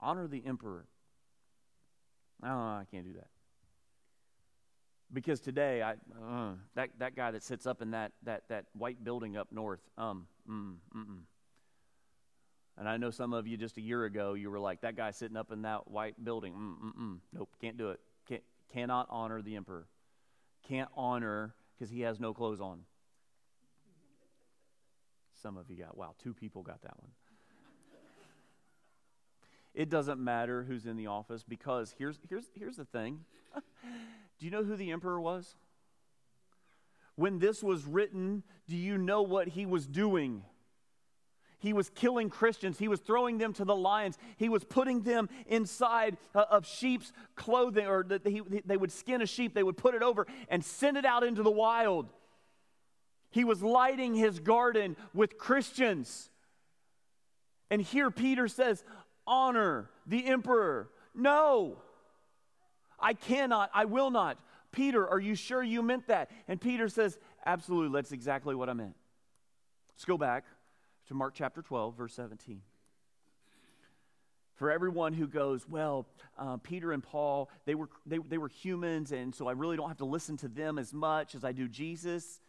Honor 0.00 0.26
the 0.26 0.42
emperor. 0.44 0.86
Oh, 2.42 2.48
I 2.48 2.84
can't 2.90 3.06
do 3.06 3.14
that. 3.14 3.28
Because 5.12 5.40
today, 5.40 5.80
I, 5.80 5.92
uh, 5.92 6.54
that, 6.74 6.90
that 6.98 7.14
guy 7.14 7.30
that 7.30 7.42
sits 7.42 7.66
up 7.66 7.80
in 7.80 7.92
that, 7.92 8.12
that, 8.24 8.42
that 8.48 8.66
white 8.76 9.02
building 9.02 9.36
up 9.36 9.48
north, 9.52 9.80
um, 9.96 10.26
mm, 10.48 10.74
mm-mm. 10.94 11.20
And 12.76 12.88
I 12.88 12.96
know 12.96 13.10
some 13.10 13.32
of 13.32 13.46
you 13.46 13.56
just 13.56 13.76
a 13.76 13.80
year 13.80 14.04
ago, 14.04 14.34
you 14.34 14.50
were 14.50 14.58
like, 14.58 14.80
that 14.80 14.96
guy 14.96 15.12
sitting 15.12 15.36
up 15.36 15.52
in 15.52 15.62
that 15.62 15.88
white 15.88 16.22
building, 16.22 16.54
mm-mm, 16.54 17.18
nope, 17.32 17.50
can't 17.60 17.76
do 17.76 17.90
it. 17.90 18.00
Can't, 18.28 18.42
cannot 18.72 19.06
honor 19.10 19.42
the 19.42 19.54
emperor. 19.54 19.86
Can't 20.66 20.88
honor 20.96 21.54
because 21.74 21.90
he 21.90 22.00
has 22.00 22.18
no 22.18 22.34
clothes 22.34 22.60
on. 22.60 22.80
Some 25.40 25.56
of 25.56 25.70
you 25.70 25.76
got, 25.76 25.96
wow, 25.96 26.14
two 26.22 26.34
people 26.34 26.62
got 26.62 26.82
that 26.82 26.98
one. 26.98 27.10
It 29.74 29.90
doesn't 29.90 30.22
matter 30.22 30.62
who's 30.62 30.86
in 30.86 30.96
the 30.96 31.08
office 31.08 31.44
because 31.46 31.94
here's, 31.98 32.18
here's, 32.28 32.44
here's 32.54 32.76
the 32.76 32.84
thing. 32.84 33.24
do 34.38 34.46
you 34.46 34.50
know 34.50 34.62
who 34.62 34.76
the 34.76 34.92
emperor 34.92 35.20
was? 35.20 35.56
When 37.16 37.38
this 37.40 37.62
was 37.62 37.84
written, 37.84 38.44
do 38.68 38.76
you 38.76 38.96
know 38.98 39.22
what 39.22 39.48
he 39.48 39.66
was 39.66 39.86
doing? 39.86 40.44
He 41.64 41.72
was 41.72 41.88
killing 41.88 42.28
Christians. 42.28 42.78
He 42.78 42.88
was 42.88 43.00
throwing 43.00 43.38
them 43.38 43.54
to 43.54 43.64
the 43.64 43.74
lions. 43.74 44.18
He 44.36 44.50
was 44.50 44.62
putting 44.64 45.00
them 45.00 45.30
inside 45.46 46.18
uh, 46.34 46.44
of 46.50 46.66
sheep's 46.66 47.10
clothing, 47.36 47.86
or 47.86 48.04
they 48.04 48.76
would 48.76 48.92
skin 48.92 49.22
a 49.22 49.26
sheep, 49.26 49.54
they 49.54 49.62
would 49.62 49.78
put 49.78 49.94
it 49.94 50.02
over 50.02 50.26
and 50.50 50.62
send 50.62 50.98
it 50.98 51.06
out 51.06 51.24
into 51.24 51.42
the 51.42 51.50
wild. 51.50 52.10
He 53.30 53.44
was 53.44 53.62
lighting 53.62 54.14
his 54.14 54.40
garden 54.40 54.94
with 55.14 55.38
Christians. 55.38 56.28
And 57.70 57.80
here 57.80 58.10
Peter 58.10 58.46
says, 58.46 58.84
Honor 59.26 59.88
the 60.06 60.26
emperor. 60.26 60.90
No, 61.14 61.78
I 63.00 63.14
cannot, 63.14 63.70
I 63.72 63.86
will 63.86 64.10
not. 64.10 64.36
Peter, 64.70 65.08
are 65.08 65.18
you 65.18 65.34
sure 65.34 65.62
you 65.62 65.82
meant 65.82 66.08
that? 66.08 66.30
And 66.46 66.60
Peter 66.60 66.90
says, 66.90 67.18
Absolutely, 67.46 67.98
that's 67.98 68.12
exactly 68.12 68.54
what 68.54 68.68
I 68.68 68.74
meant. 68.74 68.96
Let's 69.94 70.04
go 70.04 70.18
back 70.18 70.44
to 71.08 71.14
Mark 71.14 71.34
chapter 71.34 71.62
12, 71.62 71.96
verse 71.96 72.14
17. 72.14 72.60
For 74.54 74.70
everyone 74.70 75.12
who 75.12 75.26
goes, 75.26 75.68
well, 75.68 76.06
uh, 76.38 76.58
Peter 76.58 76.92
and 76.92 77.02
Paul, 77.02 77.50
they 77.66 77.74
were, 77.74 77.88
they, 78.06 78.18
they 78.18 78.38
were 78.38 78.48
humans, 78.48 79.10
and 79.10 79.34
so 79.34 79.48
I 79.48 79.52
really 79.52 79.76
don't 79.76 79.88
have 79.88 79.98
to 79.98 80.04
listen 80.04 80.36
to 80.38 80.48
them 80.48 80.78
as 80.78 80.92
much 80.92 81.34
as 81.34 81.44
I 81.44 81.52
do 81.52 81.68
Jesus. 81.68 82.40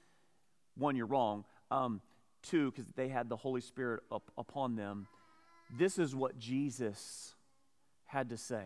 One, 0.76 0.96
you're 0.96 1.08
wrong. 1.08 1.46
Um, 1.72 2.02
two, 2.44 2.72
because 2.72 2.86
they 2.96 3.08
had 3.08 3.28
the 3.28 3.36
Holy 3.36 3.62
Spirit 3.62 4.04
up, 4.12 4.32
upon 4.38 4.76
them. 4.76 5.08
This 5.76 5.98
is 5.98 6.16
what 6.16 6.38
Jesus 6.38 7.34
had 8.06 8.30
to 8.30 8.38
say. 8.38 8.66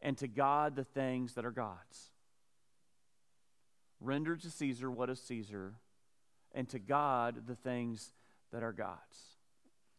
And 0.00 0.16
to 0.18 0.28
God, 0.28 0.76
the 0.76 0.84
things 0.84 1.34
that 1.34 1.44
are 1.44 1.50
God's. 1.50 2.10
Render 4.00 4.36
to 4.36 4.50
Caesar 4.50 4.90
what 4.90 5.10
is 5.10 5.20
Caesar, 5.20 5.74
and 6.52 6.68
to 6.70 6.78
God, 6.78 7.46
the 7.46 7.54
things 7.54 8.12
that 8.52 8.62
are 8.62 8.72
God's. 8.72 9.36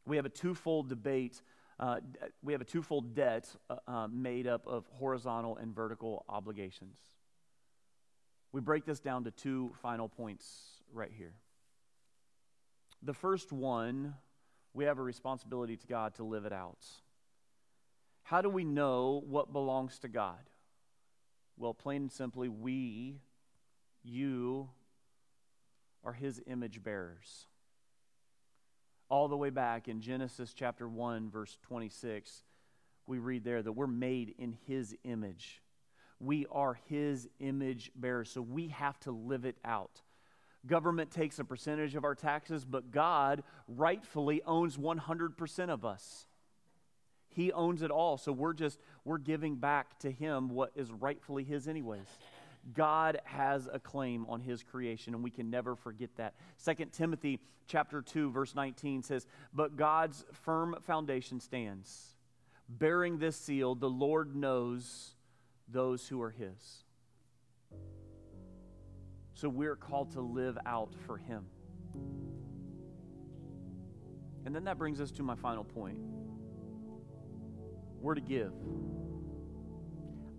We 0.06 0.16
have 0.16 0.26
a 0.26 0.30
twofold 0.30 0.90
debate. 0.90 1.42
Uh, 1.80 1.98
we 2.42 2.54
have 2.54 2.62
a 2.62 2.66
twofold 2.66 3.14
debt 3.14 3.48
uh, 3.70 3.76
uh, 3.88 4.08
made 4.08 4.48
up 4.48 4.66
of 4.66 4.86
horizontal 4.94 5.58
and 5.58 5.76
vertical 5.76 6.26
obligations. 6.30 6.98
We 8.52 8.62
break 8.62 8.86
this 8.86 9.00
down 9.00 9.26
to 9.26 9.32
two 9.32 9.72
final 9.82 10.08
points 10.08 10.48
right 10.94 11.12
here. 11.16 11.34
The 13.04 13.14
first 13.14 13.52
one, 13.52 14.16
we 14.74 14.86
have 14.86 14.98
a 14.98 15.04
responsibility 15.04 15.76
to 15.78 15.88
God 15.88 16.16
to 16.16 16.24
live 16.24 16.46
it 16.46 16.54
out. 16.54 16.86
How 18.24 18.42
do 18.42 18.50
we 18.50 18.64
know 18.64 19.24
what 19.28 19.54
belongs 19.54 20.00
to 20.00 20.08
God? 20.08 20.50
Well, 21.58 21.74
plain 21.74 22.04
and 22.04 22.12
simply, 22.12 22.50
we, 22.50 23.20
you, 24.04 24.70
are 26.04 26.14
His 26.14 26.42
image 26.48 26.84
bearers 26.84 27.48
all 29.10 29.28
the 29.28 29.38
way 29.38 29.50
back 29.50 29.88
in 29.88 30.02
Genesis 30.02 30.54
chapter 30.54 30.88
1, 30.88 31.30
verse 31.30 31.58
26, 31.64 32.44
we 33.06 33.20
read 33.20 33.44
there 33.44 33.62
that 33.62 33.72
we're 33.72 33.88
made 33.88 34.36
in 34.38 34.58
His 34.68 34.96
image. 35.04 35.62
We 36.20 36.46
are 36.52 36.80
His 36.88 37.28
image 37.40 37.92
bearers, 37.96 38.30
so 38.32 38.42
we 38.42 38.70
have 38.70 39.00
to 39.02 39.12
live 39.12 39.46
it 39.46 39.58
out. 39.64 40.02
Government 40.66 41.12
takes 41.12 41.40
a 41.40 41.46
percentage 41.46 41.96
of 41.96 42.04
our 42.04 42.16
taxes, 42.16 42.66
but 42.66 42.92
God 42.92 43.44
rightfully 43.68 44.42
owns 44.46 44.78
100% 44.78 45.70
of 45.70 45.86
us. 45.86 46.28
He 47.30 47.52
owns 47.52 47.84
it 47.84 47.92
all, 47.92 48.18
so 48.18 48.32
we're 48.32 48.54
just 48.54 48.80
we're 49.06 49.20
giving 49.20 49.56
back 49.58 50.00
to 50.00 50.12
him 50.12 50.50
what 50.50 50.72
is 50.76 50.92
rightfully 50.92 51.44
his 51.44 51.68
anyways. 51.68 52.08
God 52.74 53.22
has 53.24 53.70
a 53.72 53.80
claim 53.80 54.26
on 54.28 54.42
his 54.42 54.64
creation, 54.64 55.14
and 55.14 55.24
we 55.24 55.32
can 55.32 55.50
never 55.50 55.76
forget 55.76 56.10
that. 56.18 56.36
2 56.64 56.86
Timothy 56.92 57.40
chapter 57.68 58.02
2, 58.02 58.32
verse 58.32 58.56
19 58.56 59.04
says, 59.04 59.26
But 59.54 59.78
God's 59.78 60.26
firm 60.32 60.76
foundation 60.86 61.40
stands. 61.40 62.16
Bearing 62.70 63.20
this 63.20 63.38
seal, 63.38 63.76
the 63.76 63.90
Lord 63.90 64.36
knows 64.36 65.16
those 65.70 66.08
who 66.08 66.22
are 66.22 66.32
his. 66.32 66.84
So 69.34 69.48
we're 69.48 69.76
called 69.76 70.12
to 70.14 70.22
live 70.22 70.58
out 70.66 70.94
for 71.06 71.18
him. 71.18 71.46
And 74.46 74.56
then 74.56 74.64
that 74.66 74.78
brings 74.78 75.00
us 75.00 75.12
to 75.12 75.24
my 75.24 75.36
final 75.36 75.64
point. 75.64 76.00
We're 78.02 78.16
to 78.16 78.22
give. 78.22 78.54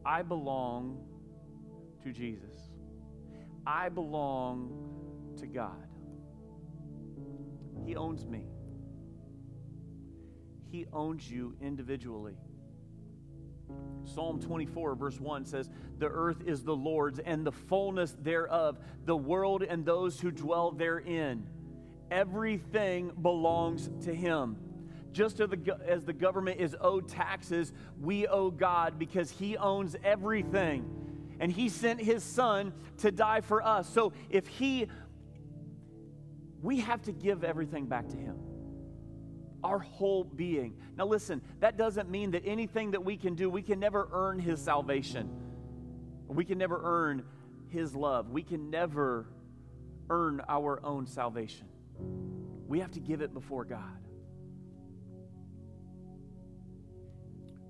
I 0.05 0.23
belong 0.23 1.05
to 2.03 2.13
Jesus. 2.13 2.71
I 3.67 3.89
belong 3.89 4.71
to 5.39 5.47
God. 5.47 5.87
He 7.85 7.97
owns 7.97 8.27
me. 8.27 8.45
He 10.71 10.87
owns 10.93 11.31
you 11.31 11.55
individually. 11.61 12.37
Psalm 14.05 14.40
24, 14.40 14.94
verse 14.94 15.21
1 15.21 15.44
says, 15.44 15.71
The 15.99 16.09
earth 16.09 16.42
is 16.46 16.63
the 16.63 16.75
Lord's 16.75 17.19
and 17.19 17.44
the 17.44 17.53
fullness 17.53 18.17
thereof, 18.23 18.79
the 19.05 19.17
world 19.17 19.63
and 19.63 19.85
those 19.85 20.19
who 20.19 20.31
dwell 20.31 20.71
therein. 20.71 21.46
Everything 22.11 23.13
belongs 23.21 23.90
to 24.05 24.15
Him. 24.15 24.57
Just 25.13 25.40
as 25.40 25.51
the, 25.51 25.79
as 25.87 26.05
the 26.05 26.13
government 26.13 26.61
is 26.61 26.77
owed 26.81 27.09
taxes, 27.09 27.73
we 28.01 28.27
owe 28.27 28.51
God 28.51 28.99
because 28.99 29.31
He 29.31 29.57
owns 29.57 29.96
everything 30.03 31.08
and 31.41 31.53
he 31.53 31.69
sent 31.69 32.01
his 32.01 32.23
son 32.23 32.73
to 32.99 33.11
die 33.11 33.41
for 33.41 33.65
us. 33.65 33.89
So 33.89 34.13
if 34.31 34.47
he, 34.47 34.87
we 36.63 36.81
have 36.81 37.03
to 37.03 37.13
give 37.13 37.45
everything 37.45 37.87
back 37.87 38.09
to 38.09 38.17
him. 38.17 38.37
Our 39.63 39.79
whole 39.79 40.25
being. 40.25 40.77
Now, 40.97 41.07
listen, 41.07 41.43
that 41.61 41.77
doesn't 41.77 42.11
mean 42.11 42.33
that 42.33 42.43
anything 42.45 42.93
that 42.93 43.05
we 43.05 43.17
can 43.17 43.35
do, 43.35 43.51
we 43.51 43.63
can 43.63 43.81
never 43.81 44.09
earn 44.13 44.39
his 44.39 44.61
salvation. 44.61 45.29
We 46.29 46.45
can 46.45 46.59
never 46.59 46.81
earn 46.83 47.25
his 47.69 47.95
love. 47.95 48.31
We 48.31 48.43
can 48.43 48.71
never 48.71 49.27
earn 50.11 50.43
our 50.49 50.81
own 50.85 51.07
salvation. 51.07 51.67
We 52.69 52.81
have 52.81 52.93
to 52.93 53.01
give 53.01 53.21
it 53.21 53.35
before 53.35 53.65
God. 53.65 53.99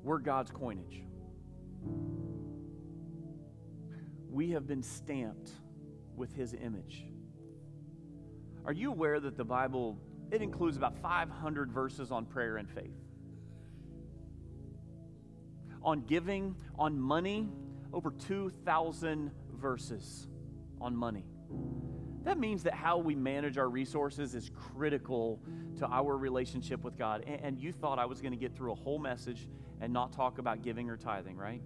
We're 0.02 0.18
God's 0.18 0.50
coinage. 0.50 1.02
We 4.30 4.50
have 4.50 4.66
been 4.66 4.82
stamped 4.82 5.50
with 6.16 6.34
his 6.34 6.54
image. 6.54 7.04
Are 8.64 8.72
you 8.72 8.90
aware 8.90 9.20
that 9.20 9.36
the 9.36 9.44
Bible 9.44 9.98
it 10.30 10.42
includes 10.42 10.76
about 10.76 10.96
500 10.98 11.72
verses 11.72 12.10
on 12.10 12.26
prayer 12.26 12.58
and 12.58 12.68
faith? 12.68 12.96
On 15.82 16.02
giving, 16.02 16.54
on 16.78 16.98
money, 16.98 17.48
over 17.92 18.10
2,000 18.10 19.30
verses 19.54 20.28
on 20.80 20.94
money. 20.94 21.24
That 22.24 22.38
means 22.38 22.62
that 22.64 22.74
how 22.74 22.98
we 22.98 23.14
manage 23.14 23.56
our 23.56 23.70
resources 23.70 24.34
is 24.34 24.50
critical 24.54 25.40
to 25.78 25.86
our 25.86 26.16
relationship 26.16 26.84
with 26.84 26.98
God. 26.98 27.24
And, 27.26 27.58
you 27.58 27.72
thought 27.72 27.98
I 27.98 28.04
was 28.04 28.20
going 28.20 28.32
to 28.32 28.38
get 28.38 28.54
through 28.54 28.72
a 28.72 28.74
whole 28.74 28.98
message 28.98 29.48
and 29.80 29.92
not 29.92 30.12
talk 30.12 30.38
about 30.38 30.62
giving 30.62 30.90
or 30.90 30.96
tithing, 30.96 31.36
right? 31.36 31.62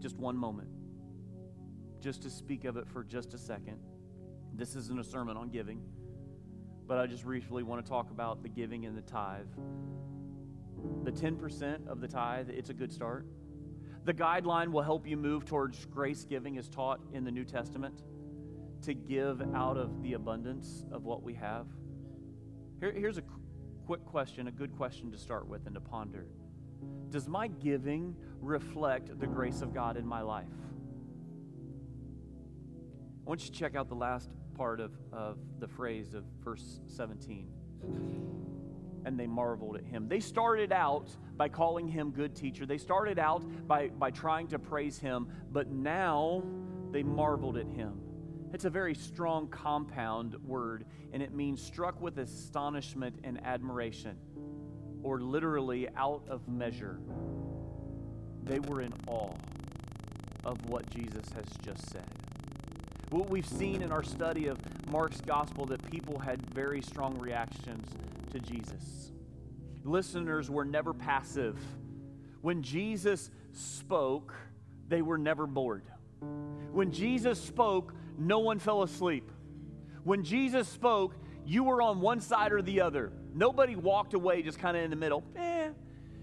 Just 0.00 0.16
one 0.16 0.36
moment. 0.36 0.68
Just 2.00 2.22
to 2.22 2.30
speak 2.30 2.64
of 2.64 2.76
it 2.76 2.88
for 2.88 3.04
just 3.04 3.34
a 3.34 3.38
second. 3.38 3.78
This 4.54 4.74
isn't 4.74 4.98
a 4.98 5.04
sermon 5.04 5.36
on 5.36 5.50
giving, 5.50 5.82
but 6.86 6.98
I 6.98 7.06
just 7.06 7.24
briefly 7.24 7.62
want 7.62 7.84
to 7.84 7.88
talk 7.88 8.10
about 8.10 8.42
the 8.42 8.48
giving 8.48 8.86
and 8.86 8.96
the 8.96 9.02
tithe. 9.02 9.46
The 11.04 11.12
10% 11.12 11.86
of 11.86 12.00
the 12.00 12.08
tithe, 12.08 12.48
it's 12.48 12.70
a 12.70 12.74
good 12.74 12.92
start. 12.92 13.26
The 14.04 14.14
guideline 14.14 14.68
will 14.68 14.82
help 14.82 15.06
you 15.06 15.16
move 15.16 15.44
towards 15.44 15.84
grace 15.86 16.24
giving 16.24 16.56
as 16.56 16.68
taught 16.68 17.00
in 17.12 17.22
the 17.22 17.30
New 17.30 17.44
Testament 17.44 18.02
to 18.82 18.94
give 18.94 19.42
out 19.54 19.76
of 19.76 20.02
the 20.02 20.14
abundance 20.14 20.86
of 20.90 21.04
what 21.04 21.22
we 21.22 21.34
have? 21.34 21.66
Here, 22.80 22.92
here's 22.92 23.18
a 23.18 23.22
quick 23.86 24.04
question, 24.06 24.48
a 24.48 24.52
good 24.52 24.74
question 24.76 25.10
to 25.10 25.18
start 25.18 25.46
with 25.46 25.66
and 25.66 25.74
to 25.74 25.80
ponder. 25.80 26.26
Does 27.10 27.28
my 27.28 27.48
giving 27.48 28.16
reflect 28.40 29.18
the 29.18 29.26
grace 29.26 29.62
of 29.62 29.74
God 29.74 29.96
in 29.96 30.06
my 30.06 30.22
life? 30.22 30.46
I 33.24 33.28
want 33.28 33.42
you 33.42 33.50
to 33.50 33.52
check 33.52 33.76
out 33.76 33.88
the 33.88 33.94
last 33.94 34.30
part 34.56 34.80
of, 34.80 34.92
of 35.12 35.38
the 35.58 35.68
phrase 35.68 36.14
of 36.14 36.24
verse 36.42 36.80
17. 36.86 37.48
And 39.04 39.18
they 39.18 39.26
marveled 39.26 39.76
at 39.76 39.84
him. 39.84 40.08
They 40.08 40.20
started 40.20 40.72
out 40.72 41.08
by 41.36 41.48
calling 41.48 41.88
him 41.88 42.10
good 42.10 42.34
teacher. 42.34 42.66
They 42.66 42.76
started 42.76 43.18
out 43.18 43.42
by, 43.66 43.88
by 43.88 44.10
trying 44.10 44.48
to 44.48 44.58
praise 44.58 44.98
him, 44.98 45.28
but 45.50 45.70
now 45.70 46.42
they 46.90 47.02
marveled 47.02 47.56
at 47.56 47.68
him. 47.68 48.00
It's 48.52 48.64
a 48.64 48.70
very 48.70 48.94
strong 48.94 49.46
compound 49.48 50.34
word, 50.44 50.84
and 51.12 51.22
it 51.22 51.32
means 51.32 51.62
struck 51.62 52.00
with 52.00 52.18
astonishment 52.18 53.16
and 53.22 53.40
admiration, 53.46 54.16
or 55.02 55.20
literally 55.20 55.88
out 55.96 56.24
of 56.28 56.48
measure. 56.48 57.00
They 58.44 58.60
were 58.60 58.80
in 58.80 58.92
awe 59.06 59.32
of 60.44 60.68
what 60.68 60.88
Jesus 60.90 61.24
has 61.34 61.44
just 61.64 61.90
said. 61.90 62.06
What 63.10 63.28
we've 63.28 63.46
seen 63.46 63.82
in 63.82 63.92
our 63.92 64.02
study 64.02 64.46
of 64.46 64.58
Mark's 64.90 65.20
gospel 65.20 65.66
that 65.66 65.88
people 65.90 66.18
had 66.18 66.40
very 66.54 66.80
strong 66.80 67.18
reactions 67.18 67.88
to 68.32 68.38
Jesus. 68.38 69.12
Listeners 69.84 70.50
were 70.50 70.64
never 70.64 70.92
passive. 70.92 71.58
When 72.40 72.62
Jesus 72.62 73.30
spoke, 73.52 74.34
they 74.88 75.02
were 75.02 75.18
never 75.18 75.46
bored. 75.46 75.84
When 76.72 76.92
Jesus 76.92 77.42
spoke, 77.42 77.94
no 78.18 78.38
one 78.40 78.58
fell 78.58 78.82
asleep. 78.82 79.30
When 80.04 80.24
Jesus 80.24 80.68
spoke, 80.68 81.14
you 81.44 81.64
were 81.64 81.82
on 81.82 82.00
one 82.00 82.20
side 82.20 82.52
or 82.52 82.62
the 82.62 82.80
other. 82.80 83.12
Nobody 83.34 83.76
walked 83.76 84.14
away 84.14 84.42
just 84.42 84.58
kind 84.58 84.76
of 84.76 84.82
in 84.82 84.90
the 84.90 84.96
middle. 84.96 85.24
Eh. 85.36 85.59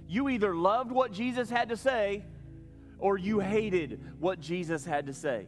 You 0.08 0.30
either 0.30 0.56
loved 0.56 0.92
what 0.92 1.12
Jesus 1.12 1.50
had 1.50 1.70
to 1.70 1.78
say 1.78 2.26
or 2.98 3.18
you 3.18 3.40
hated 3.40 4.02
what 4.20 4.40
Jesus 4.40 4.86
had 4.86 5.08
to 5.08 5.14
say. 5.14 5.48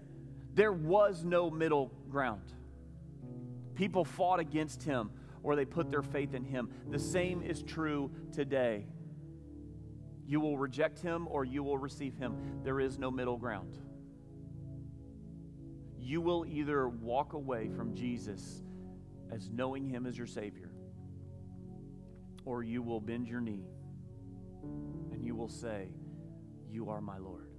There 0.54 0.74
was 0.74 1.24
no 1.24 1.50
middle 1.50 1.92
ground. 2.10 2.54
People 3.76 4.04
fought 4.04 4.40
against 4.40 4.84
him 4.84 5.12
or 5.42 5.56
they 5.56 5.66
put 5.66 5.90
their 5.90 6.02
faith 6.02 6.34
in 6.34 6.44
him. 6.44 6.70
The 6.90 7.00
same 7.00 7.42
is 7.42 7.64
true 7.64 8.12
today. 8.34 8.86
You 10.28 10.42
will 10.42 10.58
reject 10.58 11.00
him 11.00 11.28
or 11.30 11.46
you 11.46 11.64
will 11.64 11.78
receive 11.78 12.16
him. 12.16 12.62
There 12.64 12.80
is 12.80 13.00
no 13.00 13.10
middle 13.10 13.38
ground 13.38 13.78
you 16.10 16.22
will 16.22 16.44
either 16.48 16.90
walk 16.90 17.34
away 17.34 17.70
from 17.70 17.94
Jesus 17.94 18.64
as 19.32 19.52
knowing 19.52 19.86
him 19.86 20.08
as 20.08 20.18
your 20.18 20.26
Savior, 20.26 20.72
or 22.46 22.64
you 22.64 22.82
will 22.82 23.00
bend 23.00 23.28
your 23.28 23.42
knee 23.42 23.68
and 24.64 25.24
you 25.24 25.36
will 25.36 25.50
say, 25.50 25.90
You 26.70 26.90
are 26.90 27.02
my 27.02 27.18
Lord. 27.18 27.50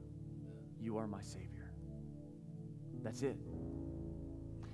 You 0.81 0.99
are 0.99 1.07
my 1.07 1.23
Savior. 1.23 1.73
That's 3.03 3.23
it. 3.23 3.37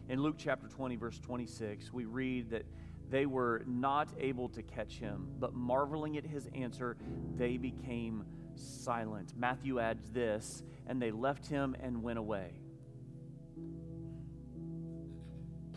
In 0.09 0.23
Luke 0.23 0.37
chapter 0.39 0.69
20, 0.69 0.97
verse 0.97 1.19
26, 1.19 1.93
we 1.93 2.05
read 2.05 2.51
that 2.51 2.65
they 3.09 3.27
were 3.27 3.63
not 3.67 4.09
able 4.19 4.49
to 4.51 4.63
catch 4.63 4.95
him, 4.95 5.29
but 5.39 5.55
marveling 5.55 6.17
at 6.17 6.25
his 6.25 6.49
answer, 6.55 6.97
they 7.37 7.57
became 7.57 8.25
silent. 8.55 9.33
Matthew 9.37 9.81
adds 9.81 10.09
this, 10.11 10.63
and 10.87 11.01
they 11.01 11.11
left 11.11 11.47
him 11.47 11.77
and 11.81 12.03
went 12.03 12.19
away. 12.19 12.61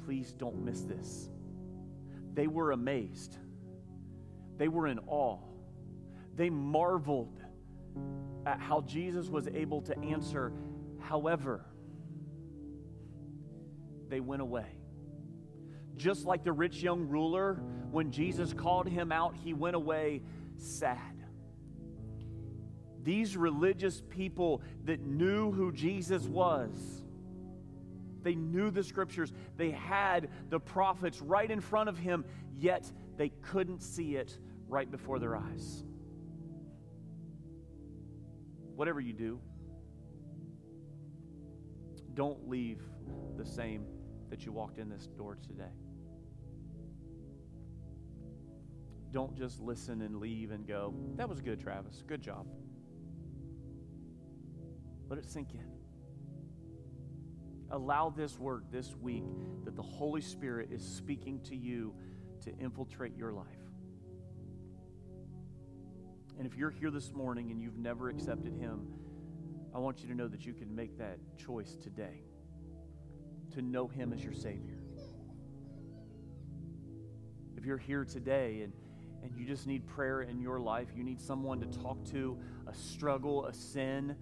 please 0.10 0.34
don't 0.34 0.66
miss 0.66 0.82
this. 0.82 1.30
They 2.34 2.47
were 2.47 2.72
amazed, 2.72 3.38
they 4.58 4.68
were 4.68 4.88
in 4.88 4.97
awe, 5.06 5.38
they 6.40 6.50
marveled 6.50 7.38
at 8.46 8.62
how 8.62 8.80
Jesus 8.80 9.28
was 9.28 9.50
able 9.50 9.82
to 9.82 10.00
answer. 10.00 10.54
However, 11.02 11.66
they 14.08 14.22
went 14.22 14.42
away. 14.42 14.78
Just 15.98 16.24
like 16.26 16.46
the 16.46 16.54
rich 16.54 16.82
young 16.82 17.10
ruler, 17.10 17.56
when 17.92 18.10
Jesus 18.10 18.54
called 18.54 18.88
him 18.88 19.12
out, 19.12 19.36
he 19.36 19.54
went 19.54 19.76
away 19.76 20.22
sad. 20.56 21.26
These 23.04 23.36
religious 23.36 24.02
people 24.10 24.62
that 24.86 25.02
knew 25.02 25.52
who 25.52 25.74
Jesus 25.74 26.24
was, 26.24 27.04
they 28.24 28.36
knew 28.36 28.72
the 28.72 28.84
scriptures. 28.84 29.34
They 29.58 29.72
had 29.72 30.30
the 30.50 30.60
prophets 30.62 31.22
right 31.22 31.52
in 31.52 31.60
front 31.60 31.90
of 31.90 31.98
him, 31.98 32.24
yet 32.58 32.90
they 33.18 33.28
couldn't 33.42 33.84
see 33.84 34.16
it 34.16 34.40
right 34.70 34.90
before 34.90 35.20
their 35.20 35.36
eyes. 35.36 35.84
Whatever 38.80 39.01
you 39.01 39.11
do, 39.11 39.41
don't 42.13 42.47
leave 42.47 42.80
the 43.36 43.45
same 43.45 43.86
that 44.30 44.45
you 44.45 44.53
walked 44.53 44.80
in 44.80 44.88
this 44.88 45.07
door 45.17 45.38
today. 45.45 45.73
Don't 49.11 49.36
just 49.38 49.59
listen 49.59 50.01
and 50.01 50.21
leave 50.21 50.51
and 50.51 50.65
go, 50.65 50.93
that 51.17 51.27
was 51.27 51.41
good, 51.41 51.59
Travis. 51.59 52.05
Good 52.07 52.21
job. 52.21 52.47
Let 55.09 55.19
it 55.19 55.30
sink 55.30 55.55
in 55.55 55.65
allow 57.71 58.09
this 58.09 58.39
word 58.39 58.63
this 58.71 58.95
week 58.95 59.25
that 59.63 59.75
the 59.75 59.82
Holy 59.82 60.21
Spirit 60.21 60.69
is 60.71 60.82
speaking 60.84 61.39
to 61.41 61.55
you 61.55 61.93
to 62.41 62.57
infiltrate 62.57 63.15
your 63.17 63.34
life. 63.34 63.59
And 66.40 66.48
if 66.48 66.58
you're 66.58 66.70
here 66.70 66.90
this 66.90 67.12
morning 67.12 67.52
and 67.52 67.62
you've 67.62 67.78
never 67.78 68.08
accepted 68.08 68.54
Him, 68.54 68.88
I 69.76 69.80
want 69.80 70.02
you 70.02 70.08
to 70.08 70.16
know 70.16 70.30
that 70.30 70.46
you 70.46 70.54
can 70.54 70.74
make 70.74 70.98
that 70.98 71.20
choice 71.38 71.76
today 71.76 72.24
to 73.54 73.62
know 73.62 73.90
Him 73.90 74.14
as 74.14 74.24
your 74.24 74.32
Savior. 74.32 74.80
If 77.58 77.66
you're 77.66 77.78
here 77.78 78.06
today 78.06 78.62
and, 78.62 78.72
and 79.22 79.38
you 79.38 79.46
just 79.46 79.68
need 79.68 79.86
prayer 79.86 80.22
in 80.22 80.40
your 80.40 80.62
life, 80.62 80.88
you 80.96 81.04
need 81.04 81.20
someone 81.20 81.60
to 81.60 81.66
talk 81.66 82.06
to, 82.12 82.38
a 82.68 82.74
struggle, 82.74 83.46
a 83.46 83.54
sin, 83.54 84.16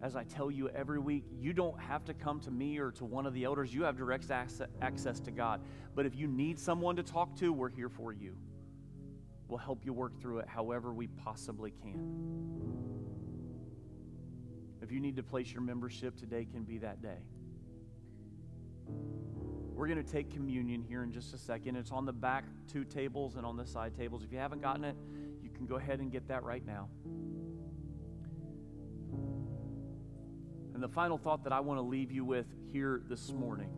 as 0.00 0.14
I 0.14 0.22
tell 0.22 0.52
you 0.52 0.68
every 0.68 1.00
week, 1.00 1.24
you 1.36 1.52
don't 1.52 1.80
have 1.80 2.04
to 2.04 2.14
come 2.14 2.38
to 2.42 2.52
me 2.52 2.78
or 2.78 2.92
to 2.92 3.04
one 3.04 3.26
of 3.26 3.34
the 3.34 3.42
elders. 3.42 3.74
You 3.74 3.82
have 3.82 3.96
direct 3.96 4.30
access 4.30 5.20
to 5.20 5.30
God. 5.32 5.62
But 5.96 6.06
if 6.06 6.14
you 6.14 6.28
need 6.28 6.60
someone 6.60 6.94
to 6.94 7.02
talk 7.02 7.34
to, 7.38 7.52
we're 7.52 7.70
here 7.70 7.88
for 7.88 8.12
you. 8.12 8.36
We'll 9.48 9.58
help 9.58 9.84
you 9.84 9.92
work 9.92 10.20
through 10.20 10.38
it 10.40 10.48
however 10.48 10.92
we 10.92 11.06
possibly 11.06 11.70
can. 11.70 12.38
If 14.82 14.92
you 14.92 15.00
need 15.00 15.16
to 15.16 15.22
place 15.22 15.52
your 15.52 15.62
membership, 15.62 16.16
today 16.16 16.44
can 16.44 16.62
be 16.62 16.78
that 16.78 17.02
day. 17.02 17.18
We're 19.74 19.86
going 19.86 20.04
to 20.04 20.12
take 20.12 20.30
communion 20.30 20.82
here 20.82 21.02
in 21.02 21.12
just 21.12 21.32
a 21.34 21.38
second. 21.38 21.76
It's 21.76 21.92
on 21.92 22.04
the 22.04 22.12
back 22.12 22.44
two 22.70 22.84
tables 22.84 23.36
and 23.36 23.46
on 23.46 23.56
the 23.56 23.64
side 23.64 23.94
tables. 23.96 24.22
If 24.22 24.32
you 24.32 24.38
haven't 24.38 24.60
gotten 24.60 24.84
it, 24.84 24.96
you 25.42 25.50
can 25.50 25.66
go 25.66 25.76
ahead 25.76 26.00
and 26.00 26.10
get 26.10 26.28
that 26.28 26.42
right 26.42 26.64
now. 26.66 26.88
And 30.74 30.82
the 30.82 30.88
final 30.88 31.16
thought 31.18 31.44
that 31.44 31.52
I 31.52 31.60
want 31.60 31.78
to 31.78 31.82
leave 31.82 32.12
you 32.12 32.24
with 32.24 32.46
here 32.70 33.02
this 33.08 33.32
morning 33.32 33.70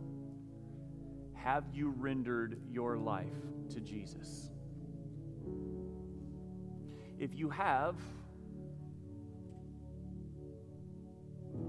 have 1.33 1.63
you 1.73 1.89
rendered 1.89 2.61
your 2.69 2.97
life 2.97 3.33
to 3.71 3.79
Jesus? 3.79 4.50
If 7.21 7.35
you 7.35 7.51
have, 7.51 7.97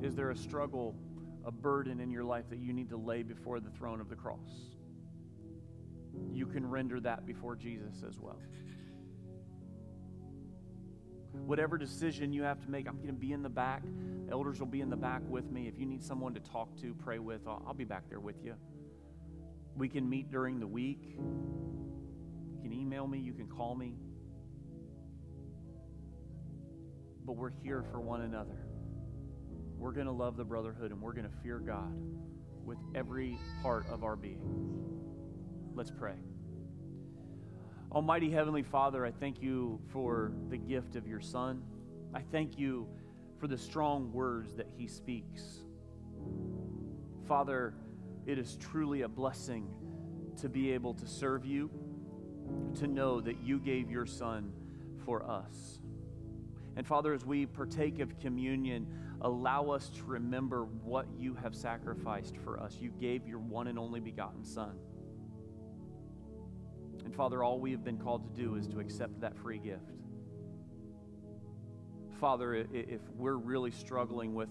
is 0.02 0.14
there 0.14 0.30
a 0.30 0.36
struggle, 0.36 0.96
a 1.44 1.52
burden 1.52 2.00
in 2.00 2.10
your 2.10 2.24
life 2.24 2.48
that 2.48 2.58
you 2.58 2.72
need 2.72 2.88
to 2.88 2.96
lay 2.96 3.22
before 3.22 3.60
the 3.60 3.68
throne 3.68 4.00
of 4.00 4.08
the 4.08 4.16
cross? 4.16 4.48
You 6.32 6.46
can 6.46 6.66
render 6.66 7.00
that 7.00 7.26
before 7.26 7.54
Jesus 7.54 8.02
as 8.08 8.18
well. 8.18 8.38
Whatever 11.32 11.76
decision 11.76 12.32
you 12.32 12.44
have 12.44 12.58
to 12.62 12.70
make, 12.70 12.88
I'm 12.88 12.96
going 12.96 13.08
to 13.08 13.12
be 13.12 13.34
in 13.34 13.42
the 13.42 13.50
back. 13.50 13.82
Elders 14.30 14.58
will 14.58 14.68
be 14.68 14.80
in 14.80 14.88
the 14.88 14.96
back 14.96 15.20
with 15.28 15.50
me. 15.50 15.68
If 15.68 15.78
you 15.78 15.84
need 15.84 16.02
someone 16.02 16.32
to 16.32 16.40
talk 16.40 16.74
to, 16.80 16.94
pray 16.94 17.18
with, 17.18 17.46
I'll, 17.46 17.62
I'll 17.66 17.74
be 17.74 17.84
back 17.84 18.08
there 18.08 18.20
with 18.20 18.42
you. 18.42 18.54
We 19.76 19.90
can 19.90 20.08
meet 20.08 20.30
during 20.30 20.60
the 20.60 20.66
week. 20.66 21.14
You 21.18 22.58
can 22.62 22.72
email 22.72 23.06
me, 23.06 23.18
you 23.18 23.34
can 23.34 23.48
call 23.48 23.74
me. 23.74 23.96
But 27.24 27.36
we're 27.36 27.52
here 27.62 27.84
for 27.90 28.00
one 28.00 28.22
another. 28.22 28.66
We're 29.78 29.92
going 29.92 30.06
to 30.06 30.12
love 30.12 30.36
the 30.36 30.44
brotherhood 30.44 30.92
and 30.92 31.00
we're 31.00 31.12
going 31.12 31.28
to 31.28 31.36
fear 31.42 31.58
God 31.58 31.92
with 32.64 32.78
every 32.94 33.38
part 33.62 33.86
of 33.88 34.04
our 34.04 34.16
being. 34.16 34.40
Let's 35.74 35.90
pray. 35.90 36.16
Almighty 37.90 38.30
Heavenly 38.30 38.62
Father, 38.62 39.04
I 39.04 39.10
thank 39.10 39.42
you 39.42 39.80
for 39.88 40.32
the 40.48 40.56
gift 40.56 40.96
of 40.96 41.06
your 41.06 41.20
Son. 41.20 41.62
I 42.14 42.20
thank 42.20 42.58
you 42.58 42.88
for 43.38 43.46
the 43.46 43.58
strong 43.58 44.12
words 44.12 44.54
that 44.54 44.68
he 44.78 44.86
speaks. 44.86 45.42
Father, 47.26 47.74
it 48.24 48.38
is 48.38 48.56
truly 48.56 49.02
a 49.02 49.08
blessing 49.08 49.68
to 50.40 50.48
be 50.48 50.72
able 50.72 50.94
to 50.94 51.06
serve 51.06 51.44
you, 51.44 51.70
to 52.76 52.86
know 52.86 53.20
that 53.20 53.42
you 53.42 53.58
gave 53.58 53.90
your 53.90 54.06
Son 54.06 54.52
for 55.04 55.22
us. 55.24 55.80
And 56.76 56.86
Father, 56.86 57.12
as 57.12 57.24
we 57.24 57.46
partake 57.46 58.00
of 58.00 58.18
communion, 58.18 58.86
allow 59.20 59.70
us 59.70 59.90
to 59.90 60.04
remember 60.04 60.64
what 60.64 61.06
you 61.18 61.34
have 61.34 61.54
sacrificed 61.54 62.36
for 62.38 62.58
us. 62.58 62.78
You 62.80 62.90
gave 62.90 63.26
your 63.26 63.38
one 63.38 63.66
and 63.66 63.78
only 63.78 64.00
begotten 64.00 64.44
Son. 64.44 64.78
And 67.04 67.14
Father, 67.14 67.42
all 67.42 67.58
we 67.58 67.72
have 67.72 67.84
been 67.84 67.98
called 67.98 68.34
to 68.34 68.42
do 68.42 68.54
is 68.54 68.66
to 68.68 68.80
accept 68.80 69.20
that 69.20 69.36
free 69.36 69.58
gift. 69.58 69.92
Father, 72.20 72.54
if 72.54 73.00
we're 73.16 73.36
really 73.36 73.72
struggling 73.72 74.34
with 74.34 74.48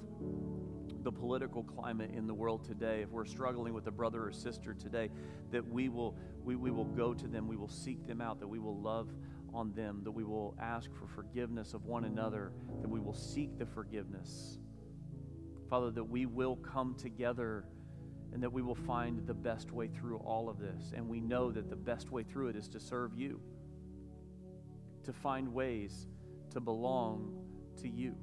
the 1.04 1.12
political 1.12 1.64
climate 1.64 2.12
in 2.14 2.28
the 2.28 2.34
world 2.34 2.66
today, 2.66 3.02
if 3.02 3.10
we're 3.10 3.26
struggling 3.26 3.74
with 3.74 3.88
a 3.88 3.92
brother 3.92 4.28
or 4.28 4.32
sister 4.32 4.74
today, 4.74 5.10
that 5.52 5.66
we 5.68 5.90
will, 5.90 6.16
we, 6.44 6.56
we 6.56 6.70
will 6.70 6.86
go 6.86 7.14
to 7.14 7.28
them, 7.28 7.48
we 7.48 7.56
will 7.56 7.70
seek 7.70 8.06
them 8.06 8.20
out, 8.22 8.40
that 8.42 8.48
we 8.48 8.60
will 8.60 8.78
love 8.78 9.08
on 9.54 9.74
them, 9.74 10.02
that 10.04 10.12
we 10.12 10.24
will 10.24 10.56
ask 10.62 10.90
for 10.94 11.08
forgiveness 11.08 11.74
of 11.74 11.86
one 11.86 12.06
another, 12.06 12.52
that 12.82 12.90
we 12.90 13.00
will 13.00 13.14
seek 13.14 13.58
the 13.58 13.66
forgiveness. 13.66 14.60
Father, 15.70 15.92
that 15.92 16.04
we 16.04 16.26
will 16.26 16.58
come 16.58 16.96
together 16.96 17.66
and 18.34 18.42
that 18.44 18.52
we 18.52 18.62
will 18.62 18.76
find 18.76 19.26
the 19.28 19.34
best 19.34 19.72
way 19.72 19.88
through 19.88 20.18
all 20.18 20.50
of 20.50 20.60
this. 20.60 20.94
And 20.96 21.08
we 21.08 21.20
know 21.20 21.52
that 21.52 21.70
the 21.70 21.76
best 21.76 22.12
way 22.12 22.24
through 22.24 22.48
it 22.48 22.56
is 22.56 22.68
to 22.70 22.80
serve 22.80 23.14
you, 23.14 23.42
to 25.04 25.14
find 25.14 25.54
ways 25.54 26.08
to 26.52 26.60
belong 26.60 27.34
to 27.82 27.90
you. 27.90 28.16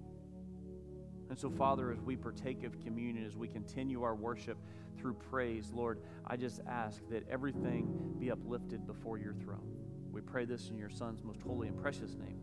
And 1.30 1.38
so, 1.38 1.50
Father, 1.50 1.92
as 1.92 2.00
we 2.00 2.16
partake 2.16 2.64
of 2.64 2.80
communion, 2.80 3.26
as 3.26 3.36
we 3.36 3.48
continue 3.48 4.02
our 4.02 4.14
worship 4.14 4.56
through 4.96 5.14
praise, 5.14 5.70
Lord, 5.72 6.00
I 6.26 6.36
just 6.36 6.60
ask 6.66 7.02
that 7.10 7.28
everything 7.28 8.14
be 8.18 8.30
uplifted 8.30 8.86
before 8.86 9.18
your 9.18 9.34
throne. 9.34 9.77
We 10.12 10.20
pray 10.20 10.44
this 10.44 10.70
in 10.70 10.78
your 10.78 10.90
Son's 10.90 11.22
most 11.22 11.42
holy 11.42 11.68
and 11.68 11.80
precious 11.80 12.14
name. 12.14 12.40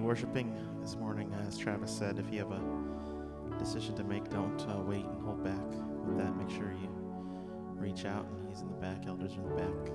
Worshiping 0.00 0.54
this 0.80 0.96
morning, 0.96 1.32
as 1.46 1.58
Travis 1.58 1.90
said, 1.90 2.18
if 2.18 2.32
you 2.32 2.38
have 2.38 2.52
a 2.52 3.58
decision 3.58 3.94
to 3.96 4.04
make, 4.04 4.28
don't 4.30 4.60
uh, 4.68 4.80
wait 4.80 5.04
and 5.04 5.22
hold 5.22 5.44
back 5.44 5.66
with 6.06 6.16
that. 6.18 6.36
Make 6.36 6.50
sure 6.50 6.72
you 6.72 6.88
reach 7.76 8.04
out, 8.04 8.26
he's 8.48 8.60
in 8.60 8.68
the 8.68 8.74
back, 8.74 9.04
elders 9.06 9.32
in 9.34 9.42
the 9.42 9.54
back. 9.54 9.92